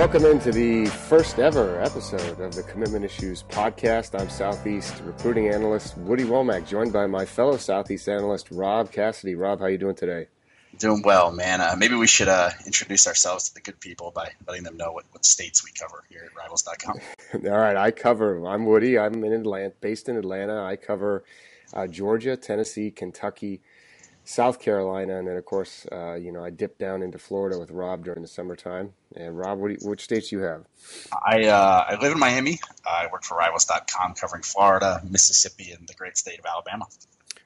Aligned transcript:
Welcome 0.00 0.24
into 0.24 0.50
the 0.50 0.86
first 0.86 1.38
ever 1.38 1.78
episode 1.78 2.40
of 2.40 2.54
the 2.54 2.62
Commitment 2.62 3.04
Issues 3.04 3.42
podcast. 3.42 4.18
I'm 4.18 4.30
Southeast 4.30 4.94
recruiting 5.04 5.48
analyst 5.48 5.94
Woody 5.98 6.24
Womack, 6.24 6.66
joined 6.66 6.90
by 6.90 7.06
my 7.06 7.26
fellow 7.26 7.58
Southeast 7.58 8.08
analyst 8.08 8.50
Rob 8.50 8.90
Cassidy. 8.90 9.34
Rob, 9.34 9.60
how 9.60 9.66
you 9.66 9.76
doing 9.76 9.94
today? 9.94 10.28
Doing 10.78 11.02
well, 11.02 11.30
man. 11.32 11.60
Uh, 11.60 11.74
maybe 11.76 11.96
we 11.96 12.06
should 12.06 12.28
uh, 12.28 12.48
introduce 12.64 13.06
ourselves 13.06 13.50
to 13.50 13.54
the 13.54 13.60
good 13.60 13.78
people 13.78 14.10
by 14.10 14.30
letting 14.48 14.62
them 14.64 14.78
know 14.78 14.90
what, 14.90 15.04
what 15.10 15.26
states 15.26 15.62
we 15.62 15.70
cover 15.72 16.02
here 16.08 16.22
at 16.24 16.34
Rivals.com. 16.34 16.98
All 17.52 17.58
right, 17.58 17.76
I 17.76 17.90
cover. 17.90 18.42
I'm 18.46 18.64
Woody. 18.64 18.98
I'm 18.98 19.22
in 19.22 19.34
Atlanta, 19.34 19.74
based 19.82 20.08
in 20.08 20.16
Atlanta. 20.16 20.64
I 20.64 20.76
cover 20.76 21.24
uh, 21.74 21.86
Georgia, 21.86 22.38
Tennessee, 22.38 22.90
Kentucky, 22.90 23.60
South 24.30 24.60
Carolina, 24.60 25.18
and 25.18 25.26
then 25.26 25.36
of 25.36 25.44
course, 25.44 25.86
uh, 25.90 26.14
you 26.14 26.30
know, 26.30 26.44
I 26.44 26.50
dip 26.50 26.78
down 26.78 27.02
into 27.02 27.18
Florida 27.18 27.58
with 27.58 27.72
Rob 27.72 28.04
during 28.04 28.22
the 28.22 28.28
summertime. 28.28 28.92
And 29.16 29.36
Rob, 29.36 29.58
what 29.58 29.72
you, 29.72 29.78
which 29.82 30.04
states 30.04 30.30
do 30.30 30.36
you 30.36 30.42
have? 30.42 30.66
I 31.12 31.46
uh, 31.46 31.84
I 31.88 32.00
live 32.00 32.12
in 32.12 32.18
Miami. 32.20 32.60
I 32.86 33.08
work 33.12 33.24
for 33.24 33.36
Rivals.com, 33.36 34.14
covering 34.14 34.44
Florida, 34.44 35.02
Mississippi, 35.10 35.72
and 35.72 35.88
the 35.88 35.94
great 35.94 36.16
state 36.16 36.38
of 36.38 36.46
Alabama. 36.46 36.86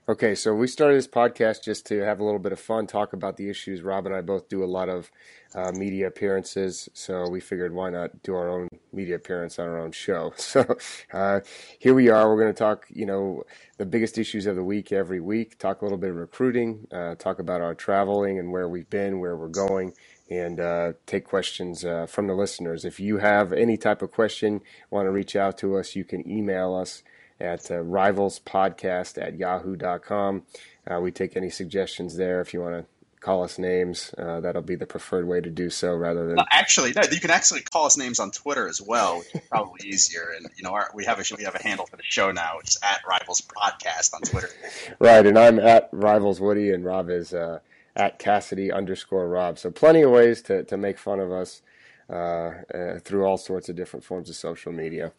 Okay, 0.07 0.35
so 0.35 0.55
we 0.55 0.67
started 0.67 0.99
this 0.99 1.09
podcast 1.09 1.63
just 1.63 1.87
to 1.87 2.01
have 2.01 2.21
a 2.21 2.25
little 2.25 2.39
bit 2.39 2.53
of 2.53 2.61
fun, 2.61 2.87
talk 2.87 3.15
about 3.15 3.39
the 3.39 3.49
issues. 3.49 3.81
Rob 3.81 4.05
and 4.05 4.15
I 4.15 4.21
both 4.21 4.51
do 4.51 4.63
a 4.63 4.67
lot 4.67 4.91
of 4.91 5.11
uh, 5.55 5.73
media 5.73 6.09
appearances, 6.09 6.91
so 6.93 7.27
we 7.31 7.41
figured 7.41 7.73
why 7.73 7.89
not 7.89 8.23
do 8.23 8.35
our 8.35 8.51
own 8.51 8.69
media 8.93 9.15
appearance 9.15 9.59
on 9.59 9.67
our 9.67 9.79
own 9.79 9.93
show. 9.93 10.35
So 10.45 10.77
uh, 11.11 11.41
here 11.79 11.95
we 11.95 12.11
are. 12.11 12.29
We're 12.29 12.43
going 12.43 12.53
to 12.53 12.59
talk, 12.59 12.85
you 12.91 13.07
know, 13.07 13.45
the 13.79 13.87
biggest 13.87 14.19
issues 14.19 14.45
of 14.45 14.57
the 14.57 14.63
week 14.63 14.93
every 14.93 15.21
week. 15.21 15.59
Talk 15.59 15.81
a 15.81 15.87
little 15.87 15.97
bit 15.97 16.11
of 16.11 16.17
recruiting. 16.17 16.87
Uh, 16.93 17.15
talk 17.15 17.39
about 17.39 17.63
our 17.63 17.75
traveling 17.75 18.39
and 18.39 18.53
where 18.53 18.69
we've 18.69 18.91
been, 18.91 19.21
where 19.21 19.39
we're 19.39 19.49
going, 19.49 19.95
and 20.29 20.61
uh, 20.61 20.93
take 21.07 21.25
questions 21.25 21.83
uh, 21.83 22.05
from 22.05 22.27
the 22.27 22.35
listeners. 22.35 22.85
If 22.85 23.01
you 23.01 23.19
have 23.19 23.55
any 23.55 23.79
type 23.79 24.03
of 24.03 24.13
question, 24.13 24.61
want 24.91 25.07
to 25.07 25.11
reach 25.11 25.35
out 25.35 25.57
to 25.59 25.79
us, 25.79 25.97
you 25.97 26.05
can 26.05 26.31
email 26.31 26.75
us 26.75 27.03
at 27.41 27.71
uh, 27.71 27.75
rivalspodcast 27.75 29.21
at 29.21 29.37
yahoo.com. 29.37 30.43
Uh, 30.91 31.01
we 31.01 31.11
take 31.11 31.37
any 31.37 31.51
suggestions 31.51 32.17
there 32.17 32.41
if 32.41 32.53
you 32.53 32.61
want 32.61 32.75
to 32.75 32.85
call 33.25 33.43
us 33.43 33.59
names. 33.59 34.15
Uh, 34.19 34.41
that'll 34.41 34.63
be 34.63 34.77
the 34.77 34.87
preferred 34.87 35.27
way 35.27 35.41
to 35.41 35.51
do 35.51 35.71
so 35.71 35.95
rather 35.95 36.29
than. 36.29 36.37
actually, 36.51 36.93
no, 36.93 37.03
you 37.11 37.21
can 37.21 37.31
actually 37.31 37.63
call 37.63 37.87
us 37.87 37.97
names 37.97 38.21
on 38.21 38.31
Twitter 38.31 38.69
as 38.69 38.81
well, 38.81 39.19
which 39.19 39.35
is 39.35 39.41
probably 39.49 39.81
easier. 39.89 40.29
And, 40.37 40.47
you 40.57 40.63
know, 40.63 40.71
our, 40.71 40.91
we, 40.95 41.07
have 41.07 41.19
a, 41.19 41.25
we 41.37 41.45
have 41.45 41.55
a 41.55 41.63
handle 41.63 41.87
for 41.87 41.97
the 41.97 42.03
show 42.05 42.31
now, 42.31 42.59
which 42.59 42.69
is 42.69 42.79
at 42.83 43.01
Rivals 43.09 43.41
Podcast 43.41 44.15
on 44.15 44.21
Twitter. 44.21 44.51
right. 44.99 45.27
And 45.27 45.39
I'm 45.39 45.59
at 45.59 45.89
Rivals 45.91 46.41
Woody, 46.41 46.71
and 46.71 46.85
Rob 46.85 47.09
is 47.09 47.33
uh, 47.33 47.61
at 47.97 48.19
Cassidy 48.19 48.71
underscore 48.71 49.27
Rob. 49.27 49.59
So 49.59 49.71
plenty 49.71 50.03
of 50.03 50.11
ways 50.11 50.43
to, 50.43 50.63
to 50.65 50.77
make 50.77 50.99
fun 50.99 51.19
of 51.19 51.33
us 51.33 51.63
uh, 52.11 52.53
uh, 52.75 52.99
through 52.99 53.25
all 53.25 53.39
sorts 53.39 53.71
of 53.71 53.77
different 53.77 54.05
forms 54.05 54.29
of 54.29 54.37
social 54.37 54.73
media. 54.73 55.13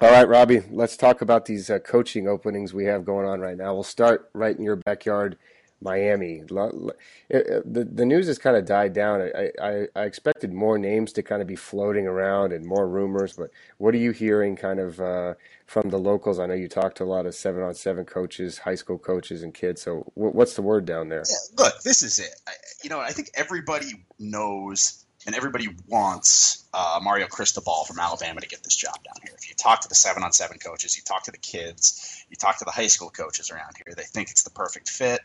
All 0.00 0.10
right, 0.12 0.28
Robbie, 0.28 0.60
let's 0.70 0.96
talk 0.96 1.22
about 1.22 1.46
these 1.46 1.70
uh, 1.70 1.80
coaching 1.80 2.28
openings 2.28 2.72
we 2.72 2.84
have 2.84 3.04
going 3.04 3.26
on 3.26 3.40
right 3.40 3.56
now. 3.56 3.74
We'll 3.74 3.82
start 3.82 4.30
right 4.32 4.56
in 4.56 4.62
your 4.62 4.76
backyard, 4.76 5.36
Miami. 5.80 6.42
The, 6.46 6.94
the 7.28 8.04
news 8.04 8.28
has 8.28 8.38
kind 8.38 8.56
of 8.56 8.64
died 8.64 8.92
down. 8.92 9.22
I, 9.22 9.50
I, 9.60 9.86
I, 9.96 10.02
expected 10.04 10.52
more 10.52 10.78
names 10.78 11.12
to 11.14 11.22
kind 11.24 11.42
of 11.42 11.48
be 11.48 11.56
floating 11.56 12.06
around 12.06 12.52
and 12.52 12.64
more 12.64 12.88
rumors, 12.88 13.32
but 13.32 13.50
what 13.78 13.92
are 13.92 13.98
you 13.98 14.12
hearing 14.12 14.54
kind 14.54 14.78
of 14.78 15.00
uh, 15.00 15.34
from 15.66 15.90
the 15.90 15.98
locals? 15.98 16.38
I 16.38 16.46
know 16.46 16.54
you 16.54 16.68
talked 16.68 16.98
to 16.98 17.04
a 17.04 17.06
lot 17.06 17.26
of 17.26 17.34
seven 17.34 17.64
on 17.64 17.74
seven 17.74 18.04
coaches, 18.04 18.58
high 18.58 18.76
school 18.76 18.98
coaches, 18.98 19.42
and 19.42 19.52
kids. 19.52 19.82
So, 19.82 20.12
what's 20.14 20.54
the 20.54 20.62
word 20.62 20.84
down 20.84 21.08
there? 21.08 21.24
Yeah, 21.28 21.64
look, 21.64 21.82
this 21.82 22.02
is 22.02 22.20
it. 22.20 22.36
I, 22.46 22.52
you 22.84 22.90
know, 22.90 23.00
I 23.00 23.10
think 23.10 23.30
everybody 23.34 24.04
knows 24.20 25.06
and 25.28 25.36
everybody 25.36 25.68
wants 25.86 26.64
uh, 26.72 27.00
Mario 27.02 27.26
Cristobal 27.26 27.84
from 27.84 27.98
Alabama 27.98 28.40
to 28.40 28.48
get 28.48 28.62
this 28.64 28.74
job 28.74 28.94
down 29.04 29.16
here. 29.22 29.34
If 29.36 29.50
you 29.50 29.54
talk 29.54 29.82
to 29.82 29.88
the 29.88 29.94
seven 29.94 30.22
on 30.22 30.32
seven 30.32 30.56
coaches, 30.58 30.96
you 30.96 31.02
talk 31.02 31.24
to 31.24 31.30
the 31.30 31.36
kids, 31.36 32.24
you 32.30 32.36
talk 32.36 32.56
to 32.60 32.64
the 32.64 32.70
high 32.70 32.86
school 32.86 33.10
coaches 33.10 33.50
around 33.50 33.74
here, 33.76 33.94
they 33.94 34.04
think 34.04 34.30
it's 34.30 34.44
the 34.44 34.50
perfect 34.50 34.88
fit. 34.88 35.20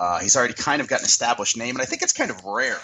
Uh, 0.00 0.20
he's 0.20 0.36
already 0.36 0.54
kind 0.54 0.80
of 0.80 0.88
got 0.88 1.00
an 1.00 1.04
established 1.04 1.58
name, 1.58 1.76
and 1.76 1.82
I 1.82 1.84
think 1.84 2.00
it's 2.00 2.14
kind 2.14 2.30
of 2.30 2.42
rare 2.46 2.80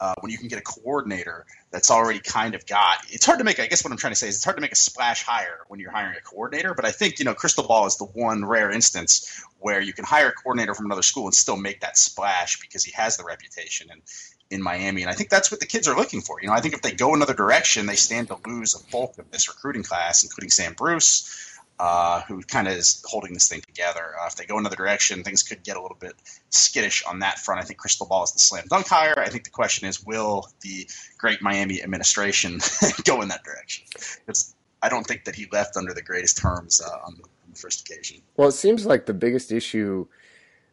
uh, 0.00 0.14
when 0.18 0.32
you 0.32 0.38
can 0.38 0.48
get 0.48 0.58
a 0.58 0.62
coordinator 0.62 1.46
that's 1.70 1.92
already 1.92 2.18
kind 2.18 2.56
of 2.56 2.66
got. 2.66 2.98
It's 3.08 3.24
hard 3.24 3.38
to 3.38 3.44
make. 3.44 3.60
I 3.60 3.68
guess 3.68 3.84
what 3.84 3.92
I'm 3.92 3.96
trying 3.96 4.12
to 4.12 4.18
say 4.18 4.26
is 4.26 4.34
it's 4.34 4.44
hard 4.44 4.56
to 4.56 4.62
make 4.62 4.72
a 4.72 4.76
splash 4.76 5.22
hire 5.22 5.60
when 5.68 5.78
you're 5.78 5.92
hiring 5.92 6.16
a 6.18 6.22
coordinator. 6.22 6.74
But 6.74 6.86
I 6.86 6.90
think 6.90 7.20
you 7.20 7.24
know 7.24 7.34
Cristobal 7.34 7.86
is 7.86 7.98
the 7.98 8.06
one 8.06 8.44
rare 8.44 8.72
instance 8.72 9.44
where 9.60 9.80
you 9.80 9.92
can 9.92 10.04
hire 10.04 10.30
a 10.30 10.32
coordinator 10.32 10.74
from 10.74 10.86
another 10.86 11.02
school 11.02 11.26
and 11.26 11.34
still 11.34 11.56
make 11.56 11.82
that 11.82 11.96
splash 11.96 12.58
because 12.58 12.82
he 12.82 12.90
has 12.92 13.16
the 13.16 13.22
reputation 13.22 13.90
and 13.92 14.02
in 14.50 14.62
Miami. 14.62 15.02
And 15.02 15.10
I 15.10 15.14
think 15.14 15.30
that's 15.30 15.50
what 15.50 15.60
the 15.60 15.66
kids 15.66 15.86
are 15.86 15.96
looking 15.96 16.20
for. 16.20 16.40
You 16.40 16.48
know, 16.48 16.54
I 16.54 16.60
think 16.60 16.74
if 16.74 16.82
they 16.82 16.92
go 16.92 17.14
another 17.14 17.34
direction, 17.34 17.86
they 17.86 17.96
stand 17.96 18.28
to 18.28 18.36
lose 18.46 18.74
a 18.74 18.90
bulk 18.90 19.18
of 19.18 19.30
this 19.30 19.48
recruiting 19.48 19.82
class, 19.82 20.24
including 20.24 20.50
Sam 20.50 20.74
Bruce, 20.74 21.58
uh, 21.78 22.20
who 22.22 22.42
kind 22.42 22.66
of 22.66 22.74
is 22.74 23.02
holding 23.06 23.32
this 23.32 23.48
thing 23.48 23.60
together. 23.60 24.14
Uh, 24.20 24.26
if 24.26 24.36
they 24.36 24.44
go 24.44 24.58
another 24.58 24.76
direction, 24.76 25.22
things 25.22 25.42
could 25.42 25.62
get 25.62 25.76
a 25.76 25.82
little 25.82 25.96
bit 25.98 26.14
skittish 26.50 27.04
on 27.04 27.20
that 27.20 27.38
front. 27.38 27.60
I 27.60 27.64
think 27.64 27.78
Cristobal 27.78 28.24
is 28.24 28.32
the 28.32 28.40
slam 28.40 28.64
dunk 28.68 28.88
hire. 28.88 29.18
I 29.18 29.28
think 29.28 29.44
the 29.44 29.50
question 29.50 29.88
is, 29.88 30.04
will 30.04 30.48
the 30.62 30.88
great 31.16 31.40
Miami 31.40 31.82
administration 31.82 32.58
go 33.04 33.22
in 33.22 33.28
that 33.28 33.44
direction? 33.44 33.86
It's, 34.26 34.54
I 34.82 34.88
don't 34.88 35.06
think 35.06 35.24
that 35.24 35.34
he 35.34 35.46
left 35.52 35.76
under 35.76 35.94
the 35.94 36.02
greatest 36.02 36.38
terms 36.38 36.82
uh, 36.82 37.06
on, 37.06 37.14
on 37.14 37.50
the 37.52 37.58
first 37.58 37.88
occasion. 37.88 38.20
Well, 38.36 38.48
it 38.48 38.52
seems 38.52 38.84
like 38.84 39.06
the 39.06 39.14
biggest 39.14 39.52
issue– 39.52 40.08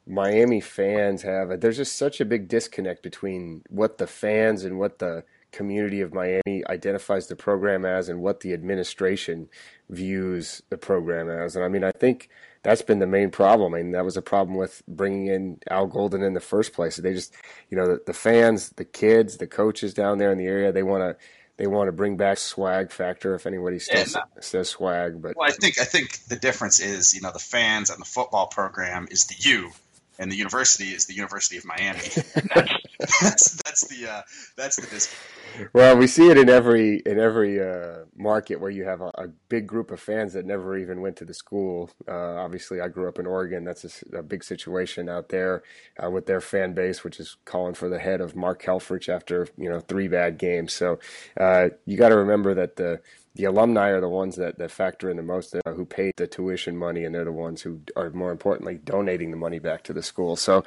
Miami 0.07 0.61
fans 0.61 1.21
have. 1.23 1.59
There's 1.59 1.77
just 1.77 1.95
such 1.95 2.21
a 2.21 2.25
big 2.25 2.47
disconnect 2.47 3.03
between 3.03 3.63
what 3.69 3.97
the 3.97 4.07
fans 4.07 4.63
and 4.63 4.79
what 4.79 4.99
the 4.99 5.23
community 5.51 6.01
of 6.01 6.13
Miami 6.13 6.63
identifies 6.69 7.27
the 7.27 7.35
program 7.35 7.85
as 7.85 8.09
and 8.09 8.21
what 8.21 8.41
the 8.41 8.53
administration 8.53 9.49
views 9.89 10.61
the 10.69 10.77
program 10.77 11.29
as. 11.29 11.55
And 11.55 11.63
I 11.63 11.67
mean, 11.67 11.83
I 11.83 11.91
think 11.91 12.29
that's 12.63 12.81
been 12.81 12.99
the 12.99 13.07
main 13.07 13.31
problem. 13.31 13.73
I 13.73 13.77
mean, 13.77 13.91
that 13.91 14.05
was 14.05 14.17
a 14.17 14.21
problem 14.21 14.57
with 14.57 14.81
bringing 14.87 15.27
in 15.27 15.59
Al 15.69 15.87
Golden 15.87 16.21
in 16.21 16.33
the 16.33 16.39
first 16.39 16.73
place. 16.73 16.97
They 16.97 17.13
just, 17.13 17.33
you 17.69 17.77
know, 17.77 17.87
the, 17.87 18.01
the 18.05 18.13
fans, 18.13 18.69
the 18.69 18.85
kids, 18.85 19.37
the 19.37 19.47
coaches 19.47 19.93
down 19.93 20.17
there 20.17 20.31
in 20.31 20.37
the 20.37 20.47
area, 20.47 20.71
they 20.71 20.83
want 20.83 21.01
to 21.01 21.15
they 21.57 21.65
want 21.65 21.87
to 21.87 21.91
bring 21.91 22.17
back 22.17 22.37
swag 22.37 22.91
factor 22.91 23.33
if 23.33 23.47
anybody 23.47 23.79
still 23.79 23.99
yeah, 23.99 24.19
uh, 24.19 24.41
says 24.41 24.69
swag 24.69 25.19
but 25.21 25.35
well 25.35 25.49
i 25.49 25.51
think 25.51 25.79
i 25.79 25.83
think 25.83 26.19
the 26.27 26.35
difference 26.35 26.79
is 26.79 27.15
you 27.15 27.21
know 27.21 27.31
the 27.31 27.39
fans 27.39 27.89
and 27.89 27.99
the 27.99 28.05
football 28.05 28.45
program 28.45 29.07
is 29.09 29.25
the 29.25 29.35
you 29.39 29.71
and 30.19 30.31
the 30.31 30.35
university 30.35 30.85
is 30.85 31.05
the 31.05 31.13
University 31.13 31.57
of 31.57 31.65
Miami. 31.65 31.99
that's, 33.21 33.61
that's 33.63 33.87
the 33.87 34.09
uh, 34.09 34.21
that's 34.55 34.75
the 34.77 34.87
discount. 34.87 35.71
Well, 35.73 35.97
we 35.97 36.07
see 36.07 36.29
it 36.29 36.37
in 36.37 36.49
every 36.49 37.01
in 37.05 37.19
every 37.19 37.61
uh, 37.61 38.05
market 38.15 38.59
where 38.59 38.69
you 38.69 38.83
have 38.85 39.01
a, 39.01 39.11
a, 39.15 39.27
big 39.49 39.65
group 39.65 39.91
of 39.91 39.99
fans 39.99 40.33
that 40.33 40.45
never 40.45 40.77
even 40.77 41.01
went 41.01 41.15
to 41.17 41.25
the 41.25 41.33
school. 41.33 41.89
Uh, 42.07 42.35
obviously, 42.35 42.81
I 42.81 42.89
grew 42.89 43.07
up 43.07 43.19
in 43.19 43.25
Oregon. 43.25 43.63
That's 43.63 44.03
a, 44.13 44.17
a 44.17 44.23
big 44.23 44.43
situation 44.43 45.09
out 45.09 45.29
there 45.29 45.63
uh, 46.03 46.09
with 46.09 46.25
their 46.25 46.41
fan 46.41 46.73
base, 46.73 47.03
which 47.03 47.19
is 47.19 47.37
calling 47.45 47.73
for 47.73 47.89
the 47.89 47.99
head 47.99 48.21
of 48.21 48.35
Mark 48.35 48.63
Helfrich 48.63 49.09
after 49.09 49.47
you 49.57 49.69
know 49.69 49.79
three 49.79 50.07
bad 50.07 50.37
games. 50.37 50.73
So 50.73 50.99
uh, 51.39 51.69
you 51.85 51.97
got 51.97 52.09
to 52.09 52.17
remember 52.17 52.53
that 52.53 52.75
the 52.75 53.01
the 53.37 53.45
alumni 53.45 53.89
are 53.89 54.01
the 54.01 54.09
ones 54.09 54.35
that, 54.35 54.57
that 54.57 54.71
factor 54.71 55.09
in 55.09 55.17
the 55.17 55.23
most, 55.23 55.55
uh, 55.55 55.73
who 55.73 55.85
pay 55.85 56.11
the 56.17 56.25
tuition 56.25 56.75
money, 56.75 57.05
and 57.05 57.13
they're 57.13 57.23
the 57.23 57.31
ones 57.31 57.61
who 57.61 57.81
are 57.95 58.09
more 58.09 58.31
importantly 58.31 58.79
donating 58.83 59.29
the 59.29 59.37
money 59.37 59.59
back 59.59 59.83
to 59.83 59.93
the 59.93 60.01
school. 60.01 60.35
So 60.35 60.63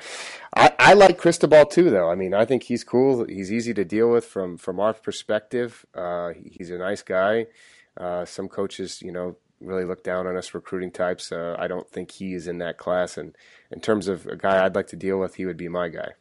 I, 0.55 0.73
I 0.79 0.95
like 0.95 1.19
Cristobal 1.19 1.67
too, 1.67 1.91
though. 1.91 2.09
I 2.09 2.15
mean, 2.15 2.33
I 2.33 2.45
think 2.45 2.63
he's 2.63 2.85
cool. 2.85 3.25
He's 3.25 3.53
easy 3.53 3.75
to 3.75 3.85
deal 3.85 4.09
with 4.11 4.25
from 4.25 4.57
from 4.57 4.79
our 4.79 4.95
perspective. 4.95 5.85
Uh, 5.95 6.31
he's 6.45 6.71
a 6.71 6.79
nice 6.79 7.03
guy. 7.03 7.47
Uh, 7.97 8.25
some 8.25 8.49
coaches, 8.49 9.03
you 9.03 9.11
know, 9.11 9.37
really 9.61 9.85
look 9.85 10.05
down 10.05 10.29
on 10.29 10.37
us 10.37 10.55
recruiting 10.55 10.93
types. 10.93 11.33
Uh, 11.33 11.57
I 11.59 11.67
don't 11.67 11.91
think 11.91 12.13
he 12.13 12.35
is 12.35 12.47
in 12.47 12.59
that 12.59 12.79
class. 12.79 13.19
And 13.19 13.37
in 13.71 13.81
terms 13.81 14.07
of 14.07 14.27
a 14.27 14.37
guy 14.37 14.65
I'd 14.65 14.77
like 14.77 14.87
to 14.89 14.97
deal 14.97 15.19
with, 15.19 15.35
he 15.35 15.45
would 15.45 15.57
be 15.57 15.69
my 15.69 15.89
guy. 15.89 16.13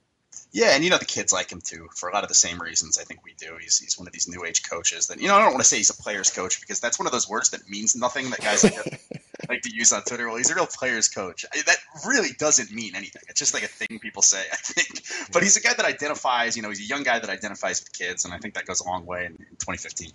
Yeah, 0.51 0.73
and 0.73 0.83
you 0.83 0.89
know 0.89 0.97
the 0.97 1.05
kids 1.05 1.31
like 1.31 1.51
him 1.51 1.61
too 1.61 1.89
for 1.95 2.09
a 2.09 2.13
lot 2.13 2.23
of 2.23 2.29
the 2.29 2.35
same 2.35 2.59
reasons. 2.59 2.97
I 2.97 3.03
think 3.03 3.23
we 3.23 3.33
do. 3.37 3.55
He's 3.61 3.77
he's 3.77 3.99
one 3.99 4.07
of 4.07 4.13
these 4.13 4.27
new 4.27 4.45
age 4.45 4.67
coaches 4.67 5.07
that 5.07 5.21
you 5.21 5.27
know 5.27 5.35
I 5.35 5.43
don't 5.43 5.51
want 5.51 5.59
to 5.59 5.67
say 5.67 5.77
he's 5.77 5.91
a 5.91 6.01
player's 6.01 6.31
coach 6.31 6.59
because 6.59 6.79
that's 6.79 6.97
one 6.97 7.05
of 7.05 7.11
those 7.11 7.29
words 7.29 7.51
that 7.51 7.69
means 7.69 7.95
nothing 7.95 8.31
that 8.31 8.41
guys 8.41 8.63
like, 8.63 9.01
like 9.49 9.61
to 9.61 9.71
use 9.71 9.93
on 9.93 10.01
Twitter. 10.01 10.27
Well, 10.27 10.37
he's 10.37 10.49
a 10.49 10.55
real 10.55 10.65
player's 10.65 11.07
coach. 11.07 11.45
That 11.53 11.77
really 12.07 12.31
doesn't 12.39 12.71
mean 12.71 12.95
anything. 12.95 13.21
It's 13.29 13.39
just 13.39 13.53
like 13.53 13.61
a 13.61 13.67
thing 13.67 13.99
people 13.99 14.23
say. 14.23 14.43
I 14.51 14.55
think, 14.55 15.29
but 15.31 15.43
he's 15.43 15.55
a 15.55 15.61
guy 15.61 15.73
that 15.75 15.85
identifies. 15.85 16.57
You 16.57 16.63
know, 16.63 16.69
he's 16.69 16.81
a 16.81 16.87
young 16.87 17.03
guy 17.03 17.19
that 17.19 17.29
identifies 17.29 17.81
with 17.81 17.93
kids, 17.93 18.25
and 18.25 18.33
I 18.33 18.39
think 18.39 18.55
that 18.55 18.65
goes 18.65 18.81
a 18.81 18.87
long 18.87 19.05
way 19.05 19.25
in, 19.25 19.33
in 19.33 19.55
2015. 19.59 20.11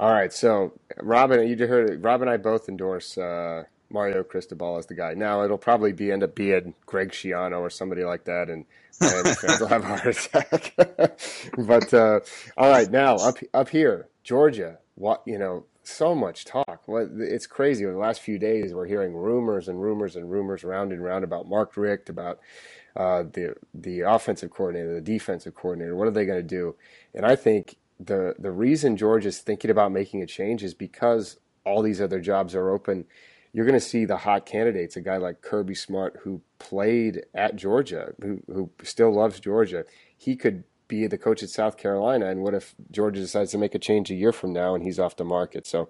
All 0.00 0.10
right, 0.10 0.32
so 0.32 0.72
Robin, 1.02 1.46
you 1.46 1.54
just 1.54 1.68
heard 1.68 1.90
it. 1.90 2.02
Rob 2.02 2.22
and 2.22 2.30
I 2.30 2.38
both 2.38 2.70
endorse. 2.70 3.18
Uh, 3.18 3.64
Mario 3.90 4.22
Cristobal 4.22 4.78
as 4.78 4.86
the 4.86 4.94
guy. 4.94 5.14
Now 5.14 5.42
it'll 5.42 5.58
probably 5.58 5.92
be 5.92 6.10
end 6.10 6.22
up 6.22 6.34
being 6.34 6.74
Greg 6.86 7.10
Schiano 7.10 7.60
or 7.60 7.70
somebody 7.70 8.04
like 8.04 8.24
that, 8.24 8.48
and 8.48 8.64
Miami 9.00 9.34
fans 9.34 9.60
will 9.60 9.68
have 9.68 9.84
a 9.84 9.86
heart 9.86 10.06
attack. 10.06 10.74
but 11.58 11.94
uh, 11.94 12.20
all 12.56 12.70
right, 12.70 12.90
now 12.90 13.16
up 13.16 13.38
up 13.54 13.68
here, 13.68 14.08
Georgia. 14.24 14.78
What 14.94 15.22
you 15.26 15.38
know, 15.38 15.66
so 15.82 16.14
much 16.14 16.44
talk. 16.44 16.84
It's 16.88 17.46
crazy. 17.46 17.84
Over 17.84 17.94
the 17.94 18.00
last 18.00 18.20
few 18.20 18.38
days, 18.38 18.74
we're 18.74 18.86
hearing 18.86 19.14
rumors 19.14 19.68
and 19.68 19.80
rumors 19.80 20.16
and 20.16 20.30
rumors 20.30 20.64
round 20.64 20.92
and 20.92 21.02
round 21.02 21.24
about 21.24 21.48
Mark 21.48 21.76
Richt, 21.76 22.08
about 22.08 22.38
uh, 22.96 23.22
the 23.22 23.54
the 23.74 24.00
offensive 24.00 24.50
coordinator, 24.50 24.94
the 24.94 25.00
defensive 25.00 25.54
coordinator. 25.54 25.94
What 25.94 26.08
are 26.08 26.12
they 26.12 26.26
going 26.26 26.38
to 26.38 26.42
do? 26.42 26.76
And 27.14 27.24
I 27.24 27.36
think 27.36 27.76
the 28.00 28.34
the 28.38 28.50
reason 28.50 28.96
George 28.96 29.26
is 29.26 29.38
thinking 29.38 29.70
about 29.70 29.92
making 29.92 30.22
a 30.22 30.26
change 30.26 30.62
is 30.62 30.74
because 30.74 31.38
all 31.64 31.82
these 31.82 32.00
other 32.00 32.20
jobs 32.20 32.54
are 32.54 32.70
open. 32.70 33.04
You're 33.52 33.64
going 33.64 33.78
to 33.78 33.80
see 33.80 34.04
the 34.04 34.18
hot 34.18 34.46
candidates, 34.46 34.96
a 34.96 35.00
guy 35.00 35.16
like 35.16 35.40
Kirby 35.40 35.74
Smart 35.74 36.20
who 36.22 36.42
played 36.58 37.24
at 37.34 37.56
Georgia, 37.56 38.12
who 38.22 38.42
who 38.46 38.70
still 38.82 39.12
loves 39.12 39.40
Georgia. 39.40 39.84
He 40.16 40.36
could 40.36 40.64
be 40.88 41.06
the 41.06 41.18
coach 41.18 41.42
at 41.42 41.50
South 41.50 41.76
Carolina, 41.76 42.26
and 42.26 42.42
what 42.42 42.54
if 42.54 42.74
Georgia 42.90 43.20
decides 43.20 43.50
to 43.52 43.58
make 43.58 43.74
a 43.74 43.78
change 43.78 44.10
a 44.10 44.14
year 44.14 44.32
from 44.32 44.52
now 44.52 44.74
and 44.74 44.84
he's 44.84 44.98
off 44.98 45.16
the 45.16 45.24
market? 45.24 45.66
So, 45.66 45.88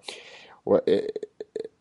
what 0.63 0.87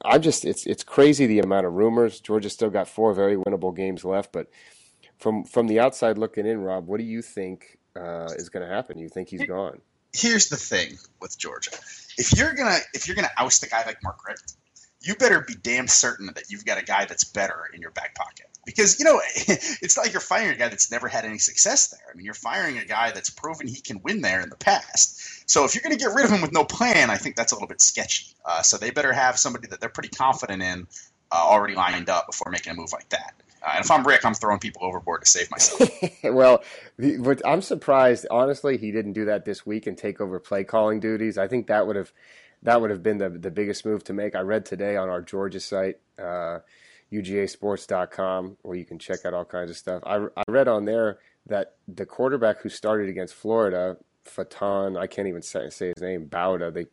I'm 0.04 0.22
just 0.22 0.44
it's 0.44 0.66
it's 0.66 0.84
crazy 0.84 1.26
the 1.26 1.40
amount 1.40 1.66
of 1.66 1.72
rumors. 1.72 2.20
Georgia 2.20 2.50
still 2.50 2.70
got 2.70 2.88
four 2.88 3.12
very 3.14 3.36
winnable 3.36 3.74
games 3.74 4.04
left, 4.04 4.32
but 4.32 4.48
from 5.18 5.44
from 5.44 5.66
the 5.66 5.80
outside 5.80 6.18
looking 6.18 6.46
in, 6.46 6.60
Rob, 6.60 6.86
what 6.86 6.98
do 6.98 7.04
you 7.04 7.22
think 7.22 7.78
uh, 7.96 8.28
is 8.36 8.48
going 8.48 8.66
to 8.66 8.72
happen? 8.72 8.98
You 8.98 9.08
think 9.08 9.28
he's 9.28 9.44
gone? 9.46 9.80
Here's 10.12 10.48
the 10.48 10.56
thing 10.56 10.98
with 11.20 11.38
Georgia: 11.38 11.72
if 12.18 12.36
you're 12.36 12.54
gonna 12.54 12.78
if 12.94 13.06
you're 13.06 13.16
gonna 13.16 13.30
oust 13.36 13.64
a 13.64 13.68
guy 13.68 13.84
like 13.84 14.02
Mark 14.02 14.26
Richt, 14.26 14.54
you 15.06 15.14
better 15.14 15.40
be 15.40 15.54
damn 15.54 15.88
certain 15.88 16.26
that 16.34 16.50
you've 16.50 16.64
got 16.64 16.78
a 16.78 16.84
guy 16.84 17.04
that's 17.04 17.24
better 17.24 17.70
in 17.72 17.80
your 17.80 17.90
back 17.90 18.14
pocket. 18.14 18.46
Because 18.64 18.98
you 18.98 19.04
know, 19.04 19.20
it's 19.34 19.96
not 19.96 20.04
like 20.04 20.12
you're 20.12 20.20
firing 20.20 20.50
a 20.50 20.58
guy 20.58 20.68
that's 20.68 20.90
never 20.90 21.08
had 21.08 21.24
any 21.24 21.38
success 21.38 21.88
there. 21.88 22.00
I 22.12 22.16
mean, 22.16 22.24
you're 22.24 22.34
firing 22.34 22.78
a 22.78 22.84
guy 22.84 23.12
that's 23.12 23.30
proven 23.30 23.68
he 23.68 23.80
can 23.80 24.00
win 24.02 24.20
there 24.20 24.40
in 24.40 24.50
the 24.50 24.56
past. 24.56 25.48
So 25.48 25.64
if 25.64 25.74
you're 25.74 25.82
going 25.82 25.96
to 25.96 26.02
get 26.02 26.12
rid 26.14 26.24
of 26.24 26.32
him 26.32 26.42
with 26.42 26.52
no 26.52 26.64
plan, 26.64 27.10
I 27.10 27.16
think 27.16 27.36
that's 27.36 27.52
a 27.52 27.54
little 27.54 27.68
bit 27.68 27.80
sketchy. 27.80 28.34
Uh, 28.44 28.62
so 28.62 28.76
they 28.76 28.90
better 28.90 29.12
have 29.12 29.38
somebody 29.38 29.68
that 29.68 29.80
they're 29.80 29.88
pretty 29.88 30.08
confident 30.08 30.62
in 30.62 30.86
uh, 31.30 31.36
already 31.36 31.74
lined 31.74 32.08
up 32.08 32.26
before 32.26 32.50
making 32.50 32.72
a 32.72 32.76
move 32.76 32.92
like 32.92 33.08
that. 33.10 33.34
Uh, 33.62 33.72
and 33.76 33.84
if 33.84 33.90
I'm 33.90 34.06
Richt, 34.06 34.24
I'm 34.24 34.34
throwing 34.34 34.58
people 34.58 34.84
overboard 34.84 35.22
to 35.22 35.30
save 35.30 35.50
myself. 35.50 35.90
well, 36.24 36.62
the, 36.98 37.40
I'm 37.44 37.62
surprised, 37.62 38.26
honestly, 38.30 38.76
he 38.76 38.92
didn't 38.92 39.14
do 39.14 39.24
that 39.26 39.44
this 39.44 39.64
week 39.64 39.86
and 39.86 39.96
take 39.96 40.20
over 40.20 40.38
play 40.38 40.64
calling 40.64 41.00
duties. 41.00 41.38
I 41.38 41.48
think 41.48 41.66
that 41.68 41.86
would 41.86 41.96
have 41.96 42.12
that 42.66 42.80
would 42.80 42.90
have 42.90 43.02
been 43.02 43.18
the 43.18 43.30
the 43.30 43.50
biggest 43.50 43.86
move 43.86 44.02
to 44.04 44.12
make. 44.12 44.34
I 44.34 44.40
read 44.40 44.66
today 44.66 44.96
on 44.96 45.08
our 45.08 45.22
Georgia 45.22 45.60
site, 45.60 45.98
uh, 46.18 46.58
UGASports.com, 47.12 48.56
where 48.62 48.76
you 48.76 48.84
can 48.84 48.98
check 48.98 49.24
out 49.24 49.34
all 49.34 49.44
kinds 49.44 49.70
of 49.70 49.76
stuff. 49.76 50.02
I, 50.04 50.26
I 50.36 50.42
read 50.48 50.66
on 50.66 50.84
there 50.84 51.18
that 51.46 51.76
the 51.86 52.04
quarterback 52.04 52.58
who 52.58 52.68
started 52.68 53.08
against 53.08 53.34
Florida 53.34 53.96
Faton, 54.24 54.96
I 54.96 55.06
can't 55.06 55.28
even 55.28 55.42
say, 55.42 55.70
say 55.70 55.92
his 55.94 56.02
name, 56.02 56.26
Bauta. 56.26 56.74
They 56.74 56.86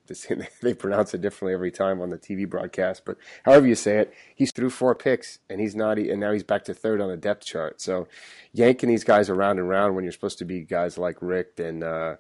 they 0.62 0.74
pronounce 0.76 1.16
it 1.16 1.22
differently 1.22 1.56
every 1.56 1.72
time 1.72 2.02
on 2.02 2.12
the 2.12 2.20
TV 2.20 2.48
broadcast, 2.48 3.02
but 3.04 3.18
however 3.44 3.66
you 3.66 3.74
say 3.74 3.98
it, 3.98 4.14
he's 4.36 4.52
threw 4.52 4.70
four 4.70 4.94
picks 4.94 5.40
and 5.50 5.60
he's 5.60 5.76
not, 5.76 5.98
and 5.98 6.20
now 6.20 6.34
he's 6.34 6.44
back 6.44 6.66
to 6.66 6.76
third 6.76 7.02
on 7.02 7.10
the 7.10 7.18
depth 7.18 7.46
chart. 7.48 7.82
So 7.82 8.08
yanking 8.52 8.90
these 8.90 9.04
guys 9.04 9.28
around 9.28 9.58
and 9.58 9.68
around 9.68 9.96
when 9.96 10.04
you're 10.04 10.14
supposed 10.14 10.38
to 10.38 10.46
be 10.46 10.62
guys 10.62 11.00
like 11.00 11.18
Richt 11.20 11.60
and 11.60 11.84
uh, 11.84 12.18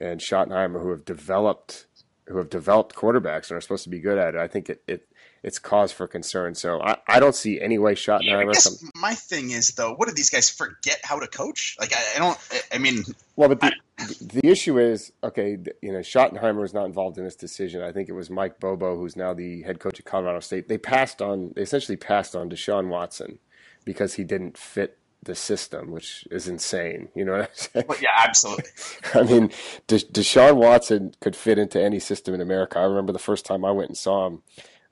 and 0.00 0.20
Schottenheimer 0.20 0.82
who 0.82 0.90
have 0.90 1.04
developed 1.04 1.86
who 2.30 2.38
have 2.38 2.48
developed 2.48 2.94
quarterbacks 2.94 3.50
and 3.50 3.56
are 3.56 3.60
supposed 3.60 3.84
to 3.84 3.90
be 3.90 3.98
good 3.98 4.18
at 4.18 4.34
it. 4.34 4.40
I 4.40 4.46
think 4.46 4.70
it, 4.70 4.82
it 4.86 5.06
it's 5.42 5.58
cause 5.58 5.90
for 5.90 6.06
concern. 6.06 6.54
So 6.54 6.80
I, 6.80 6.96
I 7.08 7.18
don't 7.18 7.34
see 7.34 7.60
any 7.60 7.78
way 7.78 7.94
Schottenheimer. 7.94 8.54
Yeah, 8.54 8.88
my 8.94 9.14
thing 9.14 9.50
is 9.50 9.68
though, 9.68 9.94
what 9.94 10.08
do 10.08 10.14
these 10.14 10.30
guys 10.30 10.48
forget 10.48 11.00
how 11.02 11.18
to 11.18 11.26
coach? 11.26 11.76
Like 11.80 11.92
I, 11.94 12.16
I 12.16 12.18
don't. 12.18 12.38
I, 12.72 12.78
mean, 12.78 13.02
well, 13.36 13.48
but 13.48 13.60
the, 13.60 13.72
I, 13.98 14.06
the 14.20 14.46
issue 14.46 14.78
is 14.78 15.12
okay. 15.24 15.58
You 15.82 15.92
know, 15.92 15.98
Schottenheimer 15.98 16.60
was 16.60 16.74
not 16.74 16.86
involved 16.86 17.18
in 17.18 17.24
this 17.24 17.36
decision. 17.36 17.82
I 17.82 17.92
think 17.92 18.08
it 18.08 18.12
was 18.12 18.30
Mike 18.30 18.60
Bobo, 18.60 18.96
who's 18.96 19.16
now 19.16 19.34
the 19.34 19.62
head 19.62 19.80
coach 19.80 19.98
of 19.98 20.04
Colorado 20.04 20.40
State. 20.40 20.68
They 20.68 20.78
passed 20.78 21.20
on. 21.20 21.52
They 21.56 21.62
essentially 21.62 21.96
passed 21.96 22.36
on 22.36 22.48
Deshaun 22.48 22.88
Watson 22.88 23.38
because 23.84 24.14
he 24.14 24.24
didn't 24.24 24.56
fit 24.56 24.98
the 25.22 25.34
system, 25.34 25.90
which 25.90 26.26
is 26.30 26.48
insane. 26.48 27.08
You 27.14 27.24
know 27.24 27.32
what 27.32 27.42
I'm 27.42 27.48
saying? 27.54 27.86
Well, 27.88 27.98
yeah, 28.00 28.08
absolutely. 28.16 28.70
I 29.14 29.22
mean, 29.22 29.50
De- 29.86 29.98
Deshaun 29.98 30.56
Watson 30.56 31.14
could 31.20 31.36
fit 31.36 31.58
into 31.58 31.82
any 31.82 31.98
system 31.98 32.34
in 32.34 32.40
America. 32.40 32.78
I 32.78 32.84
remember 32.84 33.12
the 33.12 33.18
first 33.18 33.44
time 33.44 33.64
I 33.64 33.70
went 33.70 33.90
and 33.90 33.98
saw 33.98 34.26
him 34.26 34.42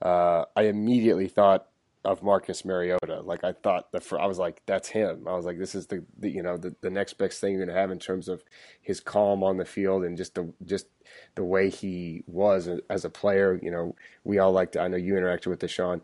uh, 0.00 0.44
I 0.54 0.62
immediately 0.62 1.28
thought 1.28 1.66
of 2.04 2.22
Marcus 2.22 2.64
Mariota. 2.64 3.20
Like 3.22 3.42
I 3.44 3.52
thought 3.52 3.90
the 3.92 4.18
I 4.18 4.26
was 4.26 4.38
like, 4.38 4.62
that's 4.66 4.88
him. 4.88 5.26
I 5.26 5.34
was 5.34 5.44
like, 5.44 5.58
this 5.58 5.74
is 5.74 5.86
the, 5.88 6.04
the 6.18 6.30
you 6.30 6.42
know 6.42 6.56
the, 6.56 6.74
the 6.80 6.90
next 6.90 7.14
best 7.14 7.40
thing 7.40 7.54
you're 7.54 7.66
gonna 7.66 7.78
have 7.78 7.90
in 7.90 7.98
terms 7.98 8.28
of 8.28 8.44
his 8.80 9.00
calm 9.00 9.42
on 9.42 9.56
the 9.56 9.64
field 9.64 10.04
and 10.04 10.16
just 10.16 10.34
the 10.34 10.52
just 10.64 10.86
the 11.34 11.44
way 11.44 11.70
he 11.70 12.24
was 12.26 12.68
as 12.88 13.04
a 13.04 13.10
player. 13.10 13.58
You 13.62 13.70
know, 13.70 13.96
we 14.24 14.38
all 14.38 14.52
liked. 14.52 14.76
I 14.76 14.88
know 14.88 14.96
you 14.96 15.14
interacted 15.14 15.46
with 15.46 15.60
Deshaun. 15.60 16.00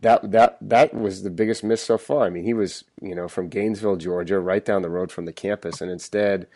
That 0.00 0.30
that 0.30 0.58
that 0.60 0.94
was 0.94 1.22
the 1.22 1.30
biggest 1.30 1.64
miss 1.64 1.82
so 1.82 1.98
far. 1.98 2.24
I 2.24 2.30
mean, 2.30 2.44
he 2.44 2.54
was 2.54 2.84
you 3.00 3.14
know 3.14 3.28
from 3.28 3.48
Gainesville, 3.48 3.96
Georgia, 3.96 4.38
right 4.38 4.64
down 4.64 4.82
the 4.82 4.90
road 4.90 5.10
from 5.10 5.24
the 5.24 5.32
campus, 5.32 5.80
and 5.80 5.90
instead, 5.90 6.46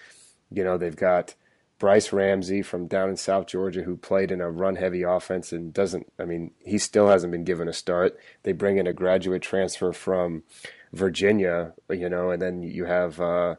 you 0.50 0.64
know, 0.64 0.78
they've 0.78 0.96
got 0.96 1.34
Brice 1.82 2.12
Ramsey 2.12 2.62
from 2.62 2.86
down 2.86 3.10
in 3.10 3.16
South 3.16 3.48
Georgia, 3.48 3.82
who 3.82 3.96
played 3.96 4.30
in 4.30 4.40
a 4.40 4.48
run 4.48 4.76
heavy 4.76 5.02
offense 5.02 5.50
and 5.50 5.74
doesn't, 5.74 6.12
I 6.16 6.24
mean, 6.24 6.52
he 6.64 6.78
still 6.78 7.08
hasn't 7.08 7.32
been 7.32 7.42
given 7.42 7.66
a 7.66 7.72
start. 7.72 8.16
They 8.44 8.52
bring 8.52 8.76
in 8.76 8.86
a 8.86 8.92
graduate 8.92 9.42
transfer 9.42 9.92
from 9.92 10.44
Virginia, 10.92 11.72
you 11.90 12.08
know, 12.08 12.30
and 12.30 12.40
then 12.40 12.62
you 12.62 12.84
have 12.84 13.20
uh, 13.20 13.56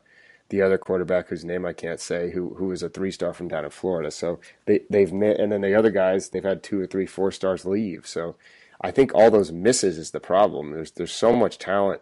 the 0.49 0.61
other 0.61 0.77
quarterback 0.77 1.29
whose 1.29 1.45
name 1.45 1.65
I 1.65 1.73
can't 1.73 1.99
say, 1.99 2.31
who 2.31 2.55
who 2.55 2.71
is 2.71 2.83
a 2.83 2.89
three 2.89 3.11
star 3.11 3.33
from 3.33 3.47
down 3.47 3.65
in 3.65 3.71
Florida. 3.71 4.11
So 4.11 4.39
they, 4.65 4.81
they've 4.89 5.11
met, 5.11 5.39
and 5.39 5.51
then 5.51 5.61
the 5.61 5.75
other 5.75 5.91
guys, 5.91 6.29
they've 6.29 6.43
had 6.43 6.63
two 6.63 6.79
or 6.79 6.87
three 6.87 7.05
four 7.05 7.31
stars 7.31 7.65
leave. 7.65 8.05
So 8.05 8.35
I 8.81 8.91
think 8.91 9.13
all 9.13 9.31
those 9.31 9.51
misses 9.51 9.97
is 9.97 10.11
the 10.11 10.19
problem. 10.19 10.71
There's, 10.71 10.91
there's 10.91 11.13
so 11.13 11.33
much 11.33 11.57
talent 11.57 12.01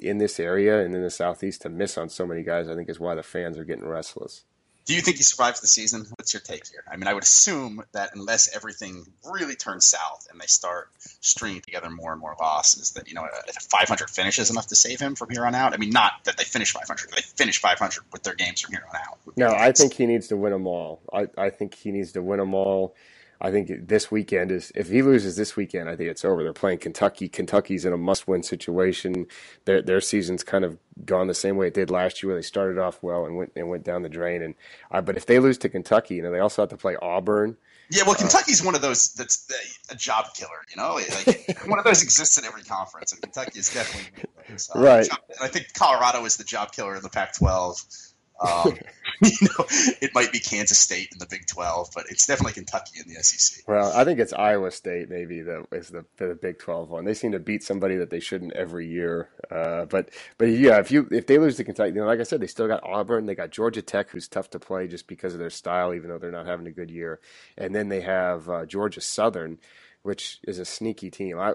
in 0.00 0.18
this 0.18 0.38
area 0.38 0.84
and 0.84 0.94
in 0.94 1.02
the 1.02 1.10
Southeast 1.10 1.62
to 1.62 1.68
miss 1.68 1.98
on 1.98 2.08
so 2.08 2.26
many 2.26 2.42
guys, 2.42 2.68
I 2.68 2.74
think 2.74 2.88
is 2.88 3.00
why 3.00 3.16
the 3.16 3.22
fans 3.22 3.58
are 3.58 3.64
getting 3.64 3.84
restless. 3.84 4.44
Do 4.86 4.94
you 4.94 5.00
think 5.00 5.16
he 5.16 5.22
survives 5.22 5.60
the 5.60 5.66
season? 5.66 6.06
What's 6.16 6.34
your 6.34 6.42
take 6.42 6.66
here? 6.66 6.84
I 6.90 6.96
mean, 6.96 7.06
I 7.06 7.14
would 7.14 7.22
assume 7.22 7.82
that 7.92 8.10
unless 8.14 8.54
everything 8.54 9.06
really 9.24 9.54
turns 9.54 9.86
south 9.86 10.26
and 10.30 10.38
they 10.38 10.46
start 10.46 10.90
stringing 11.20 11.62
together 11.62 11.88
more 11.88 12.12
and 12.12 12.20
more 12.20 12.36
losses, 12.38 12.90
that 12.92 13.08
you 13.08 13.14
know, 13.14 13.22
a 13.24 13.52
500 13.60 14.10
finish 14.10 14.38
is 14.38 14.50
enough 14.50 14.66
to 14.68 14.74
save 14.74 15.00
him 15.00 15.14
from 15.14 15.30
here 15.30 15.46
on 15.46 15.54
out. 15.54 15.72
I 15.72 15.78
mean, 15.78 15.90
not 15.90 16.12
that 16.24 16.36
they 16.36 16.44
finish 16.44 16.72
500, 16.72 17.10
they 17.12 17.22
finish 17.22 17.60
500 17.60 18.04
with 18.12 18.22
their 18.24 18.34
games 18.34 18.60
from 18.60 18.74
here 18.74 18.84
on 18.88 18.96
out. 18.96 19.18
No, 19.36 19.48
I 19.48 19.72
think 19.72 19.94
he 19.94 20.04
needs 20.04 20.28
to 20.28 20.36
win 20.36 20.52
them 20.52 20.66
all. 20.66 21.00
I, 21.12 21.28
I 21.38 21.50
think 21.50 21.74
he 21.74 21.90
needs 21.90 22.12
to 22.12 22.22
win 22.22 22.38
them 22.38 22.52
all. 22.52 22.94
I 23.40 23.50
think 23.50 23.88
this 23.88 24.10
weekend 24.10 24.50
is 24.50 24.72
if 24.74 24.88
he 24.88 25.02
loses 25.02 25.36
this 25.36 25.56
weekend, 25.56 25.88
I 25.88 25.96
think 25.96 26.10
it's 26.10 26.24
over. 26.24 26.42
They're 26.42 26.52
playing 26.52 26.78
Kentucky. 26.78 27.28
Kentucky's 27.28 27.84
in 27.84 27.92
a 27.92 27.96
must-win 27.96 28.42
situation. 28.42 29.26
Their 29.64 29.82
their 29.82 30.00
season's 30.00 30.42
kind 30.42 30.64
of 30.64 30.78
gone 31.04 31.26
the 31.26 31.34
same 31.34 31.56
way 31.56 31.68
it 31.68 31.74
did 31.74 31.90
last 31.90 32.22
year, 32.22 32.30
where 32.32 32.38
they 32.38 32.46
started 32.46 32.78
off 32.78 33.02
well 33.02 33.26
and 33.26 33.36
went 33.36 33.52
and 33.56 33.68
went 33.68 33.84
down 33.84 34.02
the 34.02 34.08
drain. 34.08 34.42
And 34.42 34.54
uh, 34.90 35.00
but 35.00 35.16
if 35.16 35.26
they 35.26 35.38
lose 35.38 35.58
to 35.58 35.68
Kentucky, 35.68 36.16
you 36.16 36.22
know 36.22 36.30
they 36.30 36.40
also 36.40 36.62
have 36.62 36.70
to 36.70 36.76
play 36.76 36.96
Auburn. 37.00 37.56
Yeah, 37.90 38.04
well, 38.06 38.14
Kentucky's 38.14 38.62
uh, 38.62 38.64
one 38.64 38.74
of 38.74 38.80
those 38.80 39.12
that's 39.12 39.50
a 39.90 39.94
job 39.94 40.26
killer. 40.34 40.64
You 40.70 40.80
know, 40.80 40.94
like 40.94 41.60
one 41.66 41.78
of 41.78 41.84
those 41.84 42.02
exists 42.02 42.38
in 42.38 42.44
every 42.44 42.62
conference, 42.62 43.12
and 43.12 43.20
Kentucky 43.20 43.58
is 43.58 43.72
definitely 43.72 44.24
so, 44.56 44.80
right. 44.80 45.08
I 45.40 45.48
think 45.48 45.72
Colorado 45.74 46.24
is 46.24 46.36
the 46.36 46.44
job 46.44 46.72
killer 46.72 46.96
in 46.96 47.02
the 47.02 47.08
Pac-12. 47.08 48.12
Um, 48.40 48.76
you 49.22 49.48
know, 49.48 49.64
it 50.00 50.14
might 50.14 50.32
be 50.32 50.38
Kansas 50.38 50.78
State 50.78 51.10
in 51.12 51.18
the 51.18 51.26
Big 51.26 51.46
Twelve, 51.46 51.90
but 51.94 52.06
it's 52.08 52.26
definitely 52.26 52.52
Kentucky 52.52 53.00
in 53.00 53.12
the 53.12 53.22
SEC. 53.22 53.64
Well, 53.68 53.92
I 53.94 54.04
think 54.04 54.18
it's 54.18 54.32
Iowa 54.32 54.70
State 54.70 55.08
maybe 55.08 55.42
that 55.42 55.66
is 55.72 55.88
the, 55.88 56.04
the 56.16 56.34
Big 56.40 56.58
Twelve 56.58 56.90
one. 56.90 57.04
They 57.04 57.14
seem 57.14 57.32
to 57.32 57.38
beat 57.38 57.62
somebody 57.62 57.96
that 57.96 58.10
they 58.10 58.20
shouldn't 58.20 58.52
every 58.52 58.88
year. 58.88 59.28
Uh, 59.50 59.84
but 59.86 60.10
but 60.38 60.46
yeah, 60.46 60.78
if 60.78 60.90
you 60.90 61.08
if 61.10 61.26
they 61.26 61.38
lose 61.38 61.56
to 61.56 61.64
Kentucky, 61.64 61.90
you 61.90 62.00
know, 62.00 62.06
like 62.06 62.20
I 62.20 62.24
said, 62.24 62.40
they 62.40 62.46
still 62.46 62.68
got 62.68 62.84
Auburn. 62.84 63.26
They 63.26 63.34
got 63.34 63.50
Georgia 63.50 63.82
Tech, 63.82 64.10
who's 64.10 64.28
tough 64.28 64.50
to 64.50 64.58
play 64.58 64.88
just 64.88 65.06
because 65.06 65.32
of 65.34 65.40
their 65.40 65.50
style, 65.50 65.94
even 65.94 66.08
though 66.10 66.18
they're 66.18 66.30
not 66.30 66.46
having 66.46 66.66
a 66.66 66.72
good 66.72 66.90
year. 66.90 67.20
And 67.56 67.74
then 67.74 67.88
they 67.88 68.00
have 68.02 68.48
uh, 68.48 68.66
Georgia 68.66 69.00
Southern, 69.00 69.58
which 70.02 70.40
is 70.44 70.58
a 70.58 70.64
sneaky 70.64 71.10
team. 71.10 71.38
I 71.38 71.54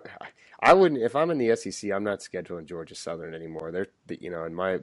I 0.62 0.74
wouldn't 0.74 1.02
if 1.02 1.16
I'm 1.16 1.32
in 1.32 1.38
the 1.38 1.56
SEC, 1.56 1.92
I'm 1.92 2.04
not 2.04 2.20
scheduling 2.20 2.66
Georgia 2.66 2.96
Southern 2.96 3.34
anymore. 3.34 3.72
They're 3.72 3.88
you 4.20 4.30
know 4.30 4.44
in 4.44 4.54
my 4.54 4.80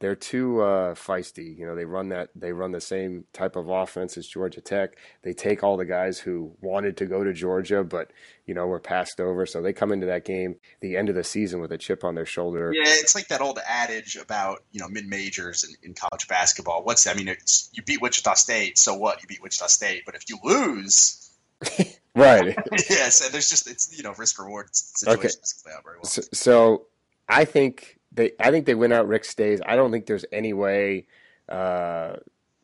they're 0.00 0.14
too 0.14 0.60
uh, 0.60 0.94
feisty. 0.94 1.56
You 1.58 1.66
know, 1.66 1.74
they 1.74 1.84
run 1.84 2.10
that 2.10 2.30
they 2.34 2.52
run 2.52 2.70
the 2.70 2.80
same 2.80 3.24
type 3.32 3.56
of 3.56 3.68
offense 3.68 4.16
as 4.16 4.26
Georgia 4.28 4.60
Tech. 4.60 4.96
They 5.22 5.32
take 5.32 5.64
all 5.64 5.76
the 5.76 5.84
guys 5.84 6.20
who 6.20 6.52
wanted 6.60 6.96
to 6.98 7.06
go 7.06 7.24
to 7.24 7.32
Georgia, 7.32 7.82
but 7.82 8.12
you 8.46 8.54
know 8.54 8.66
were 8.66 8.78
passed 8.78 9.20
over. 9.20 9.44
So 9.44 9.60
they 9.60 9.72
come 9.72 9.90
into 9.90 10.06
that 10.06 10.24
game 10.24 10.56
the 10.80 10.96
end 10.96 11.08
of 11.08 11.16
the 11.16 11.24
season 11.24 11.60
with 11.60 11.72
a 11.72 11.78
chip 11.78 12.04
on 12.04 12.14
their 12.14 12.26
shoulder. 12.26 12.72
Yeah, 12.72 12.84
it's 12.86 13.14
like 13.14 13.28
that 13.28 13.40
old 13.40 13.58
adage 13.66 14.16
about 14.16 14.62
you 14.70 14.80
know 14.80 14.88
mid 14.88 15.06
majors 15.06 15.64
in, 15.64 15.74
in, 15.82 15.94
college 15.94 16.28
basketball. 16.28 16.84
What's 16.84 17.06
I 17.06 17.14
mean, 17.14 17.28
it's, 17.28 17.68
you 17.72 17.82
beat 17.82 18.00
Wichita 18.00 18.34
State, 18.34 18.78
so 18.78 18.94
what? 18.94 19.20
You 19.22 19.26
beat 19.26 19.42
Wichita 19.42 19.66
State, 19.66 20.04
but 20.06 20.14
if 20.14 20.28
you 20.28 20.38
lose. 20.44 21.24
right. 22.14 22.56
yes, 22.88 23.24
and 23.24 23.34
there's 23.34 23.50
just 23.50 23.68
it's 23.68 23.96
you 23.96 24.04
know 24.04 24.14
risk 24.16 24.38
reward 24.38 24.68
situations 24.72 25.64
okay. 25.66 25.76
Well. 25.84 26.04
So, 26.04 26.22
so 26.32 26.86
I 27.28 27.44
think 27.44 27.97
they 28.12 28.32
I 28.40 28.50
think 28.50 28.66
they 28.66 28.74
win 28.74 28.92
out. 28.92 29.08
Richt 29.08 29.26
stays. 29.26 29.60
I 29.64 29.76
don't 29.76 29.90
think 29.90 30.06
there's 30.06 30.24
any 30.32 30.52
way 30.52 31.06
uh, 31.48 32.16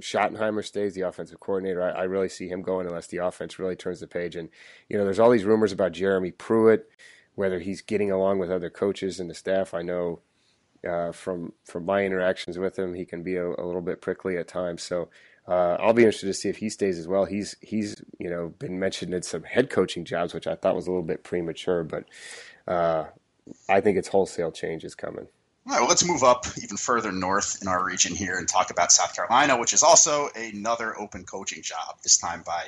Schottenheimer 0.02 0.64
stays 0.64 0.94
the 0.94 1.02
offensive 1.02 1.40
coordinator. 1.40 1.82
I, 1.82 2.02
I, 2.02 2.02
really 2.04 2.28
see 2.28 2.48
him 2.48 2.62
going 2.62 2.86
unless 2.86 3.06
the 3.06 3.18
offense 3.18 3.58
really 3.58 3.76
turns 3.76 4.00
the 4.00 4.06
page. 4.06 4.36
And 4.36 4.48
you 4.88 4.98
know, 4.98 5.04
there's 5.04 5.18
all 5.18 5.30
these 5.30 5.44
rumors 5.44 5.72
about 5.72 5.92
Jeremy 5.92 6.32
Pruitt, 6.32 6.90
whether 7.34 7.60
he's 7.60 7.80
getting 7.80 8.10
along 8.10 8.38
with 8.38 8.50
other 8.50 8.70
coaches 8.70 9.20
and 9.20 9.30
the 9.30 9.34
staff. 9.34 9.72
I 9.72 9.82
know 9.82 10.20
uh, 10.86 11.12
from 11.12 11.52
from 11.64 11.84
my 11.86 12.04
interactions 12.04 12.58
with 12.58 12.78
him, 12.78 12.94
he 12.94 13.04
can 13.04 13.22
be 13.22 13.36
a, 13.36 13.46
a, 13.46 13.64
little 13.64 13.80
bit 13.80 14.02
prickly 14.02 14.36
at 14.36 14.48
times. 14.48 14.82
So 14.82 15.08
uh, 15.48 15.76
I'll 15.80 15.92
be 15.92 16.02
interested 16.02 16.26
to 16.26 16.34
see 16.34 16.48
if 16.48 16.58
he 16.58 16.68
stays 16.68 16.98
as 16.98 17.08
well. 17.08 17.24
He's 17.24 17.56
he's 17.60 18.02
you 18.18 18.28
know 18.28 18.48
been 18.58 18.78
mentioned 18.78 19.14
in 19.14 19.22
some 19.22 19.44
head 19.44 19.70
coaching 19.70 20.04
jobs, 20.04 20.34
which 20.34 20.46
I 20.46 20.56
thought 20.56 20.76
was 20.76 20.86
a 20.86 20.90
little 20.90 21.06
bit 21.06 21.24
premature, 21.24 21.84
but 21.84 22.04
uh, 22.66 23.04
I 23.68 23.80
think 23.80 23.96
it's 23.96 24.08
wholesale 24.08 24.52
changes 24.52 24.94
coming. 24.94 25.28
All 25.66 25.72
right, 25.72 25.80
well, 25.80 25.88
let's 25.88 26.04
move 26.06 26.22
up 26.22 26.44
even 26.62 26.76
further 26.76 27.10
north 27.10 27.62
in 27.62 27.68
our 27.68 27.82
region 27.82 28.14
here 28.14 28.36
and 28.36 28.46
talk 28.46 28.70
about 28.70 28.92
South 28.92 29.16
Carolina, 29.16 29.58
which 29.58 29.72
is 29.72 29.82
also 29.82 30.28
another 30.36 30.98
open 30.98 31.24
coaching 31.24 31.62
job. 31.62 31.96
This 32.02 32.18
time 32.18 32.42
by 32.44 32.66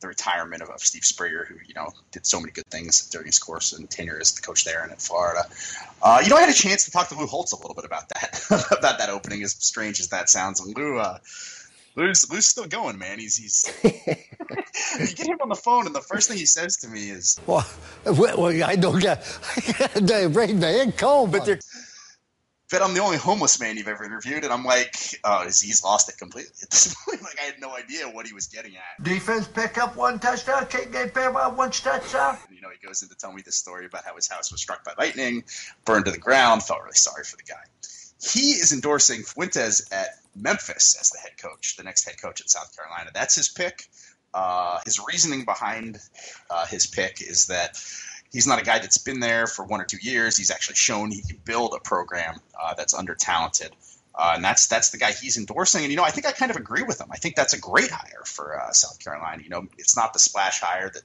the 0.00 0.08
retirement 0.08 0.62
of, 0.62 0.70
of 0.70 0.80
Steve 0.80 1.04
Spurrier, 1.04 1.44
who 1.46 1.56
you 1.66 1.74
know 1.74 1.92
did 2.10 2.26
so 2.26 2.40
many 2.40 2.50
good 2.50 2.66
things 2.70 3.06
during 3.10 3.26
his 3.26 3.38
course 3.38 3.74
and 3.74 3.88
tenure 3.88 4.18
as 4.18 4.32
the 4.32 4.40
coach 4.40 4.64
there 4.64 4.82
and 4.82 4.92
in 4.92 4.96
Florida. 4.98 5.44
Uh, 6.02 6.20
you 6.22 6.30
know, 6.30 6.36
I 6.36 6.40
had 6.40 6.48
a 6.48 6.54
chance 6.54 6.86
to 6.86 6.90
talk 6.90 7.08
to 7.08 7.18
Lou 7.18 7.26
Holtz 7.26 7.52
a 7.52 7.56
little 7.56 7.74
bit 7.74 7.84
about 7.84 8.08
that, 8.08 8.42
about 8.78 8.98
that 8.98 9.10
opening. 9.10 9.42
As 9.42 9.52
strange 9.52 10.00
as 10.00 10.08
that 10.08 10.30
sounds, 10.30 10.58
and 10.60 10.74
Lou, 10.74 10.98
uh, 10.98 11.18
Lou's, 11.96 12.30
Lou's 12.30 12.46
still 12.46 12.66
going, 12.66 12.98
man. 12.98 13.18
He's 13.18 13.36
he's. 13.36 13.70
you 13.84 15.16
get 15.16 15.26
him 15.26 15.38
on 15.42 15.50
the 15.50 15.54
phone, 15.54 15.84
and 15.84 15.94
the 15.94 16.00
first 16.00 16.28
thing 16.28 16.38
he 16.38 16.46
says 16.46 16.78
to 16.78 16.88
me 16.88 17.10
is, 17.10 17.38
"Well, 17.46 17.66
well 18.06 18.46
I 18.64 18.76
don't 18.76 19.00
get. 19.00 19.22
they 19.94 20.26
bring 20.28 20.60
the 20.60 20.82
income, 20.82 21.30
but 21.30 21.44
they're." 21.44 21.60
Bet 22.72 22.82
I'm 22.82 22.94
the 22.94 23.00
only 23.00 23.18
homeless 23.18 23.60
man 23.60 23.76
you've 23.76 23.86
ever 23.86 24.02
interviewed. 24.02 24.44
And 24.44 24.52
I'm 24.52 24.64
like, 24.64 24.96
oh, 25.24 25.44
he's 25.44 25.84
lost 25.84 26.08
it 26.08 26.16
completely 26.16 26.54
at 26.62 26.70
this 26.70 26.94
point. 27.06 27.22
Like, 27.22 27.38
I 27.38 27.44
had 27.44 27.60
no 27.60 27.76
idea 27.76 28.06
what 28.08 28.26
he 28.26 28.32
was 28.32 28.46
getting 28.46 28.72
at. 28.74 29.04
Defense 29.04 29.46
pick 29.46 29.78
up 29.78 29.94
one 29.94 30.18
touchdown, 30.18 30.66
can't 30.66 30.90
get 30.90 31.14
paid 31.14 31.32
by 31.32 31.46
one 31.48 31.70
touchdown. 31.70 32.38
And, 32.48 32.56
you 32.56 32.62
know, 32.62 32.70
he 32.70 32.84
goes 32.84 33.02
into 33.02 33.14
tell 33.14 33.32
me 33.32 33.42
this 33.42 33.56
story 33.56 33.86
about 33.86 34.04
how 34.04 34.16
his 34.16 34.26
house 34.26 34.50
was 34.50 34.60
struck 34.60 34.84
by 34.84 34.94
lightning, 34.98 35.44
burned 35.84 36.06
to 36.06 36.10
the 36.10 36.18
ground, 36.18 36.62
felt 36.62 36.80
really 36.82 36.94
sorry 36.94 37.24
for 37.24 37.36
the 37.36 37.44
guy. 37.44 37.62
He 38.20 38.52
is 38.52 38.72
endorsing 38.72 39.22
Fuentes 39.22 39.88
at 39.92 40.08
Memphis 40.34 40.96
as 40.98 41.10
the 41.10 41.18
head 41.18 41.36
coach, 41.36 41.76
the 41.76 41.82
next 41.82 42.04
head 42.04 42.20
coach 42.20 42.40
at 42.40 42.48
South 42.48 42.74
Carolina. 42.74 43.10
That's 43.12 43.34
his 43.34 43.48
pick. 43.48 43.86
Uh, 44.32 44.78
his 44.86 44.98
reasoning 45.06 45.44
behind 45.44 45.98
uh, 46.48 46.64
his 46.64 46.86
pick 46.86 47.20
is 47.20 47.48
that 47.48 47.78
he's 48.32 48.46
not 48.46 48.60
a 48.60 48.64
guy 48.64 48.78
that's 48.78 48.98
been 48.98 49.20
there 49.20 49.46
for 49.46 49.64
one 49.64 49.80
or 49.80 49.84
two 49.84 49.98
years. 50.00 50.36
He's 50.36 50.50
actually 50.50 50.76
shown 50.76 51.10
he 51.10 51.22
can 51.22 51.38
build 51.44 51.74
a 51.74 51.80
program 51.80 52.40
uh, 52.60 52.74
that's 52.74 52.94
under 52.94 53.14
talented. 53.14 53.72
Uh, 54.14 54.32
and 54.34 54.44
that's 54.44 54.66
that's 54.66 54.90
the 54.90 54.98
guy 54.98 55.12
he's 55.12 55.38
endorsing. 55.38 55.82
And 55.82 55.90
you 55.90 55.96
know, 55.96 56.04
I 56.04 56.10
think 56.10 56.26
I 56.26 56.32
kind 56.32 56.50
of 56.50 56.56
agree 56.56 56.82
with 56.82 57.00
him. 57.00 57.08
I 57.10 57.16
think 57.16 57.34
that's 57.34 57.54
a 57.54 57.58
great 57.58 57.90
hire 57.90 58.22
for 58.26 58.60
uh, 58.60 58.72
South 58.72 58.98
Carolina. 58.98 59.42
You 59.42 59.48
know, 59.48 59.66
it's 59.78 59.96
not 59.96 60.12
the 60.12 60.18
splash 60.18 60.60
hire 60.60 60.90
that 60.90 61.02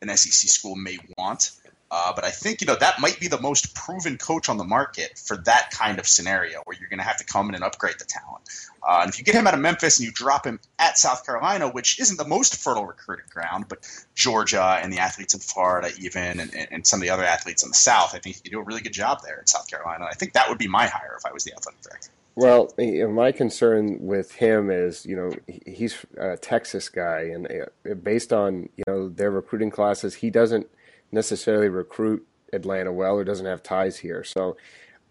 an 0.00 0.16
SEC 0.16 0.50
school 0.50 0.74
may 0.74 0.98
want, 1.16 1.52
uh, 1.92 2.10
but 2.14 2.24
I 2.24 2.30
think 2.30 2.62
you 2.62 2.66
know 2.66 2.74
that 2.74 3.00
might 3.00 3.20
be 3.20 3.28
the 3.28 3.38
most 3.38 3.74
proven 3.74 4.16
coach 4.16 4.48
on 4.48 4.56
the 4.56 4.64
market 4.64 5.18
for 5.18 5.36
that 5.36 5.70
kind 5.72 5.98
of 5.98 6.08
scenario, 6.08 6.62
where 6.64 6.74
you're 6.80 6.88
going 6.88 7.00
to 7.00 7.04
have 7.04 7.18
to 7.18 7.24
come 7.24 7.50
in 7.50 7.54
and 7.54 7.62
upgrade 7.62 7.96
the 7.98 8.06
talent. 8.06 8.48
Uh, 8.82 9.00
and 9.02 9.10
if 9.10 9.18
you 9.18 9.24
get 9.24 9.34
him 9.34 9.46
out 9.46 9.52
of 9.52 9.60
Memphis 9.60 9.98
and 9.98 10.06
you 10.06 10.12
drop 10.12 10.46
him 10.46 10.58
at 10.78 10.96
South 10.96 11.26
Carolina, 11.26 11.68
which 11.68 12.00
isn't 12.00 12.16
the 12.16 12.26
most 12.26 12.56
fertile 12.56 12.86
recruiting 12.86 13.26
ground, 13.30 13.66
but 13.68 13.86
Georgia 14.14 14.80
and 14.82 14.90
the 14.90 15.00
athletes 15.00 15.34
in 15.34 15.40
Florida, 15.40 15.90
even, 16.00 16.40
and, 16.40 16.68
and 16.70 16.86
some 16.86 16.98
of 16.98 17.02
the 17.02 17.10
other 17.10 17.24
athletes 17.24 17.62
in 17.62 17.68
the 17.68 17.76
South, 17.76 18.14
I 18.14 18.18
think 18.18 18.40
you 18.42 18.50
do 18.50 18.58
a 18.58 18.64
really 18.64 18.80
good 18.80 18.94
job 18.94 19.20
there 19.22 19.38
in 19.38 19.46
South 19.46 19.68
Carolina. 19.68 20.06
I 20.10 20.14
think 20.14 20.32
that 20.32 20.48
would 20.48 20.58
be 20.58 20.68
my 20.68 20.86
hire 20.86 21.14
if 21.18 21.26
I 21.26 21.32
was 21.32 21.44
the 21.44 21.52
athletic 21.52 21.82
director. 21.82 22.08
Well, 22.34 22.72
my 22.78 23.32
concern 23.32 23.98
with 24.00 24.32
him 24.32 24.70
is, 24.70 25.04
you 25.04 25.14
know, 25.14 25.32
he's 25.66 26.06
a 26.16 26.38
Texas 26.38 26.88
guy, 26.88 27.24
and 27.34 27.46
uh, 27.46 27.94
based 27.94 28.32
on 28.32 28.70
you 28.76 28.84
know 28.86 29.10
their 29.10 29.30
recruiting 29.30 29.70
classes, 29.70 30.14
he 30.14 30.30
doesn't 30.30 30.66
necessarily 31.12 31.68
recruit 31.68 32.26
Atlanta 32.52 32.92
well 32.92 33.14
or 33.14 33.24
doesn't 33.24 33.46
have 33.46 33.62
ties 33.62 33.98
here. 33.98 34.24
So 34.24 34.56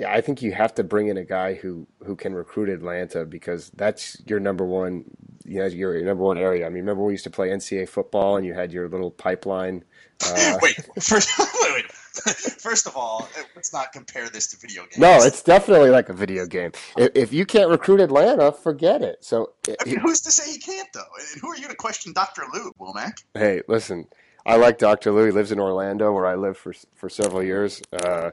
yeah, 0.01 0.11
I 0.11 0.19
think 0.21 0.41
you 0.41 0.51
have 0.53 0.73
to 0.75 0.83
bring 0.83 1.09
in 1.09 1.17
a 1.17 1.23
guy 1.23 1.53
who 1.53 1.85
who 2.03 2.15
can 2.15 2.33
recruit 2.33 2.69
Atlanta 2.69 3.23
because 3.23 3.69
that's 3.75 4.19
your 4.25 4.39
number 4.39 4.65
one, 4.65 5.05
you 5.45 5.59
know, 5.59 5.67
your, 5.67 5.95
your 5.95 6.05
number 6.05 6.23
one 6.23 6.39
area. 6.39 6.65
I 6.65 6.69
mean, 6.69 6.79
remember 6.79 7.03
we 7.03 7.13
used 7.13 7.25
to 7.25 7.29
play 7.29 7.49
NCAA 7.49 7.87
football 7.87 8.35
and 8.35 8.43
you 8.43 8.55
had 8.55 8.73
your 8.73 8.89
little 8.89 9.11
pipeline. 9.11 9.83
Uh, 10.25 10.57
wait, 10.61 10.75
first, 10.99 11.29
wait, 11.39 11.73
wait. 11.73 11.91
First 12.21 12.87
of 12.87 12.97
all, 12.97 13.29
let's 13.55 13.71
not 13.71 13.93
compare 13.93 14.27
this 14.27 14.47
to 14.47 14.57
video 14.57 14.81
games. 14.81 14.97
No, 14.97 15.19
it's 15.21 15.41
definitely 15.41 15.91
like 15.91 16.09
a 16.09 16.13
video 16.13 16.45
game. 16.45 16.71
If, 16.97 17.11
if 17.15 17.33
you 17.33 17.45
can't 17.45 17.69
recruit 17.69 18.01
Atlanta, 18.01 18.51
forget 18.51 19.01
it. 19.01 19.23
So, 19.23 19.51
I 19.67 19.85
mean, 19.85 19.97
who's 19.97 20.19
to 20.21 20.31
say 20.31 20.51
he 20.51 20.57
can't 20.57 20.89
though? 20.93 20.99
And 20.99 21.41
who 21.41 21.47
are 21.49 21.57
you 21.57 21.67
to 21.69 21.75
question 21.75 22.11
Dr. 22.11 22.43
Lou, 22.53 22.73
Womack? 22.79 23.23
Hey, 23.33 23.61
listen, 23.67 24.07
I 24.45 24.55
like 24.55 24.77
Dr. 24.77 25.11
Lou. 25.11 25.25
He 25.25 25.31
lives 25.31 25.51
in 25.51 25.59
Orlando, 25.59 26.11
where 26.11 26.25
I 26.25 26.35
lived 26.35 26.57
for 26.57 26.73
for 26.95 27.09
several 27.09 27.43
years. 27.43 27.81
Uh, 27.91 28.31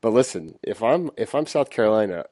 but 0.00 0.12
listen, 0.12 0.58
if 0.62 0.82
I'm 0.82 1.10
if 1.16 1.34
I'm 1.34 1.46
South 1.46 1.70
Carolina, 1.70 2.24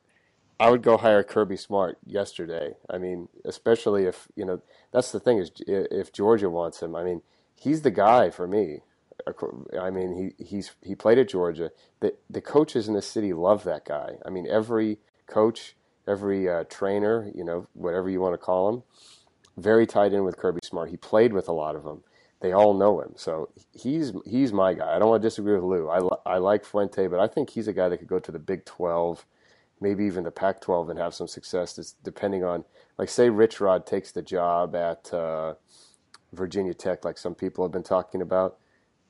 I 0.59 0.71
would 0.71 0.83
go 0.83 0.97
hire 0.97 1.23
Kirby 1.23 1.57
Smart 1.57 1.99
yesterday. 2.07 2.75
I 2.91 2.99
mean, 2.99 3.29
especially 3.45 4.05
if 4.05 4.29
you 4.35 4.45
know 4.45 4.63
that's 4.93 5.13
the 5.13 5.21
thing 5.21 5.39
is 5.39 5.51
if 5.67 6.13
Georgia 6.13 6.49
wants 6.49 6.83
him. 6.83 6.97
I 6.97 7.05
mean, 7.05 7.23
he's 7.55 7.83
the 7.83 7.91
guy 7.91 8.31
for 8.31 8.47
me. 8.47 8.81
I 9.79 9.91
mean, 9.91 10.35
he 10.39 10.45
he's 10.45 10.73
he 10.83 10.95
played 10.95 11.19
at 11.19 11.29
Georgia. 11.29 11.71
The 12.01 12.15
the 12.31 12.41
coaches 12.41 12.89
in 12.89 12.95
the 12.95 13.03
city 13.03 13.33
love 13.33 13.65
that 13.65 13.85
guy. 13.85 14.15
I 14.25 14.31
mean, 14.31 14.47
every 14.49 14.99
coach, 15.27 15.77
every 16.07 16.49
uh, 16.49 16.65
trainer, 16.65 17.31
you 17.35 17.45
know, 17.45 17.67
whatever 17.75 18.09
you 18.09 18.21
want 18.21 18.35
to 18.35 18.39
call 18.39 18.71
him, 18.71 18.83
very 19.59 19.87
tied 19.87 20.15
in 20.15 20.25
with 20.25 20.39
Kirby 20.39 20.61
Smart. 20.65 20.89
He 20.89 20.97
played 20.97 21.35
with 21.35 21.49
a 21.49 21.53
lot 21.53 21.77
of 21.77 21.85
them 21.85 22.05
they 22.40 22.52
all 22.52 22.75
know 22.75 23.00
him. 23.00 23.12
So 23.16 23.50
he's 23.73 24.12
he's 24.26 24.52
my 24.52 24.75
guy. 24.75 24.95
I 24.95 24.99
don't 24.99 25.09
want 25.09 25.23
to 25.23 25.26
disagree 25.28 25.54
with 25.54 25.64
Lou. 25.64 25.88
I, 25.88 26.35
I 26.35 26.38
like 26.38 26.64
Fuente, 26.64 27.07
but 27.09 27.21
I 27.21 27.26
think 27.26 27.50
he's 27.50 27.68
a 27.68 27.73
guy 27.73 27.88
that 27.88 27.99
could 27.99 28.09
go 28.09 28.18
to 28.21 28.33
the 28.33 28.38
Big 28.38 28.64
12, 28.64 29.25
maybe 29.80 30.04
even 30.04 30.25
the 30.25 30.30
Pac 30.30 30.61
12 30.61 30.90
and 30.90 30.99
have 30.99 31.14
some 31.14 31.28
success. 31.28 31.78
It's 31.78 31.92
depending 32.04 32.45
on, 32.45 32.64
like, 32.99 33.09
say 33.09 33.30
Rich 33.30 33.61
Rod 33.61 33.87
takes 33.87 34.12
the 34.12 34.23
job 34.23 34.76
at 34.76 35.12
uh, 35.12 35.54
Virginia 36.33 36.75
Tech, 36.75 37.04
like 37.04 37.18
some 37.18 37.35
people 37.35 37.64
have 37.64 37.73
been 37.73 37.83
talking 37.83 38.23
about. 38.23 38.59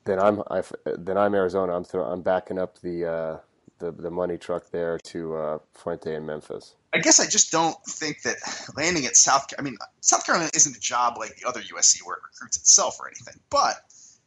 Then 0.05 0.19
I'm 0.19 0.41
I, 0.49 0.63
then 0.85 1.17
I'm 1.17 1.35
Arizona. 1.35 1.75
I'm 1.75 1.83
throw, 1.83 2.05
I'm 2.05 2.21
backing 2.21 2.57
up 2.57 2.79
the 2.81 3.05
uh, 3.05 3.37
the 3.79 3.91
the 3.91 4.09
money 4.11 4.37
truck 4.37 4.71
there 4.71 4.97
to 5.05 5.35
uh, 5.35 5.59
Fuente 5.73 6.15
in 6.15 6.25
Memphis. 6.25 6.75
I 6.93 6.97
guess 6.97 7.19
I 7.19 7.27
just 7.27 7.51
don't 7.51 7.75
think 7.85 8.23
that 8.23 8.37
landing 8.75 9.05
at 9.05 9.15
South. 9.15 9.53
I 9.57 9.61
mean, 9.61 9.77
South 10.01 10.25
Carolina 10.25 10.49
isn't 10.55 10.75
a 10.75 10.79
job 10.79 11.17
like 11.17 11.35
the 11.35 11.47
other 11.47 11.61
USC 11.61 12.01
where 12.03 12.17
it 12.17 12.23
recruits 12.23 12.57
itself 12.57 12.99
or 12.99 13.07
anything. 13.07 13.39
But 13.49 13.75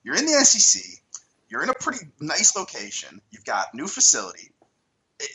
you're 0.05 0.17
in 0.17 0.27
the 0.27 0.33
SEC. 0.45 0.83
You're 1.49 1.63
in 1.63 1.71
a 1.71 1.75
pretty 1.75 2.07
nice 2.21 2.57
location. 2.57 3.21
You've 3.31 3.45
got 3.45 3.75
new 3.75 3.87
facility. 3.87 4.53
It, 5.19 5.31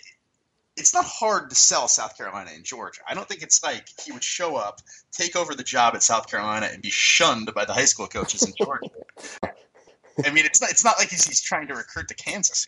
it's 0.77 0.93
not 0.93 1.05
hard 1.05 1.49
to 1.49 1.55
sell 1.55 1.87
South 1.87 2.17
Carolina 2.17 2.51
and 2.53 2.63
Georgia. 2.63 3.01
I 3.07 3.13
don't 3.13 3.27
think 3.27 3.41
it's 3.41 3.63
like 3.63 3.87
he 4.03 4.11
would 4.11 4.23
show 4.23 4.55
up, 4.55 4.81
take 5.11 5.35
over 5.35 5.53
the 5.53 5.63
job 5.63 5.95
at 5.95 6.03
South 6.03 6.29
Carolina, 6.29 6.69
and 6.71 6.81
be 6.81 6.89
shunned 6.89 7.53
by 7.53 7.65
the 7.65 7.73
high 7.73 7.85
school 7.85 8.07
coaches 8.07 8.43
in 8.43 8.53
Georgia. 8.57 8.89
I 10.25 10.31
mean, 10.31 10.45
it's 10.45 10.61
not. 10.61 10.71
It's 10.71 10.83
not 10.83 10.97
like 10.97 11.09
he's, 11.09 11.27
he's 11.27 11.41
trying 11.41 11.67
to 11.67 11.75
recruit 11.75 12.07
to 12.07 12.15
Kansas. 12.15 12.67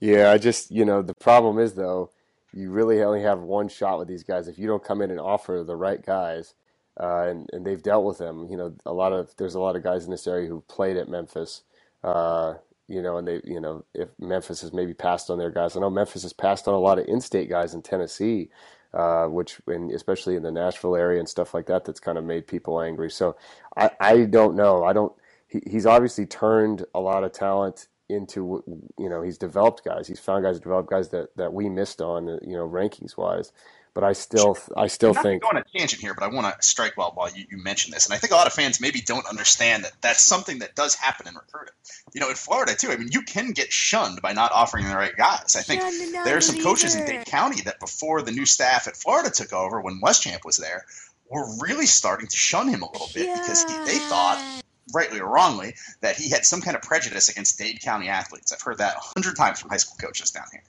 Yeah, 0.00 0.30
I 0.30 0.38
just 0.38 0.70
you 0.70 0.84
know 0.84 1.02
the 1.02 1.14
problem 1.14 1.58
is 1.58 1.72
though 1.72 2.10
you 2.52 2.70
really 2.70 3.02
only 3.02 3.22
have 3.22 3.40
one 3.40 3.68
shot 3.68 3.98
with 3.98 4.08
these 4.08 4.22
guys. 4.22 4.48
If 4.48 4.58
you 4.58 4.66
don't 4.66 4.84
come 4.84 5.02
in 5.02 5.10
and 5.10 5.20
offer 5.20 5.64
the 5.66 5.76
right 5.76 6.04
guys, 6.04 6.54
uh, 7.00 7.26
and 7.28 7.48
and 7.52 7.66
they've 7.66 7.82
dealt 7.82 8.04
with 8.04 8.18
them, 8.18 8.46
you 8.50 8.56
know, 8.56 8.74
a 8.84 8.92
lot 8.92 9.12
of 9.12 9.34
there's 9.36 9.54
a 9.54 9.60
lot 9.60 9.76
of 9.76 9.82
guys 9.82 10.04
in 10.04 10.10
this 10.10 10.26
area 10.26 10.48
who 10.48 10.62
played 10.68 10.96
at 10.96 11.08
Memphis. 11.08 11.62
Uh, 12.04 12.54
you 12.88 13.00
know, 13.00 13.16
and 13.16 13.26
they, 13.26 13.40
you 13.44 13.60
know, 13.60 13.84
if 13.94 14.08
Memphis 14.18 14.60
has 14.60 14.72
maybe 14.72 14.92
passed 14.92 15.30
on 15.30 15.38
their 15.38 15.50
guys, 15.50 15.76
I 15.76 15.80
know 15.80 15.88
Memphis 15.88 16.24
has 16.24 16.32
passed 16.32 16.68
on 16.68 16.74
a 16.74 16.78
lot 16.78 16.98
of 16.98 17.06
in-state 17.06 17.48
guys 17.48 17.72
in 17.72 17.80
Tennessee, 17.80 18.50
uh, 18.92 19.26
which, 19.26 19.60
in, 19.68 19.90
especially 19.94 20.34
in 20.36 20.42
the 20.42 20.50
Nashville 20.50 20.96
area 20.96 21.18
and 21.18 21.28
stuff 21.28 21.54
like 21.54 21.66
that, 21.66 21.84
that's 21.84 22.00
kind 22.00 22.18
of 22.18 22.24
made 22.24 22.46
people 22.46 22.82
angry. 22.82 23.10
So 23.10 23.36
I, 23.76 23.90
I 24.00 24.24
don't 24.24 24.56
know. 24.56 24.84
I 24.84 24.92
don't 24.92 25.12
he, 25.52 25.62
he's 25.66 25.86
obviously 25.86 26.26
turned 26.26 26.84
a 26.94 27.00
lot 27.00 27.24
of 27.24 27.32
talent 27.32 27.88
into 28.12 28.62
you 28.98 29.08
know 29.08 29.22
he's 29.22 29.38
developed 29.38 29.84
guys. 29.84 30.06
He's 30.06 30.20
found 30.20 30.44
guys 30.44 30.60
developed 30.60 30.90
guys 30.90 31.08
that 31.10 31.36
that 31.36 31.52
we 31.52 31.68
missed 31.68 32.00
on 32.00 32.26
you 32.42 32.56
know 32.56 32.68
rankings 32.68 33.16
wise. 33.16 33.52
But 33.94 34.04
I 34.04 34.14
still 34.14 34.56
I 34.74 34.86
still 34.86 35.12
Not 35.12 35.22
think 35.22 35.42
going 35.42 35.56
on 35.56 35.62
a 35.62 35.78
tangent 35.78 36.00
here 36.00 36.14
but 36.14 36.24
I 36.24 36.28
want 36.28 36.46
to 36.46 36.66
strike 36.66 36.96
while 36.96 37.12
while 37.14 37.30
you, 37.30 37.44
you 37.50 37.58
mention 37.58 37.90
this 37.90 38.06
and 38.06 38.14
I 38.14 38.16
think 38.16 38.32
a 38.32 38.36
lot 38.36 38.46
of 38.46 38.54
fans 38.54 38.80
maybe 38.80 39.02
don't 39.02 39.26
understand 39.26 39.84
that 39.84 39.92
that's 40.00 40.22
something 40.22 40.60
that 40.60 40.74
does 40.74 40.94
happen 40.94 41.28
in 41.28 41.34
recruiting. 41.34 41.74
You 42.14 42.22
know 42.22 42.30
in 42.30 42.36
Florida 42.36 42.74
too 42.74 42.90
I 42.90 42.96
mean 42.96 43.08
you 43.12 43.20
can 43.20 43.50
get 43.50 43.70
shunned 43.70 44.22
by 44.22 44.32
not 44.32 44.50
offering 44.52 44.88
the 44.88 44.96
right 44.96 45.14
guys. 45.14 45.56
I 45.56 45.62
think 45.62 45.82
there 46.24 46.38
are 46.38 46.40
some 46.40 46.62
coaches 46.62 46.94
in 46.94 47.04
Dade 47.04 47.26
County 47.26 47.60
that 47.62 47.80
before 47.80 48.22
the 48.22 48.32
new 48.32 48.46
staff 48.46 48.88
at 48.88 48.96
Florida 48.96 49.30
took 49.30 49.52
over 49.52 49.78
when 49.82 50.00
Muschamp 50.00 50.42
was 50.46 50.56
there 50.56 50.86
were 51.28 51.46
really 51.60 51.86
starting 51.86 52.28
to 52.28 52.36
shun 52.36 52.68
him 52.68 52.82
a 52.82 52.90
little 52.90 53.10
bit 53.14 53.26
yeah. 53.26 53.38
because 53.38 53.64
he, 53.64 53.76
they 53.84 53.98
thought 53.98 54.61
rightly 54.92 55.20
or 55.20 55.28
wrongly, 55.28 55.74
that 56.00 56.16
he 56.16 56.30
had 56.30 56.44
some 56.44 56.60
kind 56.60 56.76
of 56.76 56.82
prejudice 56.82 57.28
against 57.28 57.58
Dade 57.58 57.80
County 57.80 58.08
athletes. 58.08 58.52
I've 58.52 58.62
heard 58.62 58.78
that 58.78 58.96
a 58.96 59.00
hundred 59.00 59.36
times 59.36 59.60
from 59.60 59.70
high 59.70 59.76
school 59.78 59.96
coaches 60.00 60.30
down 60.30 60.46
here. 60.50 60.62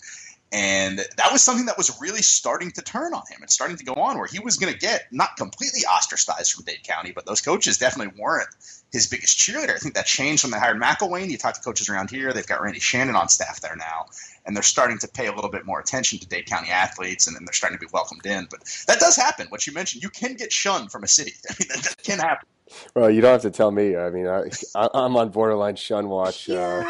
And 0.54 1.00
that 1.00 1.32
was 1.32 1.42
something 1.42 1.66
that 1.66 1.80
was 1.80 2.00
really 2.00 2.22
starting 2.22 2.70
to 2.74 2.84
turn 2.84 3.16
on 3.16 3.24
him 3.28 3.42
and 3.42 3.50
starting 3.50 3.76
to 3.78 3.84
go 3.84 3.96
on 3.96 4.20
where 4.20 4.28
he 4.28 4.38
was 4.38 4.58
going 4.58 4.72
to 4.72 4.78
get 4.78 5.08
not 5.12 5.36
completely 5.36 5.82
ostracized 5.92 6.54
from 6.54 6.66
Dade 6.66 6.84
County, 6.84 7.12
but 7.12 7.26
those 7.26 7.42
coaches 7.42 7.80
definitely 7.80 8.14
weren't 8.22 8.50
his 8.92 9.08
biggest 9.08 9.40
cheerleader. 9.40 9.72
I 9.72 9.80
think 9.80 9.96
that 9.96 10.06
changed 10.06 10.44
when 10.44 10.52
they 10.52 10.60
hired 10.60 10.80
McElwain. 10.80 11.32
You 11.32 11.40
talk 11.40 11.56
to 11.56 11.62
coaches 11.62 11.90
around 11.90 12.12
here, 12.12 12.32
they've 12.34 12.46
got 12.46 12.62
Randy 12.62 12.80
Shannon 12.80 13.16
on 13.16 13.30
staff 13.30 13.62
there 13.62 13.76
now, 13.76 14.06
and 14.46 14.56
they're 14.56 14.62
starting 14.62 15.00
to 15.00 15.08
pay 15.08 15.26
a 15.26 15.34
little 15.34 15.50
bit 15.50 15.66
more 15.66 15.80
attention 15.80 16.20
to 16.20 16.28
Dade 16.28 16.46
County 16.46 16.70
athletes, 16.70 17.26
and 17.26 17.36
then 17.36 17.46
they're 17.46 17.54
starting 17.54 17.80
to 17.80 17.84
be 17.84 17.90
welcomed 17.92 18.28
in. 18.28 18.48
But 18.52 18.64
that 18.86 19.00
does 19.00 19.16
happen. 19.16 19.48
What 19.50 19.66
you 19.66 19.74
mentioned, 19.74 20.04
you 20.04 20.10
can 20.10 20.36
get 20.36 20.54
shunned 20.54 20.92
from 20.92 21.04
a 21.04 21.08
city. 21.08 21.34
I 21.50 21.56
mean, 21.60 21.70
that, 21.70 21.96
can 22.04 22.20
happen. 22.20 22.48
Well, 22.96 23.10
you 23.10 23.22
don't 23.22 23.32
have 23.32 23.42
to 23.44 23.52
tell 23.52 23.72
me. 23.72 23.96
I 23.96 24.10
mean, 24.10 24.28
I, 24.28 24.50
am 24.94 25.16
on 25.18 25.30
borderline 25.30 25.76
shun 25.76 26.10
watch. 26.10 26.50
Uh, 26.50 26.84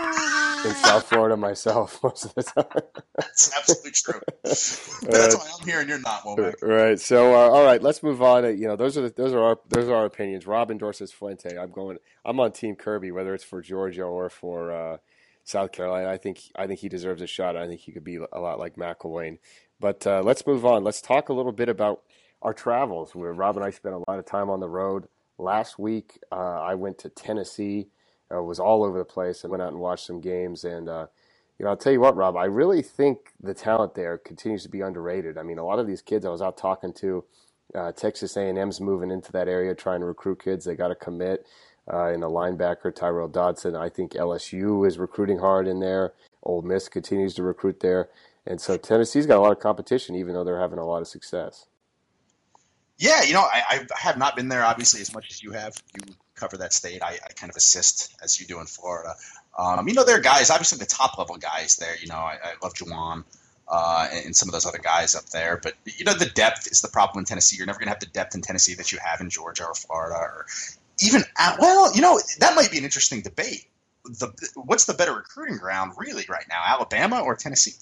in 0.65 0.73
South 0.75 1.07
Florida 1.07 1.35
myself 1.35 1.99
most 2.03 2.25
of 2.25 2.35
the 2.35 2.43
time. 2.43 2.83
That's 3.15 3.51
absolutely 3.57 3.91
true. 3.91 4.21
that's 4.43 5.35
why 5.35 5.49
I'm 5.59 5.65
here 5.65 5.79
and 5.79 5.89
you're 5.89 5.99
not, 5.99 6.23
Womack. 6.23 6.61
Right. 6.61 6.99
So, 6.99 7.33
uh, 7.33 7.49
all 7.49 7.63
right, 7.63 7.81
let's 7.81 8.03
move 8.03 8.21
on. 8.21 8.45
You 8.57 8.67
know, 8.67 8.75
those 8.75 8.97
are 8.97 9.01
the, 9.01 9.13
those 9.15 9.33
are 9.33 9.41
our 9.41 9.59
those 9.69 9.89
are 9.89 9.95
our 9.95 10.05
opinions. 10.05 10.47
Rob 10.47 10.71
endorses 10.71 11.11
Fuente. 11.11 11.57
I'm 11.57 11.71
going. 11.71 11.97
I'm 12.25 12.39
on 12.39 12.51
Team 12.51 12.75
Kirby, 12.75 13.11
whether 13.11 13.33
it's 13.33 13.43
for 13.43 13.61
Georgia 13.61 14.03
or 14.03 14.29
for 14.29 14.71
uh, 14.71 14.97
South 15.43 15.71
Carolina. 15.71 16.09
I 16.09 16.17
think 16.17 16.39
I 16.55 16.67
think 16.67 16.79
he 16.79 16.89
deserves 16.89 17.21
a 17.21 17.27
shot. 17.27 17.57
I 17.57 17.67
think 17.67 17.81
he 17.81 17.91
could 17.91 18.03
be 18.03 18.19
a 18.31 18.39
lot 18.39 18.59
like 18.59 18.75
McElwain. 18.75 19.39
But 19.79 20.05
uh, 20.07 20.21
let's 20.23 20.45
move 20.47 20.65
on. 20.65 20.83
Let's 20.83 21.01
talk 21.01 21.29
a 21.29 21.33
little 21.33 21.51
bit 21.51 21.69
about 21.69 22.03
our 22.41 22.53
travels. 22.53 23.15
Where 23.15 23.33
Rob 23.33 23.57
and 23.57 23.65
I 23.65 23.71
spent 23.71 23.95
a 23.95 24.03
lot 24.09 24.19
of 24.19 24.25
time 24.25 24.49
on 24.49 24.59
the 24.59 24.69
road. 24.69 25.07
Last 25.37 25.79
week, 25.79 26.19
uh, 26.31 26.61
I 26.61 26.75
went 26.75 26.97
to 26.99 27.09
Tennessee 27.09 27.87
uh, 28.33 28.41
was 28.41 28.59
all 28.59 28.83
over 28.83 28.97
the 28.97 29.05
place. 29.05 29.43
I 29.43 29.47
went 29.47 29.61
out 29.61 29.69
and 29.69 29.79
watched 29.79 30.05
some 30.05 30.21
games, 30.21 30.63
and 30.63 30.89
uh, 30.89 31.07
you 31.57 31.65
know, 31.65 31.71
I'll 31.71 31.77
tell 31.77 31.93
you 31.93 31.99
what, 31.99 32.15
Rob, 32.15 32.35
I 32.35 32.45
really 32.45 32.81
think 32.81 33.33
the 33.41 33.53
talent 33.53 33.95
there 33.95 34.17
continues 34.17 34.63
to 34.63 34.69
be 34.69 34.81
underrated. 34.81 35.37
I 35.37 35.43
mean, 35.43 35.59
a 35.59 35.65
lot 35.65 35.79
of 35.79 35.87
these 35.87 36.01
kids 36.01 36.25
I 36.25 36.29
was 36.29 36.41
out 36.41 36.57
talking 36.57 36.93
to, 36.93 37.23
uh, 37.75 37.91
Texas 37.91 38.35
A&M's 38.37 38.81
moving 38.81 39.11
into 39.11 39.31
that 39.31 39.47
area 39.47 39.75
trying 39.75 39.99
to 39.99 40.05
recruit 40.05 40.43
kids. 40.43 40.65
They 40.65 40.75
got 40.75 40.89
to 40.89 40.95
commit. 40.95 41.45
Uh, 41.91 42.13
in 42.13 42.21
the 42.21 42.29
linebacker 42.29 42.95
Tyrel 42.95 43.27
Dodson, 43.27 43.75
I 43.75 43.89
think 43.89 44.13
LSU 44.13 44.87
is 44.87 44.97
recruiting 44.97 45.39
hard 45.39 45.67
in 45.67 45.81
there. 45.81 46.13
Ole 46.43 46.61
Miss 46.61 46.87
continues 46.87 47.33
to 47.33 47.43
recruit 47.43 47.81
there, 47.81 48.07
and 48.47 48.61
so 48.61 48.77
Tennessee's 48.77 49.25
got 49.25 49.37
a 49.37 49.41
lot 49.41 49.51
of 49.51 49.59
competition, 49.59 50.15
even 50.15 50.33
though 50.33 50.45
they're 50.45 50.61
having 50.61 50.79
a 50.79 50.85
lot 50.85 51.01
of 51.01 51.09
success. 51.09 51.65
Yeah, 52.97 53.23
you 53.23 53.33
know, 53.33 53.41
I, 53.41 53.85
I 53.91 53.99
have 53.99 54.17
not 54.17 54.35
been 54.35 54.49
there 54.49 54.63
obviously 54.63 55.01
as 55.01 55.13
much 55.13 55.31
as 55.31 55.41
you 55.41 55.51
have. 55.51 55.75
You 55.95 56.13
cover 56.35 56.57
that 56.57 56.73
state. 56.73 57.01
I, 57.03 57.19
I 57.23 57.33
kind 57.35 57.49
of 57.49 57.55
assist 57.55 58.15
as 58.23 58.39
you 58.39 58.45
do 58.45 58.59
in 58.59 58.65
Florida. 58.65 59.15
Um, 59.57 59.87
you 59.87 59.93
know, 59.93 60.03
there 60.03 60.17
are 60.17 60.21
guys, 60.21 60.49
obviously 60.49 60.77
the 60.79 60.85
top 60.85 61.17
level 61.17 61.37
guys 61.37 61.75
there. 61.77 61.95
You 61.99 62.07
know, 62.07 62.15
I, 62.15 62.37
I 62.43 62.53
love 62.61 62.73
Juwan 62.73 63.23
uh, 63.67 64.07
and 64.11 64.35
some 64.35 64.49
of 64.49 64.53
those 64.53 64.65
other 64.65 64.79
guys 64.79 65.15
up 65.15 65.25
there. 65.27 65.59
But 65.61 65.73
you 65.85 66.05
know, 66.05 66.13
the 66.13 66.25
depth 66.25 66.67
is 66.71 66.81
the 66.81 66.87
problem 66.87 67.21
in 67.21 67.25
Tennessee. 67.25 67.57
You're 67.57 67.65
never 67.65 67.79
going 67.79 67.87
to 67.87 67.91
have 67.91 67.99
the 67.99 68.05
depth 68.07 68.35
in 68.35 68.41
Tennessee 68.41 68.75
that 68.75 68.91
you 68.91 68.99
have 69.03 69.21
in 69.21 69.29
Georgia 69.29 69.65
or 69.65 69.73
Florida 69.73 70.15
or 70.15 70.45
even 71.01 71.23
at, 71.37 71.59
well, 71.59 71.93
you 71.95 72.01
know, 72.01 72.19
that 72.39 72.55
might 72.55 72.71
be 72.71 72.77
an 72.77 72.83
interesting 72.83 73.21
debate. 73.21 73.65
The 74.05 74.29
what's 74.55 74.85
the 74.85 74.93
better 74.93 75.13
recruiting 75.13 75.57
ground 75.57 75.93
really 75.97 76.25
right 76.29 76.45
now, 76.49 76.61
Alabama 76.65 77.21
or 77.21 77.35
Tennessee? 77.35 77.73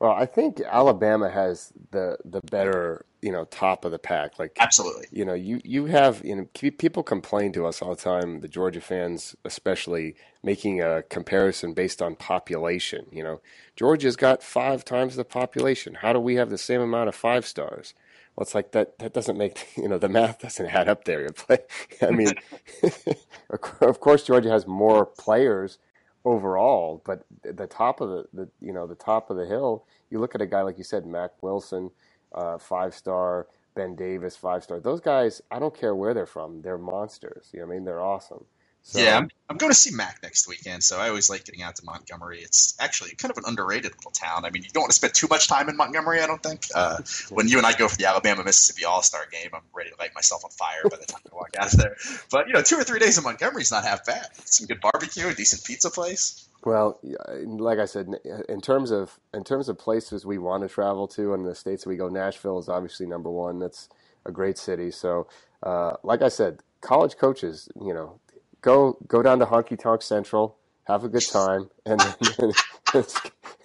Well, 0.00 0.12
I 0.12 0.26
think 0.26 0.60
Alabama 0.60 1.30
has 1.30 1.72
the 1.90 2.18
the 2.24 2.42
better 2.42 3.06
you 3.22 3.32
know 3.32 3.44
top 3.46 3.84
of 3.84 3.92
the 3.92 3.98
pack. 3.98 4.38
Like 4.38 4.56
absolutely, 4.60 5.06
you 5.10 5.24
know 5.24 5.32
you 5.34 5.60
you 5.64 5.86
have 5.86 6.22
you 6.24 6.36
know 6.36 6.46
people 6.54 7.02
complain 7.02 7.52
to 7.54 7.66
us 7.66 7.80
all 7.80 7.94
the 7.94 8.02
time, 8.02 8.40
the 8.40 8.48
Georgia 8.48 8.80
fans 8.82 9.34
especially, 9.44 10.14
making 10.42 10.82
a 10.82 11.02
comparison 11.04 11.72
based 11.72 12.02
on 12.02 12.14
population. 12.14 13.06
You 13.10 13.22
know, 13.24 13.40
Georgia's 13.74 14.16
got 14.16 14.42
five 14.42 14.84
times 14.84 15.16
the 15.16 15.24
population. 15.24 15.94
How 15.96 16.12
do 16.12 16.20
we 16.20 16.34
have 16.36 16.50
the 16.50 16.58
same 16.58 16.82
amount 16.82 17.08
of 17.08 17.14
five 17.14 17.46
stars? 17.46 17.94
Well, 18.36 18.42
it's 18.42 18.54
like 18.54 18.72
that. 18.72 18.98
That 18.98 19.14
doesn't 19.14 19.38
make 19.38 19.68
you 19.78 19.88
know 19.88 19.96
the 19.98 20.10
math 20.10 20.40
doesn't 20.40 20.66
add 20.66 20.88
up 20.88 21.04
there. 21.04 21.28
I 22.02 22.10
mean, 22.10 22.34
of 23.80 24.00
course 24.00 24.24
Georgia 24.24 24.50
has 24.50 24.66
more 24.66 25.06
players 25.06 25.78
overall, 26.26 27.00
but 27.06 27.24
the 27.44 27.68
top 27.68 28.02
of 28.02 28.10
the, 28.10 28.26
the 28.34 28.48
you 28.60 28.72
know 28.72 28.86
the 28.86 28.96
top 28.96 29.30
of 29.30 29.38
the 29.38 29.46
hill, 29.46 29.86
you 30.10 30.20
look 30.20 30.34
at 30.34 30.42
a 30.42 30.46
guy 30.46 30.62
like 30.62 30.76
you 30.76 30.84
said, 30.84 31.06
Mack 31.06 31.42
Wilson, 31.42 31.90
uh, 32.34 32.58
five 32.58 32.94
star, 32.94 33.46
Ben 33.76 33.94
Davis, 33.96 34.36
five 34.36 34.64
star. 34.64 34.80
Those 34.80 35.00
guys, 35.00 35.40
I 35.50 35.60
don't 35.60 35.74
care 35.78 35.94
where 35.94 36.12
they're 36.12 36.26
from, 36.26 36.62
they're 36.62 36.78
monsters. 36.78 37.50
You 37.54 37.60
know 37.60 37.66
I 37.66 37.70
mean? 37.70 37.84
They're 37.84 38.02
awesome. 38.02 38.44
So, 38.88 39.00
yeah, 39.00 39.16
I'm, 39.16 39.28
I'm, 39.50 39.56
going 39.56 39.72
to 39.72 39.76
see 39.76 39.92
Mack 39.92 40.20
next 40.22 40.46
weekend, 40.46 40.84
so 40.84 41.00
I 41.00 41.08
always 41.08 41.28
like 41.28 41.44
getting 41.44 41.60
out 41.60 41.74
to 41.74 41.84
Montgomery. 41.84 42.38
It's 42.38 42.76
actually 42.78 43.16
kind 43.16 43.32
of 43.32 43.36
an 43.38 43.42
underrated 43.44 43.96
little 43.96 44.12
town. 44.12 44.44
I 44.44 44.50
mean, 44.50 44.62
you 44.62 44.68
don't 44.72 44.82
want 44.82 44.92
to 44.92 44.94
spend 44.94 45.12
too 45.12 45.26
much 45.28 45.48
time 45.48 45.68
in 45.68 45.76
Montgomery, 45.76 46.20
I 46.20 46.28
don't 46.28 46.40
think. 46.40 46.68
Uh, 46.72 46.98
when 47.30 47.48
you 47.48 47.58
and 47.58 47.66
I 47.66 47.72
go 47.72 47.88
for 47.88 47.96
the 47.96 48.06
Alabama 48.06 48.44
Mississippi 48.44 48.84
All 48.84 49.02
Star 49.02 49.26
game, 49.32 49.50
I'm 49.52 49.62
ready 49.74 49.90
to 49.90 49.96
light 49.98 50.14
myself 50.14 50.44
on 50.44 50.52
fire 50.52 50.82
by 50.88 50.98
the 50.98 51.04
time 51.04 51.20
I 51.32 51.34
walk 51.34 51.50
out 51.58 51.72
of 51.72 51.80
there. 51.80 51.96
But 52.30 52.46
you 52.46 52.52
know, 52.52 52.62
two 52.62 52.76
or 52.76 52.84
three 52.84 53.00
days 53.00 53.18
in 53.18 53.24
Montgomery 53.24 53.62
is 53.62 53.72
not 53.72 53.82
half 53.82 54.06
bad. 54.06 54.28
Some 54.44 54.68
good 54.68 54.80
barbecue, 54.80 55.26
a 55.26 55.34
decent 55.34 55.64
pizza 55.64 55.90
place. 55.90 56.48
Well, 56.64 57.00
like 57.02 57.80
I 57.80 57.86
said, 57.86 58.14
in 58.48 58.60
terms 58.60 58.92
of 58.92 59.18
in 59.34 59.42
terms 59.42 59.68
of 59.68 59.78
places 59.78 60.24
we 60.24 60.38
want 60.38 60.62
to 60.62 60.68
travel 60.68 61.08
to, 61.08 61.34
and 61.34 61.44
the 61.44 61.56
states 61.56 61.86
we 61.86 61.96
go, 61.96 62.08
Nashville 62.08 62.60
is 62.60 62.68
obviously 62.68 63.06
number 63.06 63.30
one. 63.30 63.58
That's 63.58 63.88
a 64.24 64.30
great 64.30 64.58
city. 64.58 64.92
So, 64.92 65.26
uh, 65.64 65.94
like 66.04 66.22
I 66.22 66.28
said, 66.28 66.60
college 66.80 67.16
coaches, 67.16 67.68
you 67.80 67.92
know, 67.92 68.20
go 68.60 68.98
go 69.06 69.22
down 69.22 69.38
to 69.40 69.46
Honky 69.46 69.78
Tonk 69.78 70.02
Central, 70.02 70.56
have 70.84 71.04
a 71.04 71.08
good 71.08 71.26
time, 71.30 71.70
and 71.84 72.00
then 72.00 72.52
it's, 72.94 73.20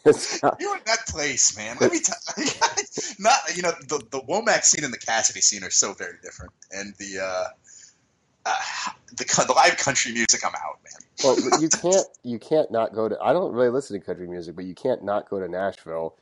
it's 0.06 0.44
not, 0.44 0.58
you're 0.60 0.76
in 0.76 0.84
that 0.86 1.08
place, 1.08 1.56
man. 1.58 1.78
Let 1.80 1.92
me 1.92 2.00
tell 2.00 2.18
not 3.20 3.38
you 3.56 3.62
know 3.62 3.72
the 3.88 4.04
the 4.12 4.22
Womack 4.22 4.64
scene 4.64 4.84
and 4.84 4.94
the 4.94 5.00
Cassidy 5.00 5.42
scene 5.42 5.64
are 5.64 5.72
so 5.72 5.94
very 5.94 6.18
different, 6.24 6.52
and 6.72 6.94
the 6.98 7.20
uh, 7.20 7.48
uh, 8.46 8.56
the 9.16 9.46
the 9.48 9.54
live 9.54 9.78
country 9.78 10.12
music, 10.12 10.42
I'm 10.46 10.56
out, 10.56 10.80
man. 10.84 11.10
well, 11.24 11.62
you 11.62 11.70
can't 11.82 12.08
you 12.24 12.40
can't 12.40 12.72
not 12.72 12.94
go 12.94 13.08
to. 13.08 13.18
I 13.22 13.34
don't 13.34 13.54
really 13.54 13.70
listen 13.70 14.00
to 14.00 14.06
country 14.06 14.28
music, 14.28 14.56
but 14.56 14.66
you 14.66 14.76
can't 14.76 15.04
not 15.04 15.30
go 15.30 15.40
to 15.40 15.48
Nashville. 15.48 16.16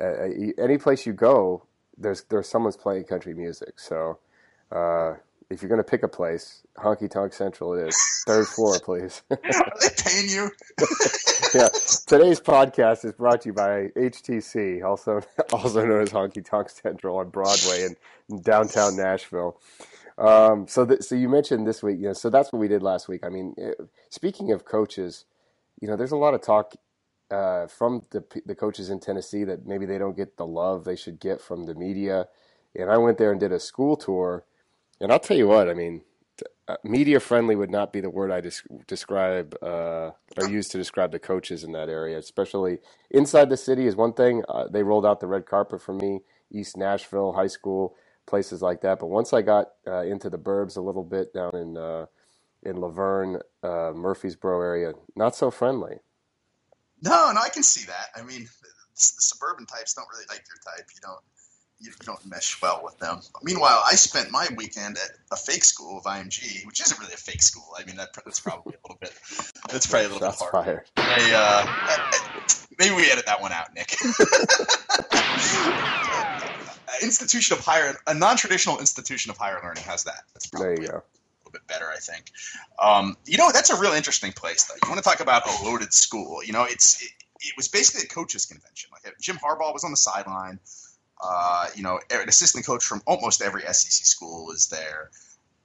Uh, 0.00 0.04
uh 0.04 0.28
any 0.58 0.78
place 0.78 1.06
you 1.06 1.12
go, 1.12 1.64
there's 1.98 2.22
there's 2.24 2.48
someone's 2.48 2.76
playing 2.76 3.04
country 3.04 3.34
music. 3.34 3.80
So 3.80 4.18
uh, 4.70 5.14
if 5.50 5.62
you're 5.62 5.68
going 5.68 5.78
to 5.78 5.84
pick 5.84 6.02
a 6.02 6.08
place, 6.08 6.62
Honky 6.76 7.08
Tonk 7.08 7.32
Central 7.32 7.74
it 7.74 7.88
is. 7.88 8.24
Third 8.26 8.46
floor, 8.46 8.78
please. 8.84 9.22
Are 9.30 9.38
they 9.38 9.88
paying 9.96 10.28
you? 10.28 10.50
yeah. 11.54 11.68
Today's 12.06 12.40
podcast 12.40 13.04
is 13.04 13.12
brought 13.12 13.42
to 13.42 13.50
you 13.50 13.52
by 13.52 13.88
HTC, 13.96 14.84
also 14.84 15.20
also 15.52 15.86
known 15.86 16.02
as 16.02 16.10
Honky 16.10 16.44
Tonk 16.44 16.68
Central 16.70 17.18
on 17.18 17.30
Broadway 17.30 17.86
in 18.28 18.40
downtown 18.42 18.96
Nashville. 18.96 19.60
Um, 20.18 20.66
so, 20.66 20.86
th- 20.86 21.02
so 21.02 21.14
you 21.14 21.28
mentioned 21.28 21.66
this 21.66 21.82
week, 21.82 21.98
you 21.98 22.06
know, 22.06 22.12
so 22.14 22.30
that's 22.30 22.52
what 22.52 22.58
we 22.58 22.68
did 22.68 22.82
last 22.82 23.06
week. 23.06 23.20
I 23.24 23.28
mean, 23.28 23.54
it, 23.58 23.76
speaking 24.08 24.50
of 24.50 24.64
coaches, 24.64 25.26
you 25.80 25.86
know, 25.86 25.96
there's 25.96 26.12
a 26.12 26.16
lot 26.16 26.34
of 26.34 26.40
talk 26.42 26.74
uh, 27.30 27.66
from 27.66 28.02
the 28.10 28.24
the 28.44 28.54
coaches 28.54 28.90
in 28.90 28.98
Tennessee 28.98 29.44
that 29.44 29.66
maybe 29.66 29.86
they 29.86 29.98
don't 29.98 30.16
get 30.16 30.36
the 30.36 30.46
love 30.46 30.84
they 30.84 30.96
should 30.96 31.20
get 31.20 31.40
from 31.40 31.64
the 31.64 31.74
media. 31.74 32.26
And 32.74 32.90
I 32.90 32.98
went 32.98 33.18
there 33.18 33.30
and 33.30 33.40
did 33.40 33.52
a 33.52 33.60
school 33.60 33.96
tour 33.96 34.44
and 35.00 35.12
I'll 35.12 35.20
tell 35.20 35.36
you 35.36 35.46
what, 35.46 35.68
I 35.68 35.74
mean, 35.74 36.02
uh, 36.68 36.76
media 36.84 37.20
friendly 37.20 37.54
would 37.54 37.70
not 37.70 37.92
be 37.92 38.00
the 38.00 38.10
word 38.10 38.30
I 38.30 38.40
des- 38.40 38.84
describe 38.86 39.56
uh, 39.62 40.10
or 40.36 40.48
use 40.48 40.68
to 40.68 40.78
describe 40.78 41.12
the 41.12 41.18
coaches 41.18 41.64
in 41.64 41.72
that 41.72 41.88
area. 41.88 42.18
Especially 42.18 42.78
inside 43.10 43.50
the 43.50 43.56
city 43.56 43.86
is 43.86 43.94
one 43.94 44.12
thing. 44.12 44.42
Uh, 44.48 44.66
they 44.68 44.82
rolled 44.82 45.06
out 45.06 45.20
the 45.20 45.26
red 45.26 45.46
carpet 45.46 45.80
for 45.80 45.92
me, 45.94 46.20
East 46.50 46.76
Nashville 46.76 47.32
High 47.32 47.46
School, 47.46 47.94
places 48.26 48.62
like 48.62 48.80
that. 48.82 48.98
But 48.98 49.06
once 49.06 49.32
I 49.32 49.42
got 49.42 49.68
uh, 49.86 50.02
into 50.02 50.28
the 50.28 50.38
burbs 50.38 50.76
a 50.76 50.80
little 50.80 51.04
bit 51.04 51.32
down 51.32 51.54
in 51.54 51.76
uh, 51.76 52.06
in 52.62 52.76
La 52.76 52.88
Vergne, 52.88 53.38
uh, 53.62 53.92
Murfreesboro 53.94 54.60
area, 54.60 54.92
not 55.14 55.36
so 55.36 55.50
friendly. 55.50 55.98
No, 57.02 57.30
no, 57.32 57.40
I 57.40 57.48
can 57.48 57.62
see 57.62 57.86
that. 57.86 58.08
I 58.16 58.22
mean, 58.22 58.40
the, 58.40 58.68
the 58.68 58.94
suburban 58.96 59.66
types 59.66 59.94
don't 59.94 60.08
really 60.12 60.24
like 60.28 60.42
your 60.48 60.74
type. 60.74 60.86
You 60.92 61.00
don't 61.02 61.20
you 61.80 61.92
don't 62.04 62.24
mesh 62.26 62.60
well 62.62 62.80
with 62.82 62.98
them. 62.98 63.20
Meanwhile, 63.42 63.82
I 63.86 63.94
spent 63.94 64.30
my 64.30 64.48
weekend 64.56 64.96
at 64.96 65.10
a 65.30 65.36
fake 65.36 65.64
school 65.64 65.98
of 65.98 66.04
IMG, 66.04 66.64
which 66.66 66.80
isn't 66.80 66.98
really 66.98 67.12
a 67.12 67.18
fake 67.18 67.42
school. 67.42 67.66
I 67.78 67.84
mean, 67.84 67.96
that, 67.96 68.14
that's 68.24 68.40
probably 68.40 68.74
a 68.74 68.88
little 68.88 68.98
bit. 69.00 69.12
That's 69.70 69.86
probably 69.86 70.06
a 70.06 70.08
little 70.08 70.20
that's 70.20 70.42
bit 70.42 70.50
hard. 70.50 70.82
They, 70.96 71.34
uh, 71.34 71.66
maybe 72.78 72.94
we 72.94 73.10
edit 73.10 73.26
that 73.26 73.42
one 73.42 73.52
out, 73.52 73.74
Nick. 73.74 73.94
institution 77.02 77.58
of 77.58 77.64
higher, 77.64 77.94
a 78.06 78.14
non-traditional 78.14 78.78
institution 78.78 79.30
of 79.30 79.36
higher 79.36 79.60
learning 79.62 79.84
has 79.84 80.04
that. 80.04 80.22
That's 80.34 80.46
probably 80.46 80.76
there 80.76 80.82
you 80.82 80.88
go. 80.88 80.94
A 80.94 81.02
little 81.44 81.52
bit 81.52 81.66
better, 81.66 81.86
I 81.90 81.98
think. 81.98 82.30
Um, 82.82 83.16
you 83.26 83.38
know, 83.38 83.50
that's 83.52 83.70
a 83.70 83.78
real 83.78 83.92
interesting 83.92 84.32
place, 84.32 84.64
though. 84.64 84.74
You 84.82 84.90
want 84.90 85.02
to 85.02 85.08
talk 85.08 85.20
about 85.20 85.46
a 85.46 85.64
loaded 85.64 85.92
school? 85.92 86.42
You 86.42 86.52
know, 86.52 86.64
it's 86.64 87.02
it, 87.02 87.10
it 87.40 87.52
was 87.56 87.68
basically 87.68 88.06
a 88.06 88.08
coaches 88.08 88.46
convention. 88.46 88.90
Like 88.92 89.14
Jim 89.20 89.36
Harbaugh 89.36 89.72
was 89.72 89.84
on 89.84 89.90
the 89.90 89.96
sideline. 89.96 90.58
Uh, 91.22 91.68
you 91.74 91.82
know, 91.82 91.98
an 92.10 92.28
assistant 92.28 92.66
coach 92.66 92.84
from 92.84 93.02
almost 93.06 93.42
every 93.42 93.62
SEC 93.62 94.06
school 94.06 94.50
is 94.52 94.68
there. 94.68 95.10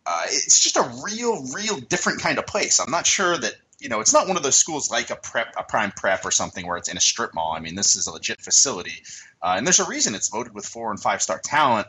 Uh, 0.06 0.24
it's 0.26 0.60
just 0.60 0.78
a 0.78 1.04
real, 1.04 1.46
real 1.54 1.78
different 1.78 2.22
kind 2.22 2.40
of 2.40 2.48
place. 2.48 2.80
I'm 2.80 2.92
not 2.92 3.06
sure 3.06 3.38
that 3.38 3.56
you 3.82 3.90
know, 3.90 4.00
it's 4.00 4.14
not 4.14 4.28
one 4.28 4.38
of 4.38 4.44
those 4.44 4.56
schools 4.56 4.92
like 4.92 5.10
a 5.10 5.16
prep, 5.16 5.56
a 5.58 5.64
prime 5.64 5.92
prep 5.92 6.24
or 6.24 6.30
something 6.30 6.68
where 6.68 6.78
it's 6.78 6.88
in 6.88 6.98
a 6.98 7.02
strip 7.02 7.34
mall. 7.34 7.54
I 7.54 7.60
mean, 7.60 7.74
this 7.74 7.96
is 7.96 8.06
a 8.06 8.12
legit 8.12 8.40
facility, 8.40 9.04
uh, 9.42 9.56
and 9.58 9.66
there's 9.66 9.80
a 9.80 9.88
reason 9.88 10.14
it's 10.14 10.30
voted 10.30 10.54
with 10.54 10.68
four 10.68 10.92
and 10.92 11.02
five 11.02 11.22
star 11.22 11.40
talent. 11.44 11.88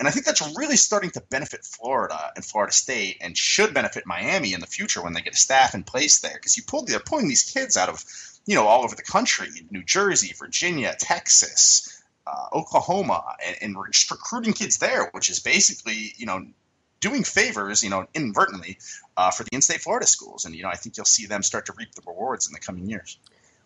And 0.00 0.08
I 0.08 0.10
think 0.10 0.26
that's 0.26 0.56
really 0.56 0.76
starting 0.76 1.10
to 1.10 1.20
benefit 1.20 1.64
Florida 1.64 2.32
and 2.34 2.44
Florida 2.44 2.72
State, 2.72 3.18
and 3.20 3.36
should 3.36 3.74
benefit 3.74 4.06
Miami 4.06 4.54
in 4.54 4.60
the 4.60 4.66
future 4.66 5.02
when 5.02 5.12
they 5.12 5.20
get 5.20 5.34
a 5.34 5.36
staff 5.36 5.74
in 5.74 5.84
place 5.84 6.20
there. 6.20 6.32
Because 6.34 6.56
you 6.56 6.62
pulled, 6.66 6.88
they're 6.88 6.98
pulling 6.98 7.28
these 7.28 7.52
kids 7.52 7.76
out 7.76 7.90
of, 7.90 8.02
you 8.46 8.56
know, 8.56 8.66
all 8.66 8.82
over 8.82 8.96
the 8.96 9.02
country, 9.02 9.50
New 9.70 9.84
Jersey, 9.84 10.34
Virginia, 10.36 10.96
Texas, 10.98 11.93
uh, 12.26 12.46
Oklahoma, 12.52 13.22
and, 13.44 13.56
and 13.60 13.76
recruiting 13.76 14.52
kids 14.52 14.78
there, 14.78 15.08
which 15.12 15.28
is 15.30 15.40
basically, 15.40 16.12
you 16.16 16.26
know, 16.26 16.44
doing 17.00 17.22
favors, 17.22 17.82
you 17.82 17.90
know, 17.90 18.06
inadvertently 18.14 18.78
uh, 19.16 19.30
for 19.30 19.44
the 19.44 19.50
in-state 19.52 19.80
Florida 19.80 20.06
schools. 20.06 20.44
And 20.44 20.54
you 20.54 20.62
know, 20.62 20.70
I 20.70 20.76
think 20.76 20.96
you'll 20.96 21.04
see 21.06 21.26
them 21.26 21.42
start 21.42 21.66
to 21.66 21.74
reap 21.76 21.94
the 21.94 22.02
rewards 22.06 22.46
in 22.46 22.54
the 22.54 22.60
coming 22.60 22.88
years. 22.88 23.18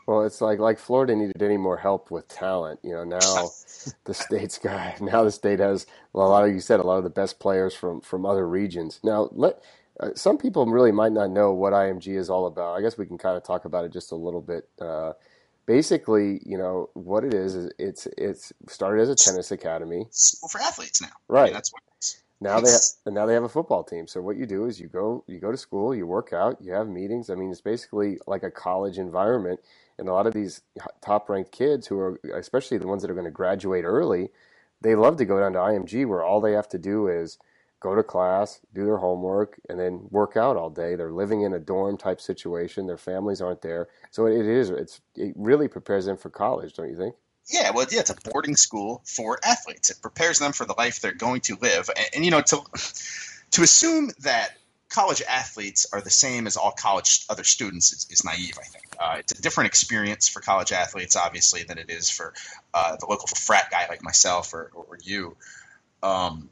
Well, 0.08 0.22
it's 0.22 0.40
like 0.40 0.58
like 0.58 0.78
Florida 0.78 1.14
needed 1.14 1.42
any 1.42 1.58
more 1.58 1.76
help 1.76 2.10
with 2.10 2.26
talent. 2.28 2.80
You 2.82 2.94
know, 2.94 3.04
now 3.04 3.18
the 4.04 4.14
state's 4.14 4.58
got 4.58 5.00
now 5.00 5.22
the 5.22 5.30
state 5.30 5.60
has 5.60 5.86
well, 6.12 6.26
a 6.26 6.30
lot 6.30 6.44
of 6.44 6.52
you 6.52 6.60
said 6.60 6.80
a 6.80 6.82
lot 6.82 6.96
of 6.98 7.04
the 7.04 7.10
best 7.10 7.38
players 7.38 7.74
from 7.74 8.00
from 8.00 8.24
other 8.24 8.48
regions. 8.48 9.00
Now, 9.04 9.28
let 9.32 9.62
uh, 10.00 10.10
some 10.14 10.38
people 10.38 10.64
really 10.66 10.92
might 10.92 11.12
not 11.12 11.30
know 11.30 11.52
what 11.52 11.72
IMG 11.72 12.16
is 12.16 12.30
all 12.30 12.46
about. 12.46 12.76
I 12.76 12.80
guess 12.80 12.96
we 12.96 13.06
can 13.06 13.18
kind 13.18 13.36
of 13.36 13.44
talk 13.44 13.66
about 13.66 13.84
it 13.84 13.92
just 13.92 14.10
a 14.12 14.16
little 14.16 14.40
bit. 14.40 14.68
Uh, 14.80 15.12
basically, 15.68 16.40
you 16.46 16.58
know, 16.58 16.88
what 16.94 17.22
it 17.22 17.34
is 17.34 17.54
is 17.54 17.70
it's 17.78 18.08
it's 18.16 18.52
started 18.68 19.02
as 19.02 19.10
a 19.10 19.14
tennis 19.14 19.52
academy. 19.52 20.06
Well, 20.42 20.48
for 20.50 20.60
athletes 20.60 21.00
now, 21.00 21.08
right? 21.28 21.42
I 21.42 21.44
mean, 21.44 21.52
that's 21.52 21.72
what 21.72 21.82
now 22.40 22.60
they 22.60 22.70
ha- 22.70 23.10
now 23.10 23.26
they 23.26 23.34
have 23.34 23.44
a 23.44 23.48
football 23.48 23.84
team. 23.84 24.08
So 24.08 24.20
what 24.20 24.36
you 24.36 24.46
do 24.46 24.64
is 24.64 24.80
you 24.80 24.88
go 24.88 25.22
you 25.28 25.38
go 25.38 25.52
to 25.52 25.56
school, 25.56 25.94
you 25.94 26.06
work 26.06 26.32
out, 26.32 26.60
you 26.60 26.72
have 26.72 26.88
meetings. 26.88 27.30
I 27.30 27.34
mean, 27.34 27.52
it's 27.52 27.60
basically 27.60 28.18
like 28.26 28.42
a 28.42 28.50
college 28.50 28.98
environment. 28.98 29.60
And 29.98 30.08
a 30.08 30.12
lot 30.12 30.26
of 30.28 30.32
these 30.32 30.62
top 31.04 31.28
ranked 31.28 31.50
kids 31.50 31.88
who 31.88 31.98
are, 31.98 32.20
especially 32.34 32.78
the 32.78 32.86
ones 32.86 33.02
that 33.02 33.10
are 33.10 33.14
going 33.14 33.24
to 33.24 33.32
graduate 33.32 33.84
early, 33.84 34.30
they 34.80 34.94
love 34.94 35.16
to 35.16 35.24
go 35.24 35.40
down 35.40 35.54
to 35.54 35.58
IMG 35.58 36.06
where 36.06 36.22
all 36.22 36.40
they 36.40 36.52
have 36.52 36.68
to 36.68 36.78
do 36.78 37.08
is 37.08 37.36
go 37.80 37.94
to 37.94 38.02
class, 38.02 38.60
do 38.74 38.84
their 38.84 38.96
homework, 38.96 39.60
and 39.68 39.78
then 39.78 40.06
work 40.10 40.36
out 40.36 40.56
all 40.56 40.70
day. 40.70 40.96
They're 40.96 41.12
living 41.12 41.42
in 41.42 41.52
a 41.54 41.58
dorm 41.58 41.96
type 41.96 42.20
situation. 42.20 42.86
Their 42.86 42.98
families 42.98 43.40
aren't 43.40 43.62
there, 43.62 43.88
so 44.10 44.26
it 44.26 44.46
is. 44.46 44.70
It's 44.70 45.00
it 45.14 45.34
really 45.36 45.68
prepares 45.68 46.06
them 46.06 46.16
for 46.16 46.30
college, 46.30 46.74
don't 46.74 46.88
you 46.88 46.96
think? 46.96 47.14
Yeah, 47.48 47.70
well, 47.70 47.86
yeah, 47.90 48.00
it's 48.00 48.10
a 48.10 48.30
boarding 48.30 48.56
school 48.56 49.02
for 49.06 49.38
athletes. 49.42 49.90
It 49.90 50.02
prepares 50.02 50.38
them 50.38 50.52
for 50.52 50.66
the 50.66 50.74
life 50.76 51.00
they're 51.00 51.12
going 51.12 51.40
to 51.42 51.56
live, 51.60 51.88
and, 51.96 52.08
and 52.16 52.24
you 52.24 52.30
know, 52.30 52.42
to 52.42 52.60
to 53.52 53.62
assume 53.62 54.10
that 54.20 54.56
college 54.88 55.22
athletes 55.28 55.86
are 55.92 56.00
the 56.00 56.10
same 56.10 56.46
as 56.46 56.56
all 56.56 56.72
college 56.72 57.26
other 57.28 57.44
students 57.44 57.92
is, 57.92 58.06
is 58.10 58.24
naive. 58.24 58.58
I 58.58 58.64
think 58.64 58.84
uh, 58.98 59.16
it's 59.18 59.38
a 59.38 59.42
different 59.42 59.68
experience 59.68 60.28
for 60.28 60.40
college 60.40 60.72
athletes, 60.72 61.16
obviously, 61.16 61.62
than 61.62 61.78
it 61.78 61.90
is 61.90 62.10
for 62.10 62.32
uh, 62.72 62.96
the 62.96 63.06
local 63.06 63.26
frat 63.26 63.70
guy 63.70 63.86
like 63.88 64.02
myself 64.02 64.54
or, 64.54 64.70
or 64.74 64.98
you. 65.02 65.36
Um, 66.02 66.48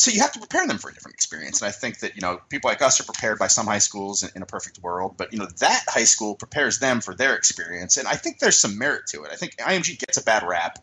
so 0.00 0.10
you 0.10 0.20
have 0.20 0.32
to 0.32 0.38
prepare 0.38 0.66
them 0.66 0.78
for 0.78 0.90
a 0.90 0.94
different 0.94 1.14
experience. 1.14 1.60
And 1.60 1.68
I 1.68 1.72
think 1.72 1.98
that 2.00 2.16
you 2.16 2.22
know 2.22 2.40
people 2.48 2.70
like 2.70 2.82
us 2.82 3.00
are 3.00 3.04
prepared 3.04 3.38
by 3.38 3.48
some 3.48 3.66
high 3.66 3.78
schools 3.78 4.22
in, 4.22 4.30
in, 4.36 4.42
a 4.42 4.46
perfect 4.46 4.78
world, 4.78 5.14
but 5.16 5.32
you 5.32 5.38
know 5.38 5.46
that 5.58 5.84
high 5.88 6.04
school 6.04 6.34
prepares 6.34 6.78
them 6.78 7.00
for 7.00 7.14
their 7.14 7.36
experience. 7.36 7.96
And 7.96 8.08
I 8.08 8.14
think 8.14 8.38
there's 8.38 8.58
some 8.58 8.78
merit 8.78 9.06
to 9.08 9.24
it. 9.24 9.30
I 9.32 9.36
think 9.36 9.56
IMG 9.56 9.98
gets 9.98 10.16
a 10.16 10.24
bad 10.24 10.42
rap. 10.42 10.78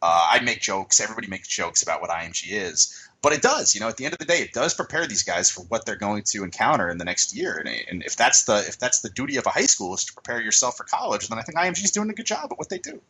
Uh, 0.00 0.28
I 0.32 0.40
make 0.40 0.60
jokes. 0.60 1.00
Everybody 1.00 1.28
makes 1.28 1.48
jokes 1.48 1.82
about 1.82 2.00
what 2.00 2.10
IMG 2.10 2.50
is, 2.50 3.08
but 3.20 3.32
it 3.32 3.42
does. 3.42 3.74
You 3.74 3.80
know, 3.80 3.88
at 3.88 3.96
the 3.96 4.04
end 4.04 4.14
of 4.14 4.18
the 4.18 4.24
day, 4.24 4.38
it 4.38 4.52
does 4.52 4.74
prepare 4.74 5.06
these 5.06 5.22
guys 5.22 5.50
for 5.50 5.62
what 5.62 5.86
they're 5.86 5.96
going 5.96 6.24
to 6.28 6.42
encounter 6.42 6.88
in 6.88 6.98
the 6.98 7.04
next 7.04 7.36
year. 7.36 7.56
And, 7.56 7.68
and 7.68 8.02
if 8.04 8.16
that's 8.16 8.44
the 8.44 8.58
if 8.58 8.78
that's 8.78 9.00
the 9.00 9.10
duty 9.10 9.36
of 9.36 9.46
a 9.46 9.50
high 9.50 9.66
school 9.66 9.94
is 9.94 10.04
to 10.04 10.12
prepare 10.12 10.40
yourself 10.40 10.76
for 10.76 10.84
college, 10.84 11.28
then 11.28 11.38
I 11.38 11.42
think 11.42 11.58
IMG 11.58 11.84
is 11.84 11.90
doing 11.90 12.10
a 12.10 12.14
good 12.14 12.26
job 12.26 12.48
at 12.52 12.58
what 12.58 12.68
they 12.68 12.78
do. 12.78 13.00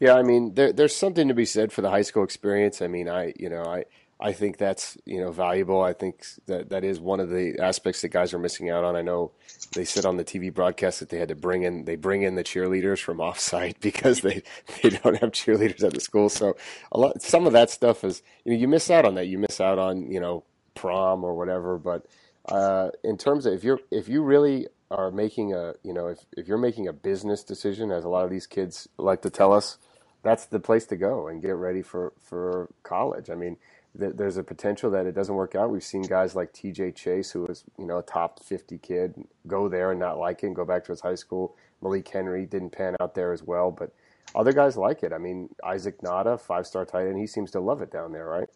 Yeah, 0.00 0.14
I 0.14 0.22
mean, 0.22 0.54
there, 0.54 0.72
there's 0.72 0.94
something 0.94 1.28
to 1.28 1.34
be 1.34 1.44
said 1.44 1.72
for 1.72 1.80
the 1.80 1.90
high 1.90 2.02
school 2.02 2.24
experience. 2.24 2.82
I 2.82 2.88
mean, 2.88 3.08
I 3.08 3.32
you 3.38 3.48
know 3.48 3.62
I 3.64 3.84
I 4.22 4.32
think 4.32 4.56
that's 4.56 4.96
you 5.04 5.20
know 5.20 5.32
valuable. 5.32 5.82
I 5.82 5.92
think 5.92 6.24
that 6.46 6.70
that 6.70 6.84
is 6.84 7.00
one 7.00 7.18
of 7.18 7.28
the 7.28 7.58
aspects 7.60 8.02
that 8.02 8.10
guys 8.10 8.32
are 8.32 8.38
missing 8.38 8.70
out 8.70 8.84
on. 8.84 8.94
I 8.94 9.02
know 9.02 9.32
they 9.74 9.84
said 9.84 10.06
on 10.06 10.16
the 10.16 10.24
TV 10.24 10.54
broadcast 10.54 11.00
that 11.00 11.08
they 11.08 11.18
had 11.18 11.28
to 11.28 11.34
bring 11.34 11.64
in 11.64 11.86
they 11.86 11.96
bring 11.96 12.22
in 12.22 12.36
the 12.36 12.44
cheerleaders 12.44 13.00
from 13.00 13.18
offsite 13.18 13.76
because 13.80 14.20
they 14.20 14.44
they 14.82 14.90
don't 14.90 15.18
have 15.18 15.32
cheerleaders 15.32 15.82
at 15.82 15.92
the 15.92 16.00
school. 16.00 16.28
So 16.28 16.56
a 16.92 17.00
lot 17.00 17.20
some 17.20 17.46
of 17.46 17.52
that 17.54 17.68
stuff 17.68 18.04
is 18.04 18.22
you 18.44 18.52
know 18.52 18.58
you 18.58 18.68
miss 18.68 18.90
out 18.90 19.04
on 19.04 19.16
that. 19.16 19.26
You 19.26 19.38
miss 19.38 19.60
out 19.60 19.80
on 19.80 20.10
you 20.10 20.20
know 20.20 20.44
prom 20.76 21.24
or 21.24 21.34
whatever. 21.34 21.76
But 21.76 22.06
uh, 22.48 22.90
in 23.02 23.18
terms 23.18 23.44
of 23.44 23.54
if 23.54 23.64
you're 23.64 23.80
if 23.90 24.08
you 24.08 24.22
really 24.22 24.68
are 24.92 25.10
making 25.10 25.52
a 25.52 25.74
you 25.82 25.92
know 25.92 26.06
if 26.06 26.20
if 26.36 26.46
you're 26.46 26.58
making 26.58 26.86
a 26.86 26.92
business 26.92 27.42
decision, 27.42 27.90
as 27.90 28.04
a 28.04 28.08
lot 28.08 28.24
of 28.24 28.30
these 28.30 28.46
kids 28.46 28.86
like 28.98 29.22
to 29.22 29.30
tell 29.30 29.52
us, 29.52 29.78
that's 30.22 30.46
the 30.46 30.60
place 30.60 30.86
to 30.86 30.96
go 30.96 31.26
and 31.26 31.42
get 31.42 31.56
ready 31.56 31.82
for 31.82 32.12
for 32.20 32.72
college. 32.84 33.28
I 33.28 33.34
mean 33.34 33.56
there's 33.94 34.38
a 34.38 34.42
potential 34.42 34.90
that 34.90 35.06
it 35.06 35.14
doesn't 35.14 35.34
work 35.34 35.54
out. 35.54 35.70
We've 35.70 35.84
seen 35.84 36.02
guys 36.02 36.34
like 36.34 36.52
T.J. 36.52 36.92
Chase, 36.92 37.30
who 37.30 37.42
was 37.42 37.64
you 37.78 37.86
know 37.86 37.98
a 37.98 38.02
top 38.02 38.42
50 38.42 38.78
kid, 38.78 39.14
go 39.46 39.68
there 39.68 39.90
and 39.90 40.00
not 40.00 40.18
like 40.18 40.42
it 40.42 40.46
and 40.46 40.56
go 40.56 40.64
back 40.64 40.84
to 40.84 40.92
his 40.92 41.00
high 41.00 41.14
school. 41.14 41.56
Malik 41.82 42.08
Henry 42.08 42.46
didn't 42.46 42.70
pan 42.70 42.96
out 43.00 43.14
there 43.14 43.32
as 43.32 43.42
well, 43.42 43.70
but 43.70 43.92
other 44.34 44.52
guys 44.52 44.76
like 44.76 45.02
it. 45.02 45.12
I 45.12 45.18
mean, 45.18 45.50
Isaac 45.64 46.00
Nauta, 46.00 46.40
five 46.40 46.66
star 46.66 46.84
tight 46.84 47.08
end, 47.08 47.18
he 47.18 47.26
seems 47.26 47.50
to 47.50 47.60
love 47.60 47.82
it 47.82 47.90
down 47.90 48.12
there, 48.12 48.26
right? 48.26 48.48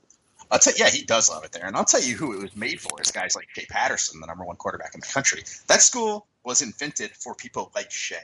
I'll 0.51 0.59
tell 0.59 0.75
yeah, 0.77 0.89
he 0.89 1.03
does 1.03 1.29
love 1.29 1.45
it 1.45 1.53
there, 1.53 1.67
and 1.67 1.77
I'll 1.77 1.85
tell 1.85 2.03
you 2.03 2.17
who 2.17 2.33
it 2.33 2.43
was 2.43 2.57
made 2.57 2.81
for 2.81 3.01
is 3.01 3.11
guys 3.11 3.35
like 3.35 3.49
Shea 3.53 3.67
Patterson, 3.67 4.21
the 4.21 4.27
number 4.27 4.45
one 4.45 4.57
quarterback 4.57 4.95
in 4.95 5.01
the 5.01 5.07
country. 5.07 5.43
That 5.67 5.83
school 5.83 6.27
was 6.47 6.63
invented 6.63 7.11
for 7.11 7.35
people 7.35 7.73
like 7.75 7.91
Shea. 7.91 8.17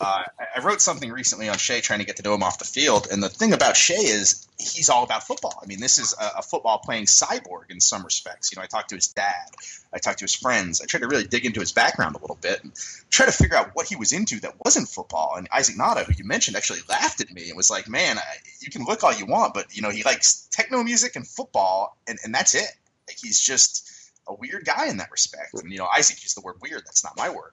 Uh, 0.00 0.22
I 0.56 0.60
wrote 0.64 0.80
something 0.80 1.12
recently 1.12 1.50
on 1.50 1.58
Shea 1.58 1.82
trying 1.82 1.98
to 1.98 2.06
get 2.06 2.16
to 2.16 2.22
know 2.22 2.34
him 2.34 2.42
off 2.42 2.58
the 2.58 2.64
field, 2.64 3.08
and 3.12 3.22
the 3.22 3.28
thing 3.28 3.52
about 3.52 3.76
Shea 3.76 3.94
is 3.94 4.48
he's 4.58 4.88
all 4.88 5.04
about 5.04 5.24
football. 5.24 5.58
I 5.62 5.66
mean, 5.66 5.78
this 5.78 5.98
is 5.98 6.14
a, 6.18 6.38
a, 6.38 6.42
football 6.42 6.78
playing 6.78 7.04
cyborg 7.04 7.70
in 7.70 7.80
some 7.80 8.04
respects. 8.04 8.50
You 8.50 8.56
know, 8.56 8.62
I 8.62 8.66
talked 8.66 8.88
to 8.88 8.94
his 8.94 9.08
dad, 9.08 9.50
I 9.92 9.98
talked 9.98 10.20
to 10.20 10.24
his 10.24 10.34
friends, 10.34 10.80
I 10.80 10.86
tried 10.86 11.00
to 11.00 11.08
really 11.08 11.24
dig 11.24 11.44
into 11.44 11.60
his 11.60 11.72
background 11.72 12.16
a 12.16 12.20
little 12.20 12.38
bit 12.40 12.64
and 12.64 12.72
try 13.10 13.26
to 13.26 13.32
figure 13.32 13.56
out 13.56 13.72
what 13.74 13.86
he 13.86 13.96
was 13.96 14.12
into 14.12 14.40
that 14.40 14.54
wasn't 14.64 14.88
football. 14.88 15.34
And 15.36 15.46
Isaac 15.52 15.76
Nauta, 15.76 16.04
who 16.04 16.14
you 16.16 16.24
mentioned, 16.24 16.56
actually 16.56 16.80
laughed 16.88 17.20
at 17.20 17.30
me 17.30 17.48
and 17.48 17.56
was 17.56 17.70
like, 17.70 17.86
"Man, 17.86 18.16
I, 18.18 18.22
you 18.60 18.70
can 18.70 18.84
look 18.84 19.04
all 19.04 19.12
you 19.12 19.26
want, 19.26 19.52
but 19.52 19.76
you 19.76 19.82
know, 19.82 19.90
he 19.90 20.04
likes 20.04 20.48
techno 20.50 20.82
music 20.82 21.16
and 21.16 21.26
football, 21.26 21.98
and, 22.06 22.18
and 22.24 22.34
that's 22.34 22.54
it. 22.54 22.70
Like, 23.06 23.18
he's 23.20 23.38
just." 23.38 23.87
A 24.28 24.34
weird 24.34 24.64
guy 24.64 24.88
in 24.88 24.98
that 24.98 25.10
respect. 25.10 25.54
And 25.54 25.72
you 25.72 25.78
know, 25.78 25.86
Isaac 25.86 26.22
used 26.22 26.36
the 26.36 26.40
word 26.40 26.56
weird. 26.62 26.82
That's 26.84 27.02
not 27.02 27.16
my 27.16 27.30
word. 27.30 27.52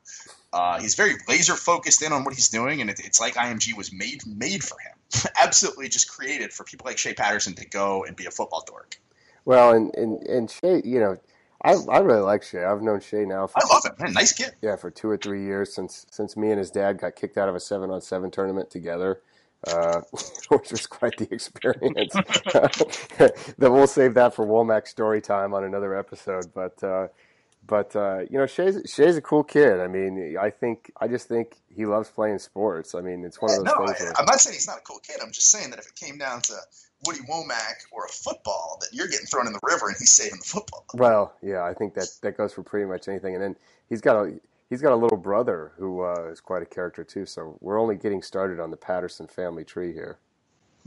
Uh, 0.54 0.80
he's 0.80 0.96
very 0.96 1.14
laser 1.28 1.56
focused 1.56 2.02
in 2.02 2.12
on 2.14 2.24
what 2.24 2.34
he's 2.34 2.50
doing, 2.50 2.82
and 2.82 2.90
it, 2.90 3.00
it's 3.04 3.20
like 3.20 3.36
IMG 3.36 3.76
was 3.76 3.92
made 3.94 4.26
made 4.26 4.64
for 4.64 4.78
him. 4.80 5.30
Absolutely, 5.42 5.90
just 5.90 6.10
created 6.10 6.54
for 6.54 6.64
people 6.64 6.86
like 6.86 6.98
Shea 6.98 7.14
Patterson 7.14 7.54
to 7.56 7.68
go 7.68 8.04
and 8.04 8.16
be 8.16 8.26
a 8.26 8.32
football 8.32 8.64
dork. 8.68 9.00
Well, 9.46 9.72
and 9.72 9.96
and 9.96 10.22
and 10.28 10.52
Shea, 10.52 10.82
you 10.84 11.00
know. 11.00 11.18
I, 11.62 11.74
I 11.90 12.00
really 12.00 12.22
like 12.22 12.44
Shea. 12.44 12.64
I've 12.64 12.84
known 12.84 13.00
Shea 13.00 13.26
now. 13.26 13.48
For, 13.48 13.58
I 13.58 13.74
love 13.74 13.86
him. 13.86 13.94
Man, 13.98 14.14
nice 14.14 14.34
kid. 14.34 14.52
Yeah, 14.62 14.76
for 14.76 14.92
two 14.92 15.10
or 15.10 15.18
three 15.18 15.46
years 15.46 15.74
since 15.74 16.06
since 16.12 16.38
me 16.38 16.52
and 16.52 16.60
his 16.60 16.70
dad 16.70 17.00
got 17.00 17.16
kicked 17.16 17.38
out 17.38 17.50
of 17.50 17.56
a 17.56 17.60
seven 17.60 17.90
on 17.90 18.02
seven 18.02 18.30
tournament 18.30 18.70
together 18.70 19.22
uh, 19.68 20.02
which 20.50 20.72
was 20.72 20.88
quite 20.88 21.18
the 21.18 21.28
experience. 21.34 22.14
that 22.14 23.72
we'll 23.72 23.88
save 23.88 24.14
that 24.16 24.34
for 24.34 24.46
Womack 24.46 24.88
story 24.88 25.22
time 25.22 25.54
on 25.54 25.64
another 25.64 25.98
episode. 25.98 26.54
But 26.54 26.84
uh, 26.84 27.08
but 27.68 27.96
uh, 27.96 28.20
you 28.30 28.38
know, 28.38 28.46
Shay's 28.46 28.82
Shea's 28.86 29.18
a 29.18 29.22
cool 29.22 29.44
kid. 29.44 29.80
I 29.80 29.88
mean, 29.88 30.38
I 30.40 30.50
think 30.50 30.92
I 31.00 31.08
just 31.08 31.28
think 31.28 31.56
he 31.70 31.86
loves 31.86 32.10
playing 32.10 32.40
sports. 32.40 32.96
I 32.96 33.02
mean, 33.02 33.24
it's 33.26 33.42
one 33.42 33.52
of 33.52 33.66
those 33.66 33.74
no, 33.78 33.86
things. 33.88 34.12
I, 34.16 34.22
I'm 34.22 34.26
not 34.26 34.40
saying 34.40 34.54
he's 34.54 34.68
not 34.68 34.80
a 34.80 34.82
cool 34.82 35.00
kid. 35.00 35.18
I'm 35.22 35.32
just 35.32 35.50
saying 35.50 35.72
that 35.72 35.80
if 35.80 35.88
it 35.88 35.96
came 35.96 36.18
down 36.18 36.42
to 36.42 36.54
Woody 37.06 37.20
Womack 37.22 37.86
or 37.92 38.06
a 38.06 38.10
football, 38.10 38.78
that 38.82 38.90
you're 38.94 39.08
getting 39.08 39.26
thrown 39.26 39.48
in 39.48 39.54
the 39.54 39.60
river 39.64 39.88
and 39.88 39.96
he's 39.98 40.12
saving 40.12 40.40
the 40.40 40.46
football. 40.46 40.86
Well, 40.94 41.34
yeah, 41.42 41.64
I 41.64 41.74
think 41.74 41.94
that 41.96 42.08
that 42.22 42.38
goes 42.38 42.54
for 42.54 42.64
pretty 42.64 42.86
much 42.86 43.08
anything. 43.08 43.34
And 43.34 43.44
then 43.44 43.56
he's 43.90 44.02
got 44.02 44.16
a 44.16 44.34
he's 44.70 44.82
got 44.82 44.94
a 44.94 44.96
little 44.96 45.18
brother 45.18 45.72
who 45.78 46.02
uh, 46.02 46.30
is 46.32 46.42
quite 46.42 46.62
a 46.62 46.66
character 46.66 47.04
too. 47.04 47.26
So 47.26 47.58
we're 47.62 47.80
only 47.80 47.96
getting 47.96 48.22
started 48.22 48.60
on 48.60 48.72
the 48.72 48.78
Patterson 48.78 49.28
family 49.28 49.64
tree 49.64 49.94
here. 49.94 50.18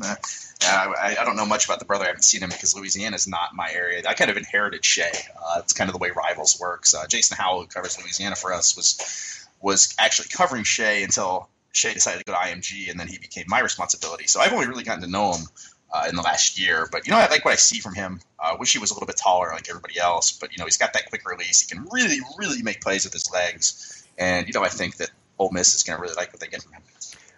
Uh, 0.02 0.14
I, 0.62 1.16
I, 1.20 1.24
don't 1.24 1.34
know 1.34 1.46
much 1.46 1.64
about 1.64 1.80
the 1.80 1.84
brother. 1.84 2.04
I 2.04 2.08
haven't 2.08 2.22
seen 2.22 2.40
him 2.40 2.50
because 2.50 2.76
Louisiana 2.76 3.16
is 3.16 3.26
not 3.26 3.54
my 3.54 3.68
area. 3.72 4.02
I 4.06 4.14
kind 4.14 4.30
of 4.30 4.36
inherited 4.36 4.84
Shea. 4.84 5.10
Uh, 5.36 5.58
it's 5.58 5.72
kind 5.72 5.90
of 5.90 5.92
the 5.92 5.98
way 5.98 6.10
Rivals 6.10 6.60
works. 6.60 6.94
Uh, 6.94 7.06
Jason 7.08 7.36
Howell, 7.36 7.62
who 7.62 7.66
covers 7.66 7.98
Louisiana 8.00 8.36
for 8.36 8.52
us, 8.52 8.76
was 8.76 9.48
was 9.60 9.94
actually 9.98 10.28
covering 10.28 10.62
Shea 10.62 11.02
until 11.02 11.48
Shea 11.72 11.94
decided 11.94 12.18
to 12.20 12.24
go 12.24 12.32
to 12.32 12.38
IMG, 12.38 12.90
and 12.90 13.00
then 13.00 13.08
he 13.08 13.18
became 13.18 13.46
my 13.48 13.58
responsibility. 13.58 14.28
So 14.28 14.40
I've 14.40 14.52
only 14.52 14.68
really 14.68 14.84
gotten 14.84 15.02
to 15.02 15.10
know 15.10 15.32
him 15.32 15.46
uh, 15.92 16.06
in 16.08 16.16
the 16.16 16.22
last 16.22 16.58
year. 16.58 16.88
But 16.90 17.06
you 17.06 17.12
know, 17.12 17.18
I 17.18 17.28
like 17.28 17.44
what 17.44 17.52
I 17.52 17.56
see 17.56 17.80
from 17.80 17.94
him. 17.94 18.20
I 18.38 18.50
uh, 18.50 18.56
wish 18.58 18.72
he 18.72 18.78
was 18.78 18.90
a 18.90 18.94
little 18.94 19.06
bit 19.06 19.16
taller 19.16 19.50
like 19.52 19.68
everybody 19.68 19.98
else, 19.98 20.32
but 20.32 20.52
you 20.52 20.58
know, 20.58 20.64
he's 20.64 20.76
got 20.76 20.92
that 20.92 21.08
quick 21.08 21.28
release. 21.28 21.60
He 21.60 21.74
can 21.74 21.86
really, 21.90 22.18
really 22.38 22.62
make 22.62 22.80
plays 22.80 23.04
with 23.04 23.12
his 23.12 23.30
legs, 23.32 24.06
and 24.18 24.46
you 24.46 24.52
know, 24.52 24.62
I 24.62 24.68
think 24.68 24.96
that 24.96 25.10
Ole 25.38 25.50
Miss 25.50 25.74
is 25.74 25.82
going 25.82 25.96
to 25.96 26.02
really 26.02 26.14
like 26.14 26.32
what 26.32 26.40
they 26.40 26.48
get 26.48 26.62
from 26.62 26.72
him. 26.72 26.82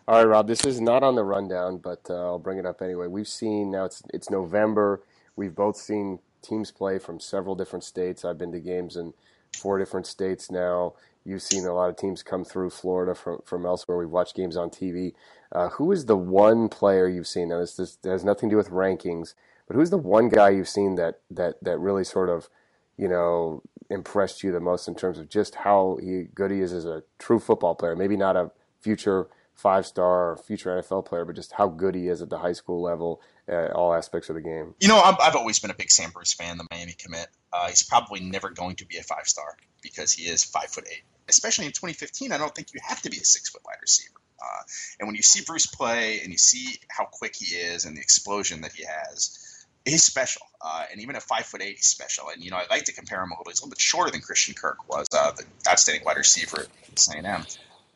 All 0.09 0.17
right, 0.17 0.25
Rob. 0.25 0.49
This 0.49 0.65
is 0.65 0.81
not 0.81 1.03
on 1.03 1.15
the 1.15 1.23
rundown, 1.23 1.79
but 1.79 2.07
uh, 2.11 2.15
I'll 2.15 2.39
bring 2.39 2.59
it 2.59 2.67
up 2.67 2.83
anyway. 2.83 3.07
We've 3.07 3.29
seen 3.29 3.71
now 3.71 3.85
it's 3.85 4.03
it's 4.13 4.31
November. 4.31 5.03
We've 5.37 5.55
both 5.55 5.77
seen 5.77 6.19
teams 6.43 6.71
play 6.71 6.99
from 6.99 7.21
several 7.21 7.55
different 7.55 7.85
states. 7.85 8.25
I've 8.25 8.39
been 8.39 8.53
to 8.53 8.61
games 8.61 8.97
in 8.97 9.15
four 9.57 9.79
different 9.79 10.07
states 10.07 10.51
now. 10.51 10.95
You've 11.25 11.43
seen 11.43 11.67
a 11.67 11.75
lot 11.75 11.91
of 11.91 11.97
teams 11.97 12.23
come 12.23 12.45
through 12.45 12.71
Florida 12.71 13.15
from 13.15 13.41
from 13.45 13.67
elsewhere. 13.67 13.99
We've 13.99 14.11
watched 14.11 14.37
games 14.37 14.57
on 14.57 14.71
TV. 14.71 15.13
Uh, 15.53 15.69
who 15.71 15.93
is 15.93 16.07
the 16.07 16.17
one 16.17 16.69
player 16.69 17.09
you've 17.09 17.27
seen? 17.27 17.49
Now, 17.49 17.59
this, 17.59 17.75
this 17.77 17.99
has 18.05 18.25
nothing 18.25 18.49
to 18.49 18.55
do 18.55 18.57
with 18.57 18.71
rankings, 18.71 19.35
but 19.67 19.77
who's 19.77 19.91
the 19.91 19.99
one 19.99 20.29
guy 20.29 20.51
you've 20.51 20.69
seen 20.69 20.95
that 20.95 21.21
that 21.31 21.63
that 21.63 21.79
really 21.79 22.05
sort 22.05 22.29
of, 22.29 22.49
you 22.97 23.09
know, 23.09 23.63
impressed 23.91 24.43
you 24.43 24.53
the 24.53 24.61
most 24.61 24.89
in 24.89 24.95
terms 24.95 25.19
of 25.19 25.29
just 25.29 25.57
how 25.57 25.99
he, 26.01 26.29
good 26.35 26.51
he 26.51 26.61
is 26.61 26.73
as 26.73 26.87
a 26.87 27.03
true 27.19 27.39
football 27.39 27.75
player? 27.75 27.95
Maybe 27.95 28.17
not 28.17 28.37
a 28.37 28.51
future 28.81 29.29
five 29.61 29.87
star 29.87 30.37
future 30.37 30.71
NFL 30.71 31.05
player, 31.07 31.25
but 31.25 31.37
just 31.37 31.53
how 31.53 31.69
good 31.69 31.95
he 31.95 32.09
is 32.09 32.23
at 32.23 32.31
the 32.31 32.39
high 32.39 32.53
school 32.53 32.81
level, 32.81 33.21
at 33.47 33.73
all 33.73 33.93
aspects 33.95 34.29
of 34.29 34.35
the 34.35 34.41
game. 34.41 34.75
You 34.81 34.89
know, 34.89 34.99
I've, 34.99 35.17
I've 35.21 35.37
always 35.37 35.59
been 35.59 35.71
a 35.71 35.75
big 35.75 35.91
Sam 35.91 36.11
Bruce 36.11 36.33
fan, 36.33 36.57
the 36.57 36.67
Miami 36.71 36.95
commit. 36.99 37.27
Uh, 37.53 37.69
he's 37.69 37.83
probably 37.83 38.21
never 38.21 38.51
going 38.51 38.77
to 38.77 38.87
be 38.87 38.97
a 38.97 39.03
five 39.03 39.27
star 39.27 39.57
because 39.83 40.13
he 40.13 40.25
is 40.25 40.45
five 40.45 40.69
foot 40.69 40.85
eight. 40.91 41.03
Especially 41.29 41.67
in 41.67 41.73
2015, 41.73 42.33
I 42.33 42.39
don't 42.39 42.55
think 42.55 42.75
you 42.75 42.81
have 42.83 43.03
to 43.03 43.11
be 43.11 43.19
a 43.19 43.25
six 43.25 43.51
foot 43.51 43.63
wide 43.65 43.79
receiver. 43.81 44.15
Uh, 44.41 44.63
and 44.99 45.07
when 45.07 45.17
you 45.17 45.23
see 45.23 45.43
Bruce 45.45 45.67
play 45.67 46.21
and 46.21 46.33
you 46.33 46.39
see 46.39 46.77
how 46.89 47.05
quick 47.05 47.37
he 47.37 47.55
is 47.55 47.85
and 47.85 47.97
the 47.97 48.01
explosion 48.01 48.63
that 48.63 48.73
he 48.73 48.85
has, 48.85 49.67
he's 49.85 50.03
special. 50.03 50.43
Uh, 50.61 50.85
and 50.91 51.01
even 51.01 51.17
at 51.17 51.23
five 51.23 51.45
foot 51.45 51.63
eight, 51.63 51.77
he's 51.77 51.87
special. 51.87 52.29
And 52.33 52.43
you 52.43 52.51
know, 52.51 52.57
I 52.57 52.67
like 52.71 52.85
to 52.85 52.93
compare 52.93 53.23
him 53.23 53.31
a 53.31 53.35
little. 53.35 53.51
He's 53.51 53.61
a 53.61 53.63
little 53.63 53.71
bit 53.71 53.81
shorter 53.81 54.11
than 54.11 54.21
Christian 54.21 54.55
Kirk 54.55 54.89
was, 54.89 55.07
uh, 55.13 55.33
the 55.33 55.45
outstanding 55.69 56.05
wide 56.05 56.17
receiver 56.17 56.67
at 56.91 56.99
St. 56.99 57.25
M. 57.25 57.45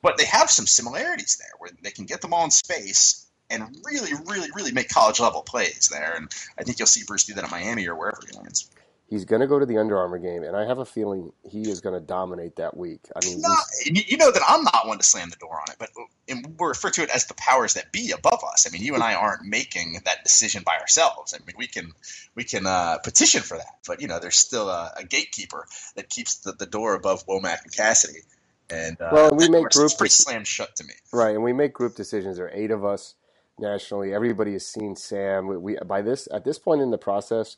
But 0.05 0.19
they 0.19 0.27
have 0.27 0.51
some 0.51 0.67
similarities 0.67 1.39
there, 1.39 1.49
where 1.59 1.71
they 1.83 1.91
can 1.91 2.05
get 2.05 2.21
the 2.21 2.29
ball 2.29 2.45
in 2.45 2.51
space 2.51 3.27
and 3.49 3.75
really, 3.85 4.13
really, 4.27 4.51
really 4.55 4.71
make 4.71 4.91
college 4.91 5.19
level 5.19 5.41
plays 5.41 5.89
there. 5.91 6.13
And 6.15 6.31
I 6.59 6.63
think 6.63 6.79
you'll 6.79 6.87
see 6.87 7.05
Bruce 7.07 7.25
do 7.25 7.33
that 7.33 7.45
at 7.45 7.51
Miami 7.51 7.89
or 7.89 7.95
wherever 7.95 8.21
he 8.31 8.37
lands. 8.37 8.71
He's 9.09 9.25
going 9.25 9.41
to 9.41 9.47
go 9.47 9.59
to 9.59 9.65
the 9.65 9.79
Under 9.79 9.97
Armour 9.97 10.19
game, 10.19 10.43
and 10.43 10.55
I 10.55 10.67
have 10.67 10.79
a 10.79 10.85
feeling 10.85 11.33
he 11.49 11.71
is 11.71 11.81
going 11.81 11.95
to 11.95 12.07
dominate 12.07 12.57
that 12.57 12.77
week. 12.77 13.01
I 13.17 13.25
mean, 13.25 13.41
no, 13.41 13.55
you 13.87 14.19
know 14.19 14.31
that 14.31 14.43
I'm 14.47 14.65
not 14.65 14.87
one 14.87 14.99
to 14.99 15.05
slam 15.05 15.31
the 15.31 15.37
door 15.37 15.59
on 15.59 15.71
it, 15.71 15.77
but 15.79 15.89
we 16.27 16.67
refer 16.67 16.91
to 16.91 17.03
it 17.03 17.09
as 17.09 17.25
the 17.25 17.35
powers 17.35 17.75
that 17.75 17.91
be 17.91 18.11
above 18.11 18.43
us. 18.53 18.67
I 18.67 18.71
mean, 18.73 18.83
you 18.83 18.93
and 18.95 19.03
I 19.03 19.15
aren't 19.15 19.47
making 19.47 20.01
that 20.05 20.23
decision 20.23 20.65
by 20.67 20.79
ourselves. 20.79 21.33
I 21.33 21.39
mean, 21.47 21.55
we 21.57 21.67
can 21.67 21.93
we 22.35 22.45
can 22.45 22.67
uh, 22.67 22.99
petition 22.99 23.41
for 23.41 23.57
that, 23.57 23.79
but 23.87 24.03
you 24.03 24.09
know, 24.09 24.19
there's 24.19 24.37
still 24.37 24.69
a, 24.69 24.93
a 24.99 25.05
gatekeeper 25.05 25.67
that 25.97 26.11
keeps 26.11 26.37
the, 26.37 26.53
the 26.53 26.67
door 26.67 26.95
above 26.95 27.27
Womack 27.27 27.63
and 27.63 27.73
Cassidy. 27.73 28.21
And 28.71 29.01
uh, 29.01 29.11
well, 29.13 29.31
we 29.37 29.49
make 29.49 29.71
group 29.71 29.93
pretty 29.99 30.11
slammed 30.13 30.47
shut 30.47 30.75
to 30.77 30.85
me, 30.85 30.95
right? 31.13 31.35
And 31.35 31.45
we 31.45 31.53
make 31.53 31.73
group 31.73 31.95
decisions. 31.95 32.37
There 32.37 32.47
are 32.47 32.53
eight 32.55 32.71
of 32.71 32.85
us 32.85 33.15
nationally. 33.59 34.15
Everybody 34.15 34.53
has 34.55 34.67
seen 34.67 34.97
Sam. 34.97 35.47
We, 35.47 35.57
we 35.57 35.77
by 35.87 36.03
this 36.03 36.29
at 36.33 36.45
this 36.45 36.59
point 36.59 36.81
in 36.81 36.91
the 36.91 36.99
process 36.99 37.57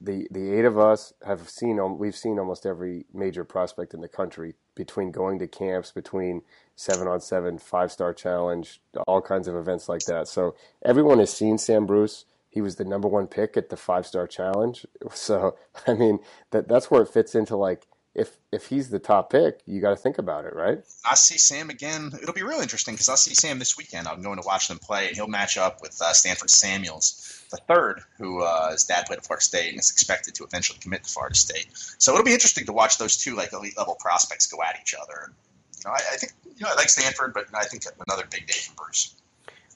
the 0.00 0.28
the 0.30 0.52
eight 0.56 0.64
of 0.64 0.78
us 0.78 1.12
have 1.26 1.48
seen 1.48 1.80
we've 1.98 2.16
seen 2.16 2.38
almost 2.38 2.66
every 2.66 3.04
major 3.12 3.44
prospect 3.44 3.94
in 3.94 4.00
the 4.00 4.08
country 4.08 4.54
between 4.74 5.10
going 5.10 5.38
to 5.40 5.48
camps, 5.48 5.90
between 5.90 6.42
seven 6.76 7.08
on 7.08 7.20
seven, 7.20 7.58
five 7.58 7.90
star 7.90 8.14
challenge, 8.14 8.80
all 9.06 9.20
kinds 9.20 9.48
of 9.48 9.56
events 9.56 9.88
like 9.88 10.04
that. 10.04 10.28
So 10.28 10.54
everyone 10.84 11.18
has 11.18 11.32
seen 11.32 11.58
Sam 11.58 11.84
Bruce. 11.84 12.26
He 12.48 12.60
was 12.60 12.76
the 12.76 12.84
number 12.84 13.08
one 13.08 13.26
pick 13.26 13.56
at 13.56 13.70
the 13.70 13.76
five 13.76 14.06
star 14.06 14.26
challenge. 14.26 14.86
So 15.12 15.56
I 15.86 15.94
mean 15.94 16.20
that 16.52 16.68
that's 16.68 16.90
where 16.90 17.02
it 17.02 17.08
fits 17.08 17.34
into 17.34 17.56
like 17.56 17.87
if 18.14 18.36
if 18.50 18.66
he's 18.66 18.90
the 18.90 18.98
top 18.98 19.30
pick, 19.30 19.60
you 19.66 19.80
got 19.80 19.90
to 19.90 19.96
think 19.96 20.18
about 20.18 20.44
it, 20.44 20.54
right? 20.54 20.80
I 21.08 21.14
see 21.14 21.38
Sam 21.38 21.70
again. 21.70 22.10
It'll 22.20 22.34
be 22.34 22.42
real 22.42 22.60
interesting 22.60 22.94
because 22.94 23.08
I'll 23.08 23.16
see 23.16 23.34
Sam 23.34 23.58
this 23.58 23.76
weekend. 23.76 24.08
I'm 24.08 24.22
going 24.22 24.40
to 24.40 24.46
watch 24.46 24.68
them 24.68 24.78
play, 24.78 25.08
and 25.08 25.16
he'll 25.16 25.28
match 25.28 25.56
up 25.56 25.80
with 25.82 26.00
uh, 26.00 26.12
Stanford 26.12 26.50
Samuels, 26.50 27.44
the 27.50 27.58
third, 27.58 28.00
who 28.18 28.42
uh, 28.42 28.72
his 28.72 28.84
dad 28.84 29.06
played 29.06 29.18
at 29.18 29.26
Florida 29.26 29.44
State 29.44 29.70
and 29.70 29.78
is 29.78 29.90
expected 29.90 30.34
to 30.36 30.44
eventually 30.44 30.78
commit 30.80 31.04
to 31.04 31.10
Florida 31.10 31.36
State. 31.36 31.68
So 31.98 32.12
it'll 32.12 32.24
be 32.24 32.32
interesting 32.32 32.66
to 32.66 32.72
watch 32.72 32.98
those 32.98 33.16
two 33.16 33.36
like 33.36 33.52
elite 33.52 33.76
level 33.76 33.96
prospects 34.00 34.46
go 34.46 34.62
at 34.62 34.76
each 34.80 34.94
other. 35.00 35.32
You 35.76 35.82
know, 35.86 35.92
I, 35.92 36.14
I 36.14 36.16
think 36.16 36.32
you 36.44 36.64
know 36.64 36.72
I 36.72 36.74
like 36.74 36.88
Stanford, 36.88 37.34
but 37.34 37.46
I 37.54 37.64
think 37.64 37.84
another 38.06 38.24
big 38.30 38.46
day 38.46 38.54
for 38.54 38.74
Bruce. 38.84 39.14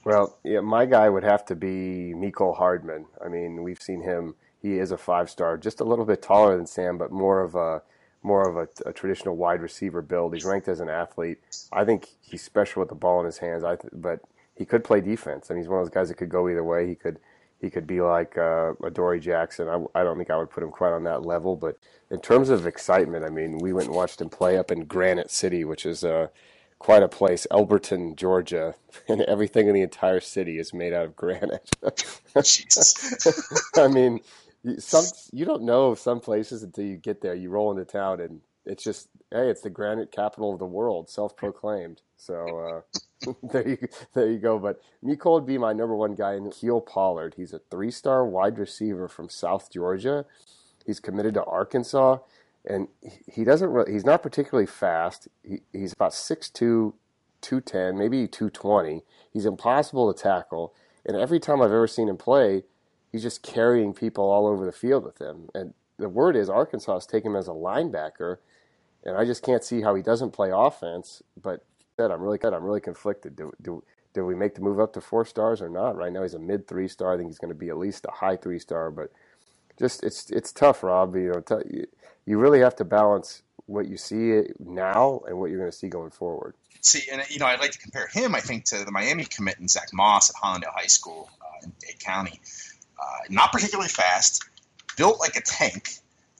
Well, 0.05 0.37
yeah, 0.43 0.61
my 0.61 0.87
guy 0.87 1.09
would 1.09 1.23
have 1.23 1.45
to 1.47 1.55
be 1.55 2.13
Mecole 2.17 2.57
Hardman. 2.57 3.07
I 3.25 3.29
mean, 3.29 3.63
we've 3.63 3.81
seen 3.81 4.03
him. 4.03 4.35
He 4.61 4.79
is 4.79 4.91
a 4.91 4.99
five 4.99 5.31
star, 5.31 5.57
just 5.57 5.81
a 5.81 5.85
little 5.85 6.05
bit 6.05 6.23
taller 6.23 6.57
than 6.57 6.67
Sam, 6.67 6.99
but 6.99 7.13
more 7.13 7.41
of 7.41 7.55
a 7.55 7.83
more 8.23 8.49
of 8.49 8.57
a, 8.57 8.89
a, 8.89 8.93
traditional 8.93 9.37
wide 9.37 9.61
receiver 9.61 10.03
build. 10.03 10.35
He's 10.35 10.45
ranked 10.45 10.69
as 10.69 10.81
an 10.81 10.89
athlete. 10.89 11.39
I 11.73 11.85
think 11.85 12.09
he's 12.21 12.43
special 12.43 12.81
with 12.81 12.89
the 12.89 12.95
ball 12.95 13.21
in 13.21 13.27
his 13.27 13.39
hands. 13.39 13.65
I 13.65 13.77
th- 13.77 13.93
but 13.93 14.21
he 14.55 14.65
could 14.65 14.85
play 14.85 15.01
defense. 15.01 15.51
I 15.51 15.55
mean, 15.55 15.63
he's 15.63 15.69
one 15.69 15.81
of 15.81 15.87
those 15.87 15.95
guys 15.95 16.09
that 16.09 16.17
could 16.17 16.29
go 16.29 16.49
either 16.49 16.65
way. 16.65 16.87
He 16.87 16.95
could 16.95 17.19
he 17.61 17.71
could 17.71 17.87
be 17.87 18.01
like 18.01 18.37
uh, 18.37 18.73
Dory 18.93 19.21
Jackson. 19.21 19.69
I, 19.69 20.01
I 20.01 20.03
don't 20.03 20.17
think 20.17 20.31
I 20.31 20.37
would 20.37 20.51
put 20.51 20.65
him 20.65 20.71
quite 20.71 20.93
on 20.93 21.05
that 21.05 21.25
level, 21.25 21.55
but 21.55 21.79
in 22.11 22.21
terms 22.21 22.51
of 22.51 22.67
excitement, 22.67 23.25
I 23.25 23.31
mean, 23.31 23.59
we 23.59 23.73
went 23.73 23.87
and 23.87 23.97
watched 23.97 24.21
him 24.21 24.29
play 24.29 24.59
up 24.59 24.73
in 24.73 24.85
Granite 24.85 25.31
City, 25.31 25.65
which 25.65 25.87
is 25.87 26.03
uh, 26.03 26.27
quite 26.81 27.05
a 27.05 27.09
place, 27.09 27.47
Elberton, 27.53 28.17
Georgia, 28.17 28.75
and 29.09 29.23
everything 29.23 29.69
in 29.69 29.75
the 29.75 29.83
entire 29.83 30.19
city 30.19 30.59
is 30.59 30.75
made 30.75 30.93
out 30.93 31.05
of 31.05 31.17
granite. 31.17 31.71
I 33.77 33.89
mean, 33.89 34.21
some 34.79 35.05
you 35.33 35.45
don't 35.45 35.63
know 35.63 35.95
some 35.95 36.21
places 36.21 36.63
until 36.63 36.85
you 36.85 36.97
get 36.97 37.21
there. 37.21 37.35
You 37.35 37.51
roll 37.51 37.71
into 37.71 37.85
town 37.85 38.21
and 38.21 38.41
it's 38.65 38.85
just 38.85 39.09
hey, 39.31 39.49
it's 39.49 39.63
the 39.63 39.71
granite 39.71 40.13
capital 40.13 40.53
of 40.53 40.59
the 40.59 40.67
world, 40.67 41.11
self-proclaimed. 41.11 42.03
So 42.17 42.85
uh, 43.27 43.33
there 43.43 43.69
you 43.69 43.79
there 44.15 44.31
you 44.31 44.39
go. 44.39 44.59
But 44.59 44.81
Mecole 45.05 45.35
would 45.35 45.47
be 45.47 45.59
my 45.59 45.73
number 45.73 45.97
one 45.97 46.15
guy 46.15 46.35
in 46.35 46.51
Keel 46.51 46.81
Pollard. 46.81 47.35
He's 47.37 47.53
a 47.53 47.61
three-star 47.71 48.25
wide 48.27 48.59
receiver 48.59 49.09
from 49.09 49.29
South 49.29 49.71
Georgia. 49.73 50.25
He's 50.87 51.01
committed 51.01 51.35
to 51.35 51.45
Arkansas, 51.45 52.19
and 52.65 52.89
he 53.27 53.45
doesn't. 53.45 53.71
Really, 53.71 53.93
he's 53.93 54.05
not 54.05 54.23
particularly 54.23 54.67
fast. 54.67 55.29
He, 55.45 55.61
he's 55.73 55.93
about 55.93 56.13
6'2", 56.13 56.93
210, 57.41 57.97
maybe 57.97 58.27
two 58.27 58.51
twenty. 58.51 59.03
He's 59.33 59.47
impossible 59.47 60.13
to 60.13 60.21
tackle, 60.23 60.75
and 61.07 61.17
every 61.17 61.41
time 61.41 61.61
I've 61.61 61.73
ever 61.73 61.87
seen 61.87 62.09
him 62.09 62.17
play 62.17 62.65
he's 63.13 63.23
just 63.23 63.43
carrying 63.43 63.93
people 63.93 64.25
all 64.25 64.47
over 64.47 64.65
the 64.67 64.73
field 64.73 65.05
with 65.05 65.21
him. 65.21 65.49
And 65.55 65.75
the 65.99 66.09
word 66.09 66.35
is 66.35 66.51
Arkansas 66.51 66.97
is 66.97 67.07
taking 67.07 67.31
him 67.33 67.37
as 67.37 67.49
a 67.49 67.53
linebacker, 67.53 68.39
and 69.05 69.17
I 69.17 69.25
just 69.25 69.45
can't 69.45 69.63
see 69.63 69.83
how 69.83 69.95
he 69.95 70.03
doesn't 70.03 70.33
play 70.33 70.51
offense. 70.53 71.23
But 71.41 71.65
said 71.97 72.11
I'm 72.11 72.23
really 72.23 72.39
good, 72.39 72.55
I'm 72.55 72.65
really 72.65 72.81
conflicted. 72.81 73.37
Do 73.37 73.53
do 73.63 73.85
do 74.15 74.27
we 74.27 74.35
make 74.35 74.55
the 74.55 74.61
move 74.61 74.81
up 74.81 74.93
to 74.95 75.01
four 75.01 75.25
stars 75.25 75.63
or 75.63 75.69
not? 75.69 75.97
Right 75.97 76.13
now 76.13 76.23
he's 76.23 76.35
a 76.35 76.39
mid 76.39 76.67
three 76.67 76.89
star. 76.89 77.15
I 77.15 77.17
think 77.17 77.29
he's 77.29 77.39
going 77.39 77.53
to 77.53 77.59
be 77.59 77.69
at 77.69 77.79
least 77.79 78.07
a 78.07 78.11
high 78.13 78.37
three 78.37 78.59
star, 78.59 78.91
but 78.91 79.13
just 79.79 80.03
it's 80.03 80.31
it's 80.31 80.53
tough, 80.53 80.83
Rob. 80.83 81.15
You 81.15 81.33
know, 81.33 81.41
t- 81.41 81.87
you 82.27 82.39
really 82.39 82.61
have 82.61 82.77
to 82.77 82.85
balance 82.85 83.43
what 83.67 83.89
you 83.89 83.97
see 83.97 84.43
now 84.59 85.21
and 85.27 85.39
what 85.39 85.51
you're 85.51 85.59
going 85.59 85.71
to 85.71 85.77
see 85.77 85.89
going 85.89 86.11
forward. 86.11 86.55
See, 86.81 87.09
and 87.13 87.23
you 87.31 87.39
know, 87.39 87.47
I'd 87.47 87.61
like 87.61 87.71
to 87.73 87.79
compare 87.79 88.09
him, 88.09 88.35
I 88.35 88.41
think, 88.41 88.65
to 88.67 88.85
the 88.85 88.91
Miami 88.91 89.25
commit 89.25 89.59
and 89.59 89.71
Zack 89.71 89.89
Moss 89.93 90.31
at 90.31 90.37
Hallandale 90.37 90.73
High 90.75 90.87
School 90.87 91.31
uh, 91.41 91.65
in 91.65 91.73
Dade 91.79 92.01
County. 92.01 92.41
Uh, 93.03 93.25
not 93.31 93.51
particularly 93.51 93.89
fast, 93.89 94.45
built 94.97 95.19
like 95.19 95.35
a 95.35 95.41
tank, 95.41 95.89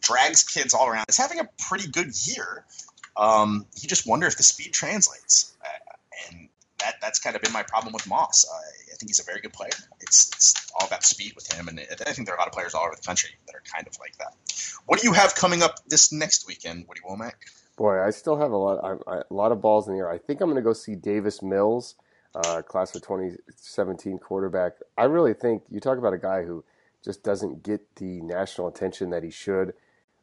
drags 0.01 0.45
kids 0.45 0.75
all 0.75 0.89
around. 0.89 1.07
Is 1.09 1.17
having 1.17 1.41
a 1.41 1.49
pretty 1.69 1.91
good 1.91 2.13
year. 2.25 2.65
Um, 3.17 3.67
you 3.81 3.89
just 3.89 4.07
wonder 4.07 4.27
if 4.27 4.37
the 4.37 4.43
speed 4.43 4.73
translates, 4.73 5.55
uh, 5.61 6.29
and 6.31 6.49
that 6.79 6.95
that's 7.01 7.19
kind 7.19 7.35
of 7.35 7.43
been 7.43 7.53
my 7.53 7.63
problem 7.63 7.93
with 7.93 8.07
Moss. 8.07 8.47
Uh, 8.49 8.55
I 8.55 8.97
think 8.97 9.11
he's 9.11 9.21
a 9.21 9.25
very 9.25 9.41
good 9.41 9.53
player. 9.53 9.71
It's, 10.01 10.31
it's 10.35 10.73
all 10.79 10.87
about 10.87 11.05
speed 11.05 11.33
with 11.35 11.53
him, 11.53 11.69
and 11.69 11.81
I 11.81 12.13
think 12.13 12.27
there 12.27 12.35
are 12.35 12.39
a 12.39 12.41
lot 12.41 12.49
of 12.49 12.55
players 12.55 12.75
all 12.75 12.85
over 12.85 12.95
the 12.95 13.03
country 13.03 13.31
that 13.47 13.55
are 13.55 13.63
kind 13.75 13.87
of 13.87 13.99
like 13.99 14.17
that. 14.19 14.35
What 14.87 15.01
do 15.01 15.07
you 15.07 15.13
have 15.13 15.35
coming 15.35 15.63
up 15.63 15.81
this 15.89 16.13
next 16.13 16.47
weekend, 16.47 16.87
Woody 16.89 17.01
Womack? 17.09 17.35
Boy, 17.77 18.01
I 18.01 18.11
still 18.11 18.37
have 18.37 18.53
a 18.53 18.57
lot, 18.57 18.79
I, 18.85 19.11
I, 19.11 19.23
a 19.29 19.35
lot 19.35 19.51
of 19.51 19.61
balls 19.61 19.89
in 19.89 19.95
the 19.95 20.01
air. 20.01 20.11
I 20.11 20.19
think 20.19 20.41
I'm 20.41 20.49
going 20.49 20.63
to 20.63 20.63
go 20.63 20.73
see 20.73 20.95
Davis 20.95 21.43
Mills 21.43 21.97
uh, 22.35 22.63
class 22.63 22.95
of 22.95 23.03
2017 23.03 24.19
quarterback. 24.19 24.73
I 24.97 25.05
really 25.05 25.35
think 25.35 25.65
you 25.71 25.81
talk 25.81 25.99
about 25.99 26.15
a 26.15 26.19
guy 26.19 26.43
who 26.45 26.65
just 27.05 27.23
doesn't 27.23 27.63
get 27.63 27.97
the 27.97 28.21
national 28.21 28.69
attention 28.69 29.11
that 29.11 29.23
he 29.23 29.31
should. 29.31 29.75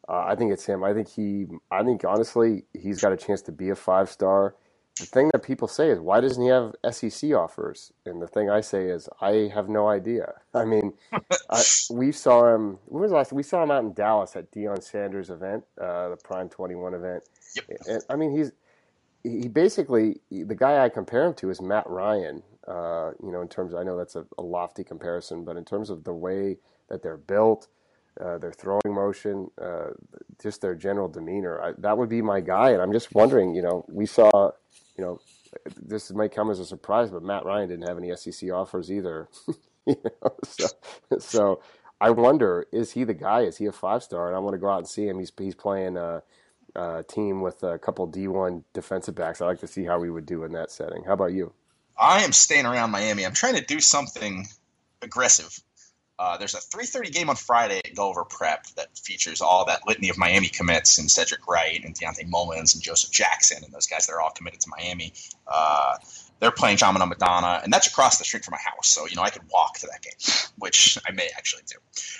Uh, 0.07 0.25
I 0.27 0.35
think 0.35 0.51
it's 0.51 0.65
him. 0.65 0.83
I 0.83 0.93
think 0.93 1.07
he. 1.07 1.45
I 1.69 1.83
think 1.83 2.03
honestly, 2.03 2.63
he's 2.73 2.99
got 2.99 3.11
a 3.11 3.17
chance 3.17 3.41
to 3.43 3.51
be 3.51 3.69
a 3.69 3.75
five 3.75 4.09
star. 4.09 4.55
The 4.99 5.05
thing 5.05 5.29
that 5.31 5.43
people 5.43 5.67
say 5.67 5.89
is, 5.91 5.99
why 5.99 6.19
doesn't 6.19 6.41
he 6.43 6.49
have 6.49 6.75
SEC 6.91 7.31
offers? 7.31 7.93
And 8.05 8.21
the 8.21 8.27
thing 8.27 8.49
I 8.49 8.59
say 8.59 8.87
is, 8.87 9.07
I 9.21 9.49
have 9.53 9.69
no 9.69 9.87
idea. 9.87 10.33
I 10.53 10.65
mean, 10.65 10.93
I, 11.49 11.63
we 11.91 12.11
saw 12.11 12.53
him. 12.53 12.79
When 12.85 13.03
was 13.03 13.11
last? 13.11 13.31
We 13.31 13.43
saw 13.43 13.63
him 13.63 13.71
out 13.71 13.83
in 13.83 13.93
Dallas 13.93 14.35
at 14.35 14.51
Deion 14.51 14.83
Sanders' 14.83 15.29
event, 15.29 15.63
uh, 15.79 16.09
the 16.09 16.17
Prime 16.17 16.49
Twenty 16.49 16.75
One 16.75 16.95
event. 16.95 17.23
Yep. 17.55 17.65
And, 17.87 18.03
I 18.09 18.15
mean, 18.15 18.35
he's 18.35 18.51
he 19.23 19.47
basically 19.47 20.21
the 20.31 20.55
guy 20.55 20.83
I 20.83 20.89
compare 20.89 21.25
him 21.25 21.33
to 21.35 21.49
is 21.49 21.61
Matt 21.61 21.89
Ryan. 21.89 22.43
Uh, 22.67 23.11
you 23.23 23.31
know, 23.31 23.41
in 23.41 23.47
terms 23.47 23.73
of, 23.73 23.79
I 23.79 23.83
know 23.83 23.97
that's 23.97 24.15
a, 24.15 24.25
a, 24.37 24.43
lofty 24.43 24.83
comparison, 24.83 25.43
but 25.43 25.57
in 25.57 25.65
terms 25.65 25.89
of 25.89 26.03
the 26.03 26.13
way 26.13 26.57
that 26.87 27.01
they're 27.01 27.17
built, 27.17 27.67
uh, 28.21 28.37
their 28.37 28.51
throwing 28.51 28.81
motion, 28.85 29.49
uh, 29.59 29.87
just 30.39 30.61
their 30.61 30.75
general 30.75 31.07
demeanor, 31.07 31.59
I, 31.59 31.71
that 31.79 31.97
would 31.97 32.09
be 32.09 32.21
my 32.21 32.41
guy. 32.41 32.69
And 32.69 32.81
I'm 32.81 32.91
just 32.93 33.15
wondering, 33.15 33.55
you 33.55 33.63
know, 33.63 33.85
we 33.89 34.05
saw, 34.05 34.51
you 34.95 35.03
know, 35.03 35.19
this 35.81 36.11
might 36.11 36.31
come 36.31 36.51
as 36.51 36.59
a 36.59 36.65
surprise, 36.65 37.09
but 37.09 37.23
Matt 37.23 37.43
Ryan 37.43 37.69
didn't 37.69 37.87
have 37.87 37.97
any 37.97 38.15
SEC 38.15 38.51
offers 38.51 38.91
either. 38.91 39.29
you 39.87 39.95
know, 40.03 40.35
so, 40.43 40.67
so 41.17 41.61
I 41.99 42.11
wonder, 42.11 42.67
is 42.71 42.91
he 42.91 43.03
the 43.03 43.13
guy? 43.13 43.41
Is 43.41 43.57
he 43.57 43.65
a 43.65 43.71
five 43.71 44.03
star? 44.03 44.27
And 44.27 44.35
I 44.35 44.39
want 44.39 44.53
to 44.53 44.59
go 44.59 44.69
out 44.69 44.79
and 44.79 44.87
see 44.87 45.07
him. 45.07 45.19
He's 45.19 45.31
he's 45.37 45.55
playing 45.55 45.97
uh, 46.75 47.03
team 47.03 47.41
with 47.41 47.63
a 47.63 47.77
couple 47.79 48.07
D1 48.07 48.63
defensive 48.73 49.15
backs. 49.15 49.41
I 49.41 49.45
like 49.45 49.59
to 49.59 49.67
see 49.67 49.85
how 49.85 49.99
we 49.99 50.09
would 50.09 50.25
do 50.25 50.43
in 50.43 50.51
that 50.53 50.71
setting. 50.71 51.03
How 51.03 51.13
about 51.13 51.33
you? 51.33 51.53
I 51.97 52.23
am 52.23 52.31
staying 52.31 52.65
around 52.65 52.91
Miami. 52.91 53.25
I'm 53.25 53.33
trying 53.33 53.55
to 53.55 53.65
do 53.65 53.79
something 53.79 54.47
aggressive. 55.01 55.59
Uh, 56.17 56.37
there's 56.37 56.53
a 56.53 56.59
3:30 56.59 57.11
game 57.11 57.29
on 57.29 57.37
Friday 57.37 57.79
at 57.83 57.95
Gulliver 57.95 58.25
Prep 58.25 58.65
that 58.75 58.97
features 58.97 59.39
all 59.39 59.65
that 59.65 59.87
litany 59.87 60.09
of 60.09 60.17
Miami 60.17 60.49
commits 60.49 60.97
and 60.97 61.09
Cedric 61.09 61.47
Wright 61.47 61.81
and 61.83 61.95
Deontay 61.95 62.27
Mullins 62.27 62.73
and 62.73 62.83
Joseph 62.83 63.09
Jackson 63.09 63.63
and 63.63 63.73
those 63.73 63.87
guys 63.87 64.07
that 64.07 64.13
are 64.13 64.21
all 64.21 64.31
committed 64.31 64.59
to 64.61 64.69
Miami. 64.69 65.13
Uh, 65.47 65.95
they're 66.39 66.51
playing 66.51 66.77
Chaminade-Madonna, 66.77 67.61
and 67.63 67.71
that's 67.71 67.87
across 67.87 68.17
the 68.17 68.23
street 68.23 68.45
from 68.45 68.53
my 68.53 68.59
house. 68.59 68.87
So, 68.87 69.07
you 69.07 69.15
know, 69.15 69.23
I 69.23 69.29
could 69.29 69.43
walk 69.51 69.79
to 69.79 69.87
that 69.87 70.01
game, 70.01 70.13
which 70.57 70.97
I 71.07 71.11
may 71.11 71.29
actually 71.37 71.63
do. 71.67 71.75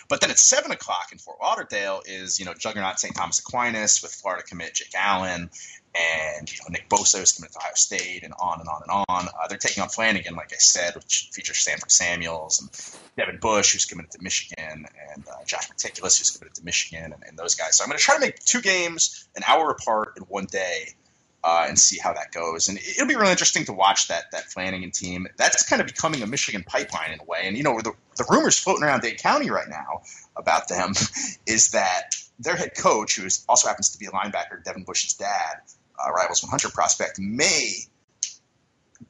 But 0.10 0.22
then 0.22 0.30
at 0.30 0.40
7 0.40 0.72
o'clock 0.72 1.10
in 1.12 1.18
Fort 1.18 1.38
Lauderdale 1.42 2.02
is, 2.06 2.40
you 2.40 2.46
know, 2.46 2.54
Juggernaut 2.54 3.00
St. 3.00 3.16
Thomas 3.16 3.40
Aquinas 3.40 4.02
with 4.02 4.12
Florida 4.12 4.44
commit 4.44 4.76
Jake 4.76 4.94
Allen 4.96 5.50
and, 5.96 6.52
you 6.52 6.60
know, 6.60 6.68
Nick 6.70 6.88
Bosa 6.88 7.22
is 7.22 7.32
committed 7.32 7.54
to 7.54 7.60
Ohio 7.60 7.74
State 7.74 8.24
and 8.24 8.34
on 8.40 8.60
and 8.60 8.70
on 8.70 8.82
and 8.84 9.06
on. 9.10 9.28
Uh, 9.28 9.48
they're 9.48 9.58
taking 9.58 9.82
on 9.82 9.90
Flanagan, 9.90 10.36
like 10.36 10.54
I 10.54 10.58
said, 10.58 10.96
which 10.96 11.30
features 11.34 11.58
Sanford 11.58 11.92
Samuels 11.92 12.62
and 12.62 12.70
Devin 13.18 13.40
Bush, 13.40 13.74
who's 13.74 13.86
committed 13.86 14.12
to 14.12 14.22
Michigan, 14.22 14.86
and 15.12 15.28
uh, 15.28 15.44
Josh 15.46 15.68
Metellus, 15.70 16.20
who's 16.20 16.30
committed 16.30 16.56
to 16.56 16.66
Michigan, 16.66 17.14
and, 17.14 17.24
and 17.28 17.38
those 17.38 17.56
guys. 17.56 17.78
So 17.78 17.84
I'm 17.84 17.90
going 17.90 17.98
to 17.98 18.04
try 18.04 18.16
to 18.16 18.22
make 18.22 18.40
two 18.40 18.62
games 18.62 19.28
an 19.36 19.44
hour 19.48 19.72
apart 19.72 20.14
in 20.18 20.24
one 20.24 20.46
day 20.46 20.94
uh, 21.44 21.66
and 21.68 21.80
see 21.80 21.98
how 21.98 22.14
that 22.14 22.32
goes. 22.32 22.68
And 22.70 22.78
it'll 22.78 23.08
be 23.08 23.16
really 23.16 23.32
interesting 23.32 23.66
to 23.66 23.74
watch 23.74 24.08
that 24.10 24.32
that 24.32 24.46
Flanagan 24.46 24.92
team. 24.92 25.28
That's 25.38 25.68
kind 25.68 25.82
of 25.82 25.88
becoming 25.88 26.22
a 26.22 26.28
Michigan 26.28 26.64
pipeline 26.64 27.12
in 27.12 27.20
a 27.20 27.24
way. 27.24 27.42
And 27.44 27.58
you 27.58 27.64
know, 27.64 27.80
the, 27.82 27.94
the 28.18 28.26
rumors 28.30 28.58
floating 28.58 28.84
around 28.84 29.02
Dade 29.02 29.20
County 29.20 29.50
right 29.50 29.70
now 29.70 30.02
about 30.36 30.68
them 30.68 30.94
is 31.46 31.72
that 31.72 32.16
their 32.40 32.56
head 32.56 32.72
coach, 32.78 33.16
who 33.16 33.26
is, 33.26 33.46
also 33.48 33.68
happens 33.68 33.90
to 33.90 34.00
be 34.00 34.06
a 34.06 34.12
linebacker, 34.12 34.64
Devin 34.64 34.84
Bush's 34.84 35.14
dad, 35.14 35.62
uh, 36.00 36.12
Rivals 36.12 36.42
100 36.42 36.74
prospect, 36.74 37.20
may 37.20 37.74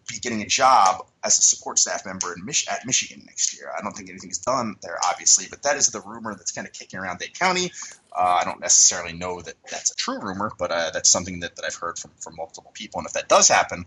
be 0.07 0.19
getting 0.19 0.41
a 0.41 0.47
job 0.47 1.05
as 1.23 1.37
a 1.37 1.41
support 1.41 1.77
staff 1.79 2.05
member 2.05 2.33
in 2.33 2.45
Mich- 2.45 2.67
at 2.69 2.85
Michigan 2.85 3.23
next 3.25 3.57
year. 3.57 3.71
I 3.77 3.81
don't 3.81 3.93
think 3.93 4.09
anything's 4.09 4.39
done 4.39 4.75
there, 4.81 4.97
obviously, 5.05 5.45
but 5.49 5.63
that 5.63 5.75
is 5.75 5.87
the 5.87 6.01
rumor 6.01 6.35
that's 6.35 6.51
kind 6.51 6.67
of 6.67 6.73
kicking 6.73 6.99
around 6.99 7.19
Dade 7.19 7.37
County. 7.37 7.71
Uh, 8.17 8.39
I 8.41 8.43
don't 8.45 8.59
necessarily 8.59 9.13
know 9.13 9.41
that 9.41 9.55
that's 9.69 9.91
a 9.91 9.95
true 9.95 10.19
rumor, 10.19 10.51
but 10.57 10.71
uh, 10.71 10.91
that's 10.91 11.09
something 11.09 11.41
that, 11.41 11.55
that 11.55 11.65
I've 11.65 11.75
heard 11.75 11.99
from, 11.99 12.11
from 12.19 12.35
multiple 12.35 12.71
people. 12.73 12.99
And 12.99 13.07
if 13.07 13.13
that 13.13 13.27
does 13.27 13.47
happen, 13.47 13.85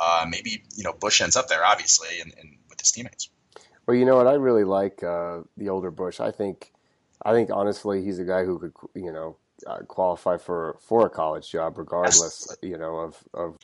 uh, 0.00 0.26
maybe 0.28 0.62
you 0.76 0.84
know 0.84 0.92
Bush 0.92 1.20
ends 1.20 1.36
up 1.36 1.48
there, 1.48 1.64
obviously, 1.64 2.20
and, 2.20 2.34
and 2.38 2.58
with 2.68 2.80
his 2.80 2.90
teammates. 2.92 3.30
Well, 3.86 3.96
you 3.96 4.04
know 4.04 4.16
what? 4.16 4.26
I 4.26 4.34
really 4.34 4.64
like 4.64 5.02
uh, 5.02 5.40
the 5.56 5.68
older 5.68 5.90
Bush. 5.90 6.20
I 6.20 6.30
think, 6.30 6.72
I 7.24 7.32
think 7.32 7.50
honestly, 7.52 8.04
he's 8.04 8.18
a 8.18 8.24
guy 8.24 8.44
who 8.44 8.58
could, 8.58 8.72
you 8.94 9.12
know, 9.12 9.36
uh, 9.66 9.78
qualify 9.88 10.36
for 10.36 10.76
for 10.80 11.06
a 11.06 11.10
college 11.10 11.50
job, 11.50 11.78
regardless, 11.78 12.22
Absolutely. 12.50 12.68
you 12.70 12.78
know, 12.78 12.96
of 12.96 13.24
of 13.34 13.58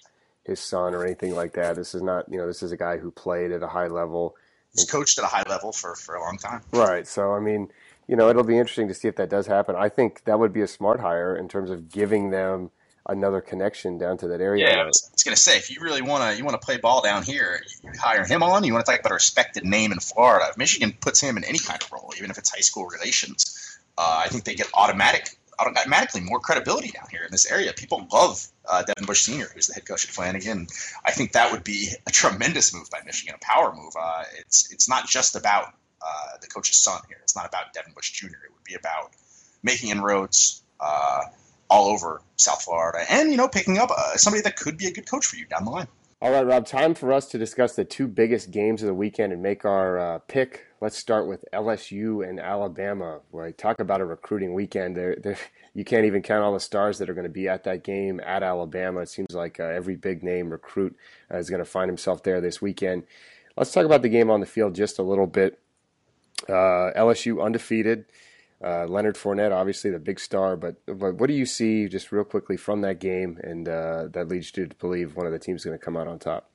his 0.49 0.59
son 0.59 0.95
or 0.95 1.05
anything 1.05 1.37
like 1.37 1.53
that. 1.53 1.77
This 1.77 1.95
is 1.95 2.03
not, 2.03 2.25
you 2.29 2.39
know, 2.39 2.47
this 2.47 2.63
is 2.63 2.73
a 2.73 2.77
guy 2.77 2.97
who 2.97 3.11
played 3.11 3.53
at 3.53 3.63
a 3.63 3.69
high 3.69 3.87
level. 3.87 4.35
He's 4.75 4.91
coached 4.91 5.19
at 5.19 5.25
a 5.25 5.29
high 5.29 5.45
level 5.49 5.73
for, 5.73 5.95
for 5.95 6.15
a 6.15 6.21
long 6.21 6.39
time. 6.39 6.63
Right. 6.73 7.07
So, 7.07 7.33
I 7.33 7.41
mean, 7.41 7.69
you 8.09 8.17
know, 8.17 8.31
it'll 8.31 8.43
be 8.43 8.59
interesting 8.59 8.89
to 8.89 8.95
see 8.95 9.07
if 9.07 9.17
that 9.17 9.29
does 9.29 9.47
happen. 9.47 9.77
I 9.77 9.89
think 9.89 10.25
that 10.25 10.39
would 10.39 10.53
be 10.53 10.63
a 10.63 10.67
smart 10.67 11.01
hire 11.01 11.37
in 11.37 11.49
terms 11.49 11.71
of 11.71 11.91
giving 11.91 12.31
them 12.31 12.71
another 13.07 13.41
connection 13.41 13.99
down 13.99 14.19
to 14.19 14.29
that 14.29 14.41
area. 14.41 14.69
Yeah, 14.69 14.83
I 14.83 14.87
was, 14.87 15.11
was 15.13 15.23
going 15.23 15.35
to 15.35 15.41
say, 15.41 15.57
if 15.57 15.71
you 15.71 15.81
really 15.81 16.03
want 16.03 16.31
to, 16.31 16.37
you 16.37 16.45
want 16.45 16.61
to 16.61 16.65
play 16.65 16.79
ball 16.79 17.03
down 17.03 17.23
here, 17.23 17.61
you 17.83 17.91
hire 18.01 18.25
him 18.25 18.43
on. 18.43 18.65
You 18.65 18.73
want 18.73 18.85
to 18.85 18.91
talk 18.91 19.01
about 19.01 19.13
a 19.13 19.15
respected 19.15 19.65
name 19.65 19.93
in 19.93 20.01
Florida. 20.01 20.47
If 20.51 20.57
Michigan 20.57 20.95
puts 20.99 21.21
him 21.21 21.37
in 21.37 21.45
any 21.45 21.59
kind 21.59 21.83
of 21.83 21.93
role, 21.93 22.13
even 22.17 22.31
if 22.31 22.39
it's 22.39 22.51
high 22.51 22.61
school 22.61 22.87
relations, 22.87 23.79
uh, 23.97 24.23
I 24.25 24.29
think 24.29 24.45
they 24.45 24.55
get 24.55 24.69
automatic 24.75 25.38
automatically 25.59 26.21
more 26.21 26.41
credibility 26.41 26.91
down 26.91 27.07
here 27.11 27.23
in 27.25 27.31
this 27.31 27.51
area. 27.51 27.73
People 27.73 28.07
love 28.13 28.47
uh, 28.69 28.83
Devin 28.83 29.07
Bush 29.07 29.23
Sr., 29.23 29.47
who's 29.55 29.67
the 29.67 29.75
head 29.75 29.87
coach 29.87 30.05
at 30.05 30.11
Flanagan. 30.11 30.67
I 31.05 31.11
think 31.11 31.33
that 31.33 31.53
would 31.53 31.65
be 31.65 31.91
a 32.07 32.11
tremendous 32.11 32.75
move 32.75 32.91
by 32.91 33.01
Michigan, 33.05 33.35
a 33.35 33.45
power 33.45 33.75
move. 33.75 33.93
Uh, 33.99 34.25
it's 34.39 34.73
it's 34.73 34.89
not 34.89 35.09
just 35.09 35.37
about 35.37 35.75
uh, 36.03 36.39
the 36.41 36.47
coach's 36.47 36.77
son 36.77 37.01
here. 37.09 37.19
It's 37.23 37.37
not 37.37 37.47
about 37.47 37.73
Devin 37.73 37.93
Bush 37.93 38.13
Jr. 38.13 38.27
It 38.27 38.53
would 38.53 38.65
be 38.65 38.75
about 38.75 39.13
making 39.63 39.91
inroads 39.91 40.63
uh, 40.81 41.23
all 41.69 41.89
over 41.89 42.23
South 42.37 42.63
Florida, 42.63 43.05
and 43.11 43.31
you 43.31 43.37
know, 43.37 43.49
picking 43.49 43.79
up 43.79 43.91
uh, 43.91 44.17
somebody 44.17 44.43
that 44.43 44.57
could 44.57 44.79
be 44.79 44.87
a 44.87 44.93
good 44.93 45.09
coach 45.09 45.27
for 45.27 45.37
you 45.37 45.47
down 45.47 45.65
the 45.65 45.71
line. 45.71 45.89
All 46.21 46.33
right, 46.33 46.47
Rob. 46.47 46.67
Time 46.67 46.95
for 46.95 47.13
us 47.13 47.27
to 47.29 47.39
discuss 47.39 47.75
the 47.75 47.85
two 47.85 48.09
biggest 48.09 48.51
games 48.51 48.83
of 48.83 48.89
the 48.89 48.95
weekend 48.95 49.33
and 49.33 49.43
make 49.43 49.65
our 49.65 49.99
uh, 49.99 50.19
pick 50.19 50.69
Let's 50.81 50.97
start 50.97 51.27
with 51.27 51.45
LSU 51.53 52.29
and 52.29 52.39
Alabama, 52.39 53.19
where 53.33 53.51
talk 53.51 53.81
about 53.81 54.01
a 54.01 54.05
recruiting 54.05 54.55
weekend. 54.55 54.97
There, 54.97 55.17
there, 55.17 55.37
you 55.75 55.85
can't 55.85 56.05
even 56.05 56.23
count 56.23 56.45
all 56.45 56.53
the 56.53 56.61
stars 56.61 56.99
that 56.99 57.11
are 57.11 57.15
going 57.15 57.27
to 57.27 57.33
be 57.33 57.49
at 57.49 57.65
that 57.65 57.83
game 57.83 58.21
at 58.25 58.45
Alabama. 58.45 59.01
It 59.01 59.09
seems 59.09 59.35
like 59.35 59.59
uh, 59.59 59.65
every 59.65 59.97
big 59.97 60.23
name 60.23 60.51
recruit 60.51 60.97
uh, 61.33 61.39
is 61.39 61.51
going 61.51 61.59
to 61.59 61.69
find 61.69 61.89
himself 61.89 62.23
there 62.23 62.41
this 62.41 62.63
weekend. 62.63 63.03
Let's 63.57 63.73
talk 63.73 63.87
about 63.87 64.03
the 64.03 64.09
game 64.09 64.31
on 64.31 64.39
the 64.39 64.47
field 64.47 64.77
just 64.77 65.01
a 65.01 65.03
little 65.03 65.27
bit. 65.27 65.59
Uh, 66.49 66.95
LSU 66.97 67.45
undefeated. 67.45 68.05
Uh, 68.63 68.87
Leonard 68.87 69.17
Fournette, 69.17 69.53
obviously 69.53 69.91
the 69.91 70.01
big 70.01 70.19
star, 70.19 70.57
but, 70.57 70.77
but 70.87 71.15
what 71.15 71.29
do 71.29 71.35
you 71.35 71.47
see 71.47 71.89
just 71.89 72.11
real 72.11 72.25
quickly 72.25 72.57
from 72.57 72.81
that 72.81 72.99
game, 72.99 73.39
and 73.43 73.69
uh, 73.69 74.09
that 74.13 74.29
leads 74.29 74.57
you 74.57 74.67
to 74.67 74.75
believe 74.77 75.15
one 75.15 75.27
of 75.27 75.33
the 75.33 75.39
teams 75.39 75.61
is 75.61 75.65
going 75.65 75.79
to 75.79 75.85
come 75.85 75.97
out 75.97 76.09
on 76.09 76.19
top? 76.19 76.51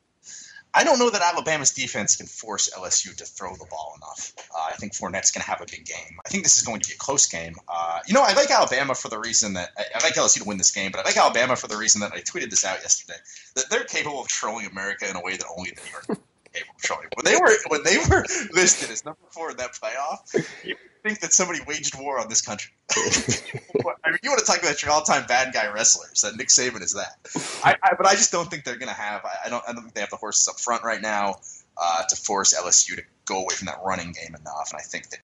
I 0.76 0.84
don't 0.84 0.98
know 0.98 1.12
that 1.12 1.22
Alabama's 1.22 1.72
defense 1.72 2.16
can 2.16 2.26
force 2.26 2.72
LSU 2.76 3.16
to 3.16 3.26
throw 3.26 3.56
the 3.56 3.66
ball 3.70 3.94
enough. 3.98 4.34
Uh, 4.52 4.70
I 4.72 4.74
think 4.74 4.94
Fournette's 4.94 5.32
going 5.32 5.44
to 5.44 5.50
have 5.50 5.62
a 5.62 5.66
big 5.70 5.86
game. 5.86 6.18
I 6.26 6.30
think 6.30 6.44
this 6.44 6.58
is 6.58 6.64
going 6.64 6.80
to 6.82 6.90
be 6.90 6.96
a 6.96 6.98
close 6.98 7.28
game. 7.28 7.54
Uh, 7.68 8.00
you 8.08 8.16
know, 8.16 8.24
I 8.24 8.34
like 8.34 8.50
Alabama 8.50 8.96
for 8.96 9.08
the 9.08 9.20
reason 9.20 9.54
that 9.54 9.70
I, 9.78 9.84
I, 9.96 10.04
like 10.04 10.16
LSU 10.16 10.40
to 10.40 10.46
win 10.46 10.58
this 10.58 10.72
game, 10.72 10.92
but 10.92 11.02
I 11.02 11.04
like 11.04 11.18
Alabama 11.18 11.56
for 11.56 11.68
the 11.68 11.78
reason 11.78 12.02
that 12.02 12.12
I 12.14 12.22
tweeted 12.22 12.50
this 12.50 12.66
out 12.66 12.80
yesterday 12.82 13.20
that 13.56 13.70
they're 13.70 13.84
capable 13.84 14.20
of 14.20 14.28
trolling 14.28 14.66
America 14.66 15.08
in 15.08 15.16
a 15.16 15.22
way 15.22 15.38
that 15.38 15.46
only 15.56 15.70
the 15.70 15.82
New 15.82 15.92
York 15.92 16.06
capable 16.52 16.74
of 16.76 16.82
trolling. 16.82 17.08
When 17.16 17.26
they 17.26 17.40
were 17.40 17.56
when 17.68 17.84
they 17.84 17.98
were 17.98 18.26
listed 18.54 18.90
as 18.90 19.06
number 19.06 19.22
four 19.30 19.52
in 19.52 19.58
that 19.58 19.74
playoff, 19.74 20.34
you 20.66 20.76
think 21.04 21.20
that 21.20 21.34
somebody 21.34 21.60
waged 21.68 22.00
war 22.00 22.20
on 22.20 22.30
this 22.30 22.42
country. 22.42 22.72
I 22.96 24.10
mean, 24.10 24.20
you 24.24 24.30
want 24.30 24.40
to 24.40 24.46
talk 24.46 24.60
about 24.60 24.82
your 24.82 24.92
all-time 24.92 25.26
bad 25.28 25.54
guy 25.54 25.72
wrestlers? 25.72 26.22
That 26.22 26.38
Nick 26.38 26.48
Saban 26.48 26.82
is 26.82 26.94
that. 26.94 27.18
I, 27.64 27.76
I, 27.84 27.96
but 27.96 28.08
I 28.08 28.14
just 28.14 28.32
don't 28.32 28.50
think 28.50 28.64
they're 28.64 28.78
going 28.78 28.90
to 28.90 29.00
have. 29.00 29.24
I, 29.26 29.48
I, 29.48 29.50
don't. 29.50 29.64
I 29.68 29.74
don't 29.74 29.84
think 29.84 29.94
they 29.94 30.02
have 30.02 30.10
the 30.10 30.18
horses 30.18 30.48
up 30.48 30.60
front 30.60 30.84
right 30.84 31.02
now 31.02 31.36
uh, 31.78 32.04
to 32.08 32.16
force 32.16 32.54
LSU 32.54 32.96
to 32.96 33.04
go 33.26 33.42
away 33.42 33.54
from 33.56 33.66
that 33.66 33.80
running 33.86 34.14
game 34.14 34.36
enough. 34.36 34.72
And 34.72 34.80
I 34.80 34.84
think 34.84 35.10
that 35.10 35.20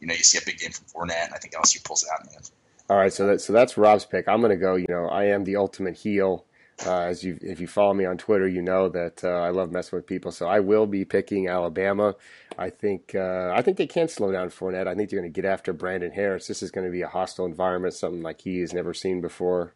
you 0.00 0.06
know 0.06 0.14
you 0.14 0.22
see 0.22 0.38
a 0.38 0.42
big 0.46 0.58
game 0.58 0.70
from 0.70 0.86
Fournette, 0.86 1.26
and 1.26 1.34
I 1.34 1.38
think 1.38 1.54
LSU 1.54 1.82
pulls 1.82 2.04
it 2.04 2.08
out 2.12 2.20
in 2.20 2.30
the 2.30 2.36
end. 2.36 2.50
All 2.88 2.96
right, 2.96 3.12
so 3.12 3.26
that 3.26 3.40
so 3.40 3.52
that's 3.52 3.76
Rob's 3.76 4.04
pick. 4.04 4.28
I'm 4.28 4.40
going 4.40 4.50
to 4.50 4.56
go. 4.56 4.76
You 4.76 4.86
know, 4.88 5.08
I 5.08 5.24
am 5.24 5.44
the 5.44 5.56
ultimate 5.56 5.96
heel. 5.96 6.44
Uh, 6.86 7.00
as 7.00 7.24
you, 7.24 7.36
if 7.42 7.60
you 7.60 7.66
follow 7.66 7.92
me 7.92 8.04
on 8.04 8.16
Twitter, 8.16 8.46
you 8.46 8.62
know 8.62 8.88
that 8.88 9.24
uh, 9.24 9.28
I 9.28 9.50
love 9.50 9.72
messing 9.72 9.96
with 9.96 10.06
people. 10.06 10.30
So 10.30 10.46
I 10.46 10.60
will 10.60 10.86
be 10.86 11.04
picking 11.04 11.48
Alabama. 11.48 12.14
I 12.58 12.70
think 12.70 13.14
uh, 13.14 13.52
I 13.54 13.62
think 13.62 13.76
they 13.76 13.86
can 13.86 14.08
slow 14.08 14.32
down 14.32 14.50
Fournette. 14.50 14.88
I 14.88 14.94
think 14.94 15.10
they're 15.10 15.20
going 15.20 15.32
to 15.32 15.42
get 15.42 15.48
after 15.48 15.72
Brandon 15.72 16.10
Harris. 16.10 16.46
This 16.46 16.62
is 16.62 16.70
going 16.70 16.86
to 16.86 16.90
be 16.90 17.02
a 17.02 17.08
hostile 17.08 17.46
environment, 17.46 17.94
something 17.94 18.22
like 18.22 18.40
he 18.40 18.60
has 18.60 18.72
never 18.72 18.92
seen 18.92 19.20
before. 19.20 19.74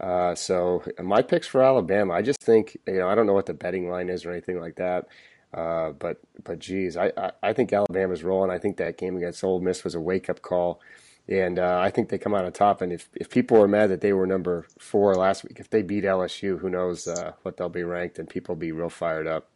Uh, 0.00 0.34
so 0.34 0.82
my 1.02 1.22
picks 1.22 1.46
for 1.46 1.62
Alabama. 1.62 2.14
I 2.14 2.22
just 2.22 2.40
think 2.40 2.76
you 2.86 2.94
know 2.94 3.08
I 3.08 3.14
don't 3.14 3.26
know 3.26 3.34
what 3.34 3.46
the 3.46 3.54
betting 3.54 3.90
line 3.90 4.08
is 4.08 4.24
or 4.24 4.32
anything 4.32 4.60
like 4.60 4.76
that. 4.76 5.08
Uh, 5.52 5.90
but 5.90 6.20
but 6.44 6.58
geez, 6.58 6.96
I, 6.96 7.12
I, 7.16 7.30
I 7.42 7.52
think 7.52 7.72
Alabama's 7.72 8.24
rolling. 8.24 8.50
I 8.50 8.58
think 8.58 8.78
that 8.78 8.98
game 8.98 9.16
against 9.16 9.44
Ole 9.44 9.60
Miss 9.60 9.84
was 9.84 9.94
a 9.94 10.00
wake 10.00 10.30
up 10.30 10.42
call 10.42 10.80
and 11.28 11.58
uh, 11.58 11.78
I 11.80 11.90
think 11.90 12.08
they 12.08 12.18
come 12.18 12.34
out 12.34 12.46
on 12.46 12.52
top. 12.52 12.80
And 12.80 12.92
if, 12.92 13.10
if 13.14 13.28
people 13.28 13.62
are 13.62 13.68
mad 13.68 13.90
that 13.90 14.00
they 14.00 14.14
were 14.14 14.26
number 14.26 14.66
four 14.78 15.14
last 15.14 15.44
week, 15.44 15.60
if 15.60 15.68
they 15.68 15.82
beat 15.82 16.04
LSU, 16.04 16.58
who 16.58 16.70
knows 16.70 17.06
uh, 17.06 17.32
what 17.42 17.56
they'll 17.56 17.68
be 17.68 17.82
ranked, 17.82 18.18
and 18.18 18.28
people 18.28 18.54
will 18.54 18.60
be 18.60 18.72
real 18.72 18.88
fired 18.88 19.26
up. 19.26 19.50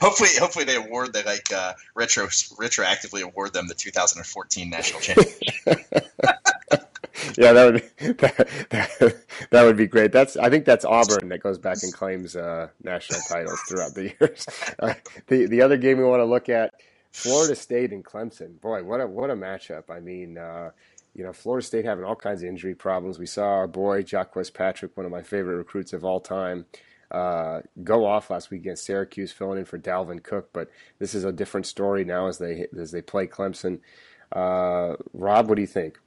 Hopefully, 0.00 0.30
hopefully 0.38 0.64
they 0.64 0.76
award 0.76 1.12
they 1.12 1.22
like 1.22 1.52
uh, 1.52 1.72
retro 1.94 2.26
retroactively 2.26 3.22
award 3.22 3.52
them 3.52 3.68
the 3.68 3.74
2014 3.74 4.68
national 4.68 5.00
championship. 5.00 5.40
yeah, 7.38 7.52
that 7.52 7.72
would 7.72 7.74
be, 7.74 8.12
that, 8.12 8.48
that, 8.70 9.16
that, 9.50 9.62
would 9.62 9.76
be 9.76 9.86
great. 9.86 10.12
That's 10.12 10.36
I 10.36 10.50
think 10.50 10.64
that's 10.64 10.84
Auburn 10.84 11.28
that 11.28 11.42
goes 11.42 11.58
back 11.58 11.82
and 11.82 11.92
claims 11.92 12.36
uh, 12.36 12.68
national 12.82 13.20
titles 13.28 13.60
throughout 13.68 13.94
the 13.94 14.14
years. 14.18 14.46
Uh, 14.78 14.94
the 15.28 15.46
the 15.46 15.62
other 15.62 15.76
game 15.76 15.98
we 15.98 16.04
want 16.04 16.20
to 16.20 16.24
look 16.24 16.48
at. 16.48 16.74
Florida 17.12 17.54
State 17.54 17.92
and 17.92 18.04
Clemson. 18.04 18.60
Boy, 18.60 18.82
what 18.82 19.00
a 19.00 19.06
what 19.06 19.30
a 19.30 19.34
matchup! 19.34 19.90
I 19.90 20.00
mean, 20.00 20.38
uh, 20.38 20.70
you 21.14 21.22
know, 21.22 21.32
Florida 21.32 21.64
State 21.64 21.84
having 21.84 22.04
all 22.04 22.16
kinds 22.16 22.42
of 22.42 22.48
injury 22.48 22.74
problems. 22.74 23.18
We 23.18 23.26
saw 23.26 23.44
our 23.44 23.66
boy 23.66 24.02
Jacques 24.02 24.34
Patrick, 24.54 24.96
one 24.96 25.06
of 25.06 25.12
my 25.12 25.22
favorite 25.22 25.56
recruits 25.56 25.92
of 25.92 26.04
all 26.04 26.20
time, 26.20 26.64
uh, 27.12 27.60
go 27.84 28.06
off 28.06 28.30
last 28.30 28.50
week 28.50 28.62
against 28.62 28.84
Syracuse, 28.84 29.32
filling 29.32 29.58
in 29.58 29.64
for 29.64 29.78
Dalvin 29.78 30.22
Cook. 30.22 30.50
But 30.52 30.70
this 30.98 31.14
is 31.14 31.24
a 31.24 31.32
different 31.32 31.66
story 31.66 32.04
now 32.04 32.26
as 32.28 32.38
they 32.38 32.66
as 32.78 32.90
they 32.90 33.02
play 33.02 33.26
Clemson. 33.26 33.80
Uh, 34.32 34.96
Rob, 35.12 35.48
what 35.48 35.56
do 35.56 35.60
you 35.60 35.66
think? 35.66 35.98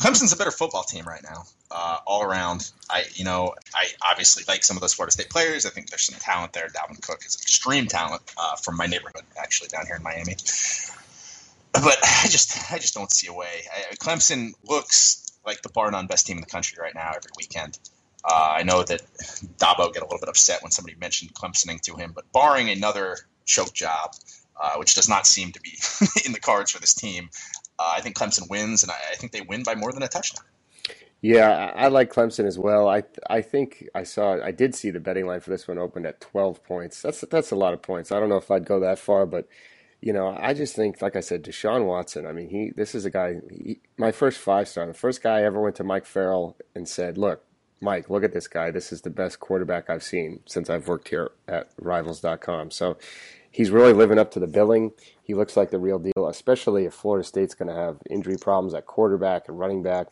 Clemson's 0.00 0.32
a 0.32 0.36
better 0.36 0.50
football 0.50 0.82
team 0.82 1.04
right 1.04 1.22
now, 1.22 1.44
uh, 1.70 1.98
all 2.06 2.22
around. 2.22 2.70
I, 2.90 3.04
you 3.14 3.24
know, 3.24 3.54
I 3.74 3.86
obviously 4.10 4.42
like 4.48 4.64
some 4.64 4.76
of 4.76 4.80
those 4.80 4.94
Florida 4.94 5.12
State 5.12 5.30
players. 5.30 5.66
I 5.66 5.70
think 5.70 5.90
there's 5.90 6.02
some 6.02 6.18
talent 6.18 6.52
there. 6.52 6.68
Dalvin 6.68 7.00
Cook 7.00 7.20
is 7.24 7.36
an 7.36 7.42
extreme 7.42 7.86
talent 7.86 8.22
uh, 8.36 8.56
from 8.56 8.76
my 8.76 8.86
neighborhood, 8.86 9.22
actually 9.38 9.68
down 9.68 9.86
here 9.86 9.96
in 9.96 10.02
Miami 10.02 10.34
but 11.74 11.98
I 12.02 12.28
just 12.28 12.72
I 12.72 12.78
just 12.78 12.94
don't 12.94 13.10
see 13.12 13.26
a 13.26 13.32
way. 13.32 13.64
I, 13.72 13.94
Clemson 13.96 14.52
looks 14.64 15.32
like 15.44 15.62
the 15.62 15.68
bar 15.68 15.90
none 15.90 16.06
best 16.06 16.26
team 16.26 16.36
in 16.38 16.40
the 16.40 16.48
country 16.48 16.78
right 16.80 16.94
now 16.94 17.08
every 17.08 17.30
weekend. 17.36 17.78
Uh, 18.24 18.54
I 18.58 18.62
know 18.62 18.82
that 18.82 19.02
Dabo 19.58 19.92
get 19.92 20.02
a 20.02 20.06
little 20.06 20.18
bit 20.18 20.28
upset 20.28 20.62
when 20.62 20.72
somebody 20.72 20.96
mentioned 20.98 21.34
Clemsoning 21.34 21.80
to 21.82 21.96
him, 21.96 22.12
but 22.14 22.30
barring 22.32 22.70
another 22.70 23.18
choke 23.44 23.74
job, 23.74 24.12
uh, 24.60 24.76
which 24.76 24.94
does 24.94 25.08
not 25.08 25.26
seem 25.26 25.52
to 25.52 25.60
be 25.60 25.72
in 26.24 26.32
the 26.32 26.40
cards 26.40 26.70
for 26.70 26.80
this 26.80 26.94
team, 26.94 27.28
uh, 27.78 27.94
I 27.96 28.00
think 28.00 28.16
Clemson 28.16 28.48
wins, 28.48 28.82
and 28.82 28.90
I, 28.90 28.96
I, 29.12 29.16
think 29.16 29.32
they 29.32 29.42
win 29.42 29.62
by 29.62 29.74
more 29.74 29.92
than 29.92 30.02
a 30.02 30.08
touchdown. 30.08 30.44
Yeah, 31.20 31.72
I, 31.74 31.88
like 31.88 32.12
Clemson 32.12 32.46
as 32.46 32.58
well. 32.58 32.88
I 32.88 33.02
I 33.28 33.40
think 33.40 33.88
I 33.94 34.02
saw 34.02 34.42
I 34.42 34.50
did 34.50 34.74
see 34.74 34.90
the 34.90 35.00
betting 35.00 35.26
line 35.26 35.40
for 35.40 35.50
this 35.50 35.66
one 35.66 35.78
opened 35.78 36.06
at 36.06 36.20
twelve 36.20 36.62
points. 36.64 37.00
That's 37.00 37.22
that's 37.22 37.50
a 37.50 37.56
lot 37.56 37.72
of 37.72 37.80
points. 37.80 38.12
I 38.12 38.20
don't 38.20 38.28
know 38.28 38.36
if 38.36 38.50
I'd 38.50 38.66
go 38.66 38.78
that 38.80 38.98
far, 38.98 39.24
but 39.24 39.48
you 40.02 40.12
know, 40.12 40.36
I 40.38 40.52
just 40.52 40.76
think, 40.76 41.00
like 41.00 41.16
I 41.16 41.20
said, 41.20 41.42
Deshaun 41.42 41.86
Watson. 41.86 42.26
I 42.26 42.32
mean, 42.32 42.50
he 42.50 42.72
this 42.76 42.94
is 42.94 43.06
a 43.06 43.10
guy. 43.10 43.40
He, 43.50 43.80
my 43.96 44.12
first 44.12 44.38
five 44.38 44.68
star, 44.68 44.86
the 44.86 44.92
first 44.92 45.22
guy 45.22 45.38
I 45.38 45.44
ever 45.44 45.62
went 45.62 45.76
to 45.76 45.84
Mike 45.84 46.04
Farrell 46.04 46.58
and 46.74 46.86
said, 46.86 47.16
"Look, 47.16 47.42
Mike, 47.84 48.08
look 48.10 48.24
at 48.24 48.32
this 48.32 48.48
guy. 48.48 48.70
This 48.70 48.92
is 48.92 49.02
the 49.02 49.10
best 49.10 49.38
quarterback 49.38 49.90
I've 49.90 50.02
seen 50.02 50.40
since 50.46 50.70
I've 50.70 50.88
worked 50.88 51.08
here 51.08 51.30
at 51.46 51.70
Rivals.com." 51.78 52.70
So 52.70 52.96
he's 53.50 53.70
really 53.70 53.92
living 53.92 54.18
up 54.18 54.30
to 54.32 54.40
the 54.40 54.46
billing. 54.46 54.92
He 55.22 55.34
looks 55.34 55.56
like 55.56 55.70
the 55.70 55.78
real 55.78 55.98
deal, 55.98 56.26
especially 56.28 56.86
if 56.86 56.94
Florida 56.94 57.24
State's 57.24 57.54
going 57.54 57.68
to 57.68 57.80
have 57.80 57.98
injury 58.10 58.36
problems 58.40 58.74
at 58.74 58.86
quarterback 58.86 59.48
and 59.48 59.58
running 59.58 59.82
back. 59.82 60.08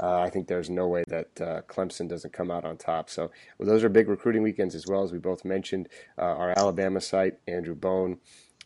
Uh, 0.00 0.20
I 0.20 0.30
think 0.30 0.46
there's 0.46 0.70
no 0.70 0.86
way 0.86 1.04
that 1.08 1.40
uh, 1.40 1.62
Clemson 1.62 2.08
doesn't 2.08 2.32
come 2.32 2.50
out 2.50 2.64
on 2.64 2.76
top. 2.76 3.10
So 3.10 3.30
well, 3.58 3.68
those 3.68 3.82
are 3.82 3.88
big 3.88 4.08
recruiting 4.08 4.42
weekends 4.42 4.74
as 4.74 4.86
well 4.86 5.02
as 5.02 5.12
we 5.12 5.18
both 5.18 5.44
mentioned. 5.44 5.88
Uh, 6.16 6.22
our 6.22 6.54
Alabama 6.56 7.00
site, 7.00 7.34
Andrew 7.48 7.74
Bone 7.74 8.18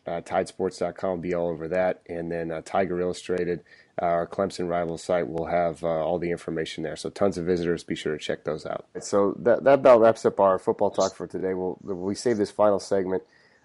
uh, 0.07 0.21
Tidesports.com 0.23 1.11
will 1.11 1.19
be 1.19 1.35
all 1.35 1.49
over 1.49 1.69
that. 1.69 2.03
And 2.09 2.31
then 2.31 2.51
uh, 2.51 2.63
Tiger 2.65 3.01
Illustrated, 3.01 3.63
our 4.01 4.27
Clemson 4.27 4.69
rival 4.69 4.99
site, 4.99 5.29
will 5.29 5.47
have 5.47 5.85
uh, 5.85 5.89
all 5.89 6.19
the 6.19 6.31
information 6.31 6.83
there. 6.83 6.97
So 6.97 7.11
tons 7.11 7.39
of 7.39 7.45
visitors. 7.45 7.85
Be 7.85 7.95
sure 7.95 8.17
to 8.17 8.19
check 8.19 8.45
those 8.45 8.67
out. 8.67 8.87
So 9.01 9.35
that, 9.41 9.65
that 9.65 9.75
about 9.75 10.01
wraps 10.01 10.25
up 10.25 10.41
our 10.41 10.59
football 10.59 10.91
talk 10.91 11.15
for 11.15 11.27
today. 11.27 11.55
We'll, 11.55 11.79
we 11.83 12.15
save 12.15 12.39
this 12.39 12.51
final 12.51 12.81
segment 12.81 13.23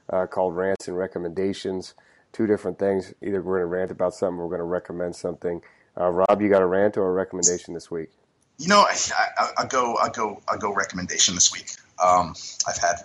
uh, 0.09 0.25
called 0.27 0.55
Rants 0.55 0.87
and 0.87 0.97
Recommendations. 0.97 1.93
Two 2.33 2.47
different 2.47 2.77
things. 2.77 3.13
Either 3.21 3.41
we're 3.41 3.59
going 3.59 3.69
to 3.69 3.77
rant 3.77 3.91
about 3.91 4.13
something 4.13 4.39
or 4.39 4.43
we're 4.43 4.57
going 4.57 4.59
to 4.59 4.65
recommend 4.65 5.15
something. 5.15 5.61
Uh, 5.97 6.09
Rob, 6.09 6.41
you 6.41 6.49
got 6.49 6.61
a 6.61 6.65
rant 6.65 6.97
or 6.97 7.07
a 7.07 7.13
recommendation 7.13 7.73
this 7.73 7.89
week? 7.89 8.09
You 8.57 8.67
know, 8.67 8.81
I, 8.81 8.95
I, 9.37 9.49
I 9.59 9.65
go, 9.65 9.95
I 9.95 10.09
go, 10.09 10.41
I 10.47 10.57
go 10.57 10.73
recommendation 10.73 11.35
this 11.35 11.51
week. 11.51 11.71
Um, 12.03 12.35
I've 12.67 12.77
had 12.77 12.95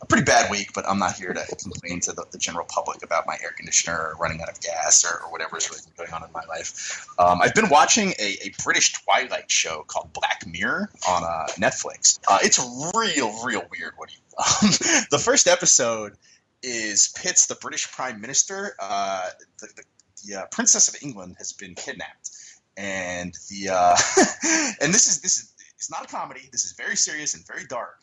a 0.00 0.06
pretty 0.06 0.24
bad 0.24 0.50
week, 0.50 0.72
but 0.74 0.88
I'm 0.88 0.98
not 0.98 1.14
here 1.14 1.32
to 1.32 1.56
complain 1.56 2.00
to 2.00 2.12
the, 2.12 2.24
the, 2.30 2.38
general 2.38 2.66
public 2.66 3.02
about 3.02 3.26
my 3.26 3.36
air 3.42 3.50
conditioner 3.50 4.14
running 4.20 4.40
out 4.40 4.48
of 4.48 4.60
gas 4.60 5.04
or, 5.04 5.24
or 5.24 5.32
whatever 5.32 5.56
is 5.58 5.68
really 5.70 5.82
going 5.96 6.12
on 6.12 6.26
in 6.26 6.32
my 6.32 6.44
life. 6.48 7.06
Um, 7.18 7.40
I've 7.42 7.54
been 7.54 7.68
watching 7.68 8.10
a, 8.18 8.38
a, 8.44 8.52
British 8.62 8.92
Twilight 8.92 9.50
show 9.50 9.84
called 9.86 10.12
Black 10.12 10.44
Mirror 10.46 10.88
on 11.08 11.24
uh, 11.24 11.46
Netflix. 11.54 12.18
Uh, 12.28 12.38
it's 12.42 12.58
real, 12.94 13.44
real 13.44 13.62
weird. 13.70 13.94
What 13.96 14.08
do 14.08 14.14
you, 14.14 14.20
um, 14.38 15.06
the 15.10 15.18
first 15.18 15.48
episode 15.48 16.14
is 16.62 17.08
Pitts, 17.08 17.46
the 17.46 17.56
British 17.56 17.90
Prime 17.90 18.20
Minister. 18.20 18.74
Uh, 18.80 19.28
the, 19.60 19.68
the, 19.76 19.82
the 20.26 20.40
uh, 20.40 20.46
Princess 20.46 20.88
of 20.88 21.02
England 21.02 21.36
has 21.38 21.52
been 21.52 21.74
kidnapped, 21.74 22.30
and 22.76 23.34
the 23.50 23.70
uh, 23.72 23.96
and 24.80 24.94
this 24.94 25.08
is 25.08 25.20
this 25.20 25.38
is 25.38 25.52
it's 25.76 25.90
not 25.90 26.04
a 26.04 26.08
comedy. 26.08 26.42
This 26.50 26.64
is 26.64 26.72
very 26.72 26.96
serious 26.96 27.34
and 27.34 27.46
very 27.46 27.64
dark 27.64 28.00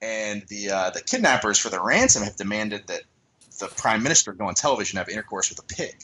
and 0.00 0.42
the 0.48 0.70
uh, 0.70 0.90
the 0.90 1.00
kidnappers 1.00 1.58
for 1.58 1.68
the 1.70 1.80
ransom 1.80 2.22
have 2.22 2.36
demanded 2.36 2.86
that 2.86 3.02
the 3.58 3.66
prime 3.66 4.02
minister 4.02 4.32
go 4.32 4.46
on 4.46 4.54
television 4.54 4.98
and 4.98 5.06
have 5.06 5.12
intercourse 5.12 5.50
with 5.50 5.58
a 5.58 5.74
pig. 5.74 5.96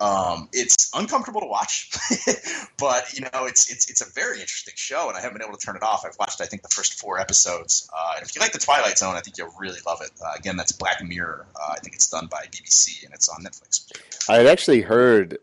Um, 0.00 0.48
it's 0.52 0.90
uncomfortable 0.94 1.42
to 1.42 1.46
watch, 1.46 1.90
but 2.78 3.12
you 3.12 3.20
know 3.20 3.46
it's 3.46 3.70
it's 3.70 3.88
it's 3.88 4.00
a 4.00 4.12
very 4.12 4.40
interesting 4.40 4.74
show, 4.76 5.08
and 5.08 5.16
I 5.16 5.20
haven't 5.20 5.38
been 5.38 5.46
able 5.46 5.56
to 5.56 5.64
turn 5.64 5.76
it 5.76 5.82
off. 5.84 6.04
I've 6.04 6.18
watched 6.18 6.40
I 6.40 6.46
think 6.46 6.62
the 6.62 6.74
first 6.74 6.98
four 6.98 7.20
episodes, 7.20 7.88
uh, 7.96 8.14
and 8.16 8.26
if 8.26 8.34
you 8.34 8.40
like 8.40 8.50
the 8.50 8.58
Twilight 8.58 8.98
Zone, 8.98 9.14
I 9.14 9.20
think 9.20 9.38
you'll 9.38 9.54
really 9.60 9.78
love 9.86 10.00
it. 10.02 10.10
Uh, 10.20 10.32
again, 10.36 10.56
that's 10.56 10.72
Black 10.72 11.04
Mirror. 11.04 11.46
Uh, 11.54 11.74
I 11.74 11.78
think 11.78 11.94
it's 11.94 12.10
done 12.10 12.26
by 12.26 12.46
BBC 12.50 13.04
and 13.04 13.14
it's 13.14 13.28
on 13.28 13.44
Netflix. 13.44 13.92
I 14.28 14.38
had 14.38 14.46
actually 14.46 14.80
heard, 14.80 15.38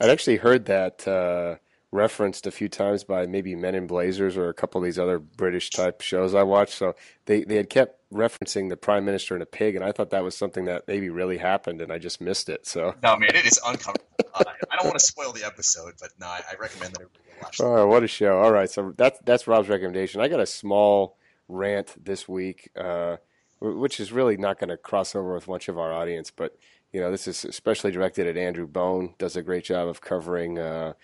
I'd 0.00 0.10
actually 0.10 0.36
heard 0.36 0.66
that 0.66 1.08
uh, 1.08 1.56
referenced 1.94 2.44
a 2.44 2.50
few 2.50 2.68
times 2.68 3.04
by 3.04 3.24
maybe 3.24 3.54
Men 3.54 3.76
in 3.76 3.86
Blazers 3.86 4.36
or 4.36 4.48
a 4.48 4.54
couple 4.54 4.80
of 4.80 4.84
these 4.84 4.98
other 4.98 5.20
British 5.20 5.70
type 5.70 6.00
shows 6.00 6.34
I 6.34 6.42
watched. 6.42 6.74
So 6.74 6.96
they, 7.26 7.44
they 7.44 7.54
had 7.54 7.70
kept 7.70 8.00
referencing 8.12 8.68
the 8.68 8.76
prime 8.76 9.04
minister 9.04 9.34
and 9.34 9.42
a 9.42 9.46
pig, 9.46 9.76
and 9.76 9.84
I 9.84 9.92
thought 9.92 10.10
that 10.10 10.24
was 10.24 10.36
something 10.36 10.64
that 10.64 10.88
maybe 10.88 11.08
really 11.08 11.38
happened, 11.38 11.80
and 11.80 11.92
I 11.92 11.98
just 11.98 12.20
missed 12.20 12.48
it. 12.48 12.66
So 12.66 12.94
no, 13.02 13.16
man, 13.16 13.30
it 13.34 13.46
is 13.46 13.60
uncomfortable. 13.64 14.04
Uh, 14.34 14.42
I 14.70 14.76
don't 14.76 14.86
want 14.86 14.98
to 14.98 15.04
spoil 15.04 15.32
the 15.32 15.46
episode, 15.46 15.94
but 16.00 16.10
no, 16.18 16.26
I, 16.26 16.42
I 16.50 16.54
recommend 16.58 16.94
that 16.94 17.02
everybody 17.02 17.24
watch. 17.40 17.60
It. 17.60 17.62
Oh, 17.62 17.86
what 17.86 18.02
a 18.02 18.08
show! 18.08 18.38
All 18.38 18.52
right, 18.52 18.68
so 18.68 18.92
that's 18.96 19.20
that's 19.24 19.46
Rob's 19.46 19.68
recommendation. 19.68 20.20
I 20.20 20.26
got 20.26 20.40
a 20.40 20.46
small 20.46 21.16
rant 21.48 21.94
this 22.04 22.28
week, 22.28 22.70
uh, 22.76 23.18
which 23.60 24.00
is 24.00 24.10
really 24.10 24.36
not 24.36 24.58
going 24.58 24.70
to 24.70 24.76
cross 24.76 25.14
over 25.14 25.34
with 25.34 25.46
much 25.46 25.68
of 25.68 25.78
our 25.78 25.92
audience, 25.92 26.32
but 26.32 26.58
you 26.92 27.00
know, 27.00 27.12
this 27.12 27.28
is 27.28 27.44
especially 27.44 27.92
directed 27.92 28.26
at 28.26 28.36
Andrew 28.36 28.66
Bone. 28.66 29.14
Does 29.18 29.36
a 29.36 29.42
great 29.42 29.64
job 29.64 29.86
of 29.86 30.00
covering. 30.00 30.58
Uh, 30.58 30.94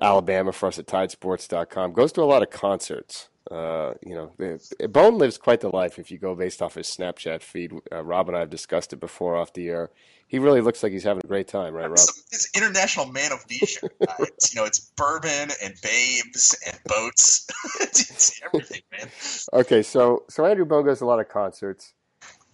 Alabama 0.00 0.52
for 0.52 0.68
us 0.68 0.78
at 0.78 0.86
tidesports.com. 0.86 1.92
Goes 1.92 2.12
to 2.12 2.22
a 2.22 2.24
lot 2.24 2.42
of 2.42 2.50
concerts. 2.50 3.28
Uh, 3.50 3.94
you 4.04 4.14
know, 4.14 4.58
Bone 4.88 5.16
lives 5.16 5.38
quite 5.38 5.60
the 5.60 5.74
life 5.74 5.98
if 5.98 6.10
you 6.10 6.18
go 6.18 6.34
based 6.34 6.60
off 6.60 6.74
his 6.74 6.86
Snapchat 6.86 7.42
feed. 7.42 7.72
Uh, 7.90 8.04
Rob 8.04 8.28
and 8.28 8.36
I 8.36 8.40
have 8.40 8.50
discussed 8.50 8.92
it 8.92 9.00
before 9.00 9.36
off 9.36 9.54
the 9.54 9.68
air. 9.68 9.90
He 10.26 10.38
really 10.38 10.60
looks 10.60 10.82
like 10.82 10.92
he's 10.92 11.04
having 11.04 11.22
a 11.24 11.26
great 11.26 11.48
time, 11.48 11.72
right, 11.72 11.88
Rob? 11.88 11.98
It's 12.30 12.50
international 12.54 13.06
man 13.06 13.32
of 13.32 13.44
leisure. 13.50 13.90
Uh, 14.08 14.14
it's, 14.20 14.54
you 14.54 14.60
know, 14.60 14.66
it's 14.66 14.90
bourbon 14.96 15.50
and 15.62 15.74
babes 15.82 16.56
and 16.66 16.78
boats. 16.86 17.46
it's 17.80 18.40
everything, 18.42 18.82
man. 18.90 19.08
Okay, 19.52 19.82
so 19.82 20.24
so 20.28 20.46
Andrew 20.46 20.64
Bone 20.64 20.84
goes 20.84 21.00
to 21.00 21.04
a 21.04 21.06
lot 21.06 21.20
of 21.20 21.28
concerts, 21.28 21.94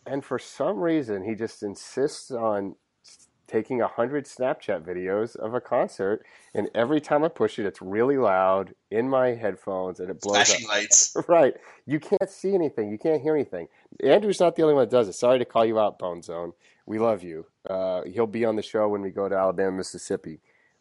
and 0.06 0.24
for 0.24 0.38
some 0.38 0.78
reason 0.78 1.22
he 1.22 1.34
just 1.34 1.62
insists 1.62 2.30
on 2.30 2.76
taking 3.46 3.80
a 3.82 3.88
hundred 3.88 4.26
Snapchat 4.26 4.82
videos 4.82 5.36
of 5.36 5.54
a 5.54 5.60
concert, 5.60 6.24
and 6.54 6.70
every 6.74 7.00
time 7.00 7.24
I 7.24 7.28
push 7.28 7.58
it, 7.58 7.66
it's 7.66 7.82
really 7.82 8.18
loud 8.18 8.74
in 8.90 9.08
my 9.08 9.28
headphones, 9.34 10.00
and 10.00 10.10
it 10.10 10.20
blows 10.20 10.48
Flashing 10.48 10.66
up. 10.66 10.70
lights. 10.72 11.16
Right, 11.28 11.54
you 11.86 12.00
can't 12.00 12.30
see 12.30 12.54
anything, 12.54 12.90
you 12.90 12.98
can't 12.98 13.22
hear 13.22 13.34
anything. 13.34 13.68
Andrew's 14.02 14.40
not 14.40 14.56
the 14.56 14.62
only 14.62 14.74
one 14.74 14.84
that 14.84 14.90
does 14.90 15.08
it. 15.08 15.14
Sorry 15.14 15.38
to 15.38 15.44
call 15.44 15.64
you 15.64 15.78
out, 15.78 15.98
Bone 15.98 16.22
Zone. 16.22 16.52
We 16.86 16.98
love 16.98 17.22
you. 17.22 17.46
Uh, 17.68 18.02
he'll 18.04 18.26
be 18.26 18.44
on 18.44 18.56
the 18.56 18.62
show 18.62 18.88
when 18.88 19.02
we 19.02 19.10
go 19.10 19.28
to 19.28 19.36
Alabama, 19.36 19.72
Mississippi. 19.72 20.40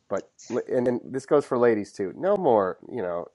But 0.10 0.30
and, 0.70 0.88
and 0.88 1.02
this 1.04 1.26
goes 1.26 1.46
for 1.46 1.58
ladies 1.58 1.92
too. 1.92 2.14
No 2.16 2.36
more, 2.38 2.78
you 2.92 3.02
know, 3.02 3.28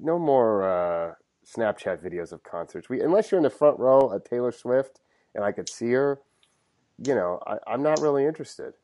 no 0.00 0.18
more 0.18 0.62
uh, 0.64 1.14
Snapchat 1.46 1.98
videos 2.04 2.32
of 2.32 2.42
concerts. 2.42 2.88
We 2.88 3.00
unless 3.00 3.30
you're 3.30 3.38
in 3.38 3.44
the 3.44 3.50
front 3.50 3.78
row 3.78 4.12
at 4.14 4.24
Taylor 4.24 4.52
Swift 4.52 5.00
and 5.34 5.44
I 5.44 5.52
could 5.52 5.68
see 5.68 5.92
her 5.92 6.20
you 7.04 7.14
know, 7.14 7.40
I, 7.46 7.58
I'm 7.66 7.82
not 7.82 8.00
really 8.00 8.24
interested. 8.24 8.74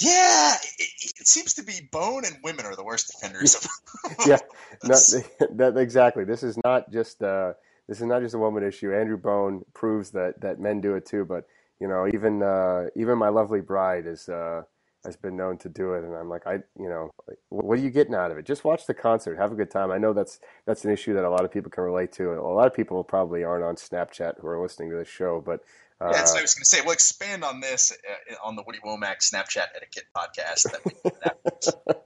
Yeah, 0.00 0.54
it, 0.78 1.12
it, 1.18 1.26
seems 1.26 1.54
to 1.54 1.62
be 1.64 1.88
Bone 1.90 2.24
and 2.24 2.36
women 2.44 2.64
are 2.66 2.76
the 2.76 2.84
worst 2.84 3.12
offenders. 3.14 3.56
Of, 3.56 4.16
yeah, 4.26 4.38
that, 4.82 5.48
that, 5.56 5.76
exactly. 5.76 6.24
This 6.24 6.42
is 6.44 6.56
not 6.64 6.92
just 6.92 7.22
uh, 7.22 7.54
this 7.88 8.00
is 8.00 8.06
not 8.06 8.22
just 8.22 8.34
a 8.34 8.38
woman 8.38 8.62
issue. 8.62 8.94
Andrew 8.94 9.16
Bone 9.16 9.64
proves 9.74 10.10
that 10.10 10.40
that 10.40 10.60
men 10.60 10.80
do 10.80 10.94
it 10.94 11.04
too. 11.04 11.24
But 11.24 11.46
you 11.80 11.88
know, 11.88 12.06
even 12.06 12.42
uh, 12.44 12.86
even 12.94 13.18
my 13.18 13.28
lovely 13.28 13.60
bride 13.60 14.06
is 14.06 14.28
uh, 14.28 14.62
has 15.04 15.16
been 15.16 15.36
known 15.36 15.58
to 15.58 15.68
do 15.68 15.94
it, 15.94 16.04
and 16.04 16.14
I'm 16.14 16.28
like, 16.28 16.46
I 16.46 16.60
you 16.78 16.88
know, 16.88 17.10
what 17.48 17.76
are 17.76 17.82
you 17.82 17.90
getting 17.90 18.14
out 18.14 18.30
of 18.30 18.38
it? 18.38 18.46
Just 18.46 18.64
watch 18.64 18.86
the 18.86 18.94
concert, 18.94 19.36
have 19.36 19.50
a 19.50 19.56
good 19.56 19.70
time. 19.70 19.90
I 19.90 19.98
know 19.98 20.12
that's 20.12 20.38
that's 20.64 20.84
an 20.84 20.92
issue 20.92 21.14
that 21.14 21.24
a 21.24 21.30
lot 21.30 21.44
of 21.44 21.50
people 21.50 21.72
can 21.72 21.82
relate 21.82 22.12
to. 22.12 22.34
A 22.34 22.54
lot 22.54 22.68
of 22.68 22.74
people 22.74 23.02
probably 23.02 23.42
aren't 23.42 23.64
on 23.64 23.74
Snapchat 23.74 24.40
who 24.40 24.46
are 24.46 24.62
listening 24.62 24.90
to 24.90 24.96
this 24.96 25.08
show, 25.08 25.42
but 25.44 25.64
yeah, 26.00 26.12
that's 26.12 26.32
what 26.32 26.38
I 26.38 26.42
was 26.42 26.54
going 26.54 26.62
to 26.62 26.64
say. 26.64 26.80
We'll 26.80 26.92
expand 26.92 27.42
on 27.42 27.60
this 27.60 27.92
uh, 27.92 28.34
on 28.46 28.56
the 28.56 28.62
Woody 28.62 28.78
Wommack 28.84 29.18
Snapchat 29.18 29.66
etiquette 29.74 30.04
podcast. 30.14 30.72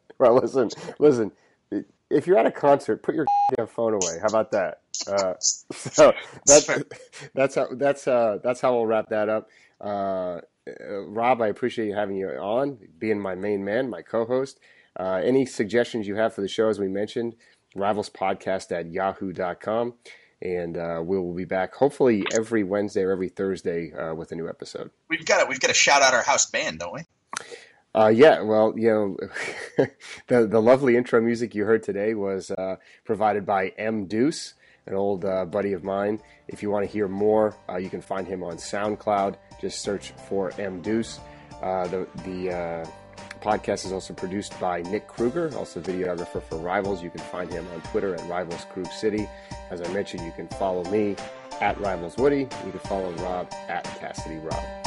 well, 0.18 0.34
listen, 0.34 0.70
listen. 0.98 1.32
If 2.10 2.26
you're 2.26 2.38
at 2.38 2.46
a 2.46 2.50
concert, 2.50 3.02
put 3.02 3.14
your 3.14 3.26
damn 3.56 3.66
phone 3.66 3.94
away. 3.94 4.18
How 4.20 4.28
about 4.28 4.50
that? 4.52 4.80
Uh, 5.06 5.34
so 5.40 6.12
that's 6.46 6.70
that's 7.34 7.54
how 7.54 7.68
that's 7.72 8.08
uh, 8.08 8.38
that's 8.42 8.60
how 8.60 8.74
we'll 8.74 8.86
wrap 8.86 9.10
that 9.10 9.28
up. 9.28 9.50
Uh, 9.80 10.40
Rob, 11.06 11.42
I 11.42 11.48
appreciate 11.48 11.88
you 11.88 11.94
having 11.94 12.16
you 12.16 12.28
on, 12.28 12.78
being 12.98 13.20
my 13.20 13.34
main 13.34 13.64
man, 13.64 13.90
my 13.90 14.00
co-host. 14.00 14.60
Uh, 14.98 15.20
any 15.24 15.44
suggestions 15.44 16.06
you 16.06 16.14
have 16.16 16.34
for 16.34 16.40
the 16.40 16.48
show, 16.48 16.68
as 16.68 16.78
we 16.78 16.86
mentioned, 16.86 17.34
rivalspodcast 17.74 18.70
at 18.72 18.90
yahoo.com 18.90 19.94
and 20.42 20.76
uh, 20.76 21.00
we 21.04 21.16
will 21.18 21.34
be 21.34 21.44
back 21.44 21.74
hopefully 21.74 22.24
every 22.34 22.64
Wednesday 22.64 23.02
or 23.02 23.12
every 23.12 23.28
Thursday 23.28 23.92
uh, 23.92 24.14
with 24.14 24.32
a 24.32 24.34
new 24.34 24.48
episode. 24.48 24.90
We've 25.08 25.24
got 25.24 25.42
to, 25.42 25.46
we've 25.48 25.60
got 25.60 25.68
to 25.68 25.74
shout 25.74 26.02
out 26.02 26.12
our 26.12 26.22
house 26.22 26.50
band, 26.50 26.80
don't 26.80 26.92
we? 26.92 27.00
Uh, 27.94 28.08
yeah, 28.08 28.40
well, 28.40 28.74
you 28.76 28.90
know, 28.90 29.86
the 30.26 30.46
the 30.46 30.60
lovely 30.60 30.96
intro 30.96 31.20
music 31.20 31.54
you 31.54 31.64
heard 31.64 31.82
today 31.82 32.14
was 32.14 32.50
uh, 32.50 32.76
provided 33.04 33.46
by 33.46 33.68
M 33.78 34.06
Deuce, 34.06 34.54
an 34.86 34.94
old 34.94 35.24
uh, 35.24 35.44
buddy 35.44 35.74
of 35.74 35.84
mine. 35.84 36.20
If 36.48 36.62
you 36.62 36.70
want 36.70 36.86
to 36.86 36.90
hear 36.90 37.06
more, 37.06 37.54
uh, 37.68 37.76
you 37.76 37.90
can 37.90 38.00
find 38.00 38.26
him 38.26 38.42
on 38.42 38.56
SoundCloud. 38.56 39.36
Just 39.60 39.82
search 39.82 40.12
for 40.26 40.52
M 40.58 40.80
Deuce. 40.80 41.20
the 41.60 42.08
the 42.24 42.90
podcast 43.42 43.84
is 43.84 43.92
also 43.92 44.14
produced 44.14 44.58
by 44.60 44.82
Nick 44.82 45.08
Kruger, 45.08 45.50
also 45.56 45.80
videographer 45.80 46.42
for 46.42 46.56
Rivals. 46.56 47.02
You 47.02 47.10
can 47.10 47.20
find 47.20 47.50
him 47.52 47.66
on 47.74 47.80
Twitter 47.82 48.14
at 48.14 48.28
Rivals 48.28 48.64
Krug 48.70 48.86
City. 48.92 49.28
As 49.70 49.82
I 49.82 49.88
mentioned, 49.92 50.24
you 50.24 50.32
can 50.32 50.48
follow 50.48 50.84
me 50.84 51.16
at 51.60 51.78
Rivals 51.80 52.16
Woody. 52.16 52.48
You 52.64 52.70
can 52.70 52.80
follow 52.80 53.10
Rob 53.12 53.52
at 53.68 53.84
Cassidy 53.98 54.38
Rob. 54.38 54.81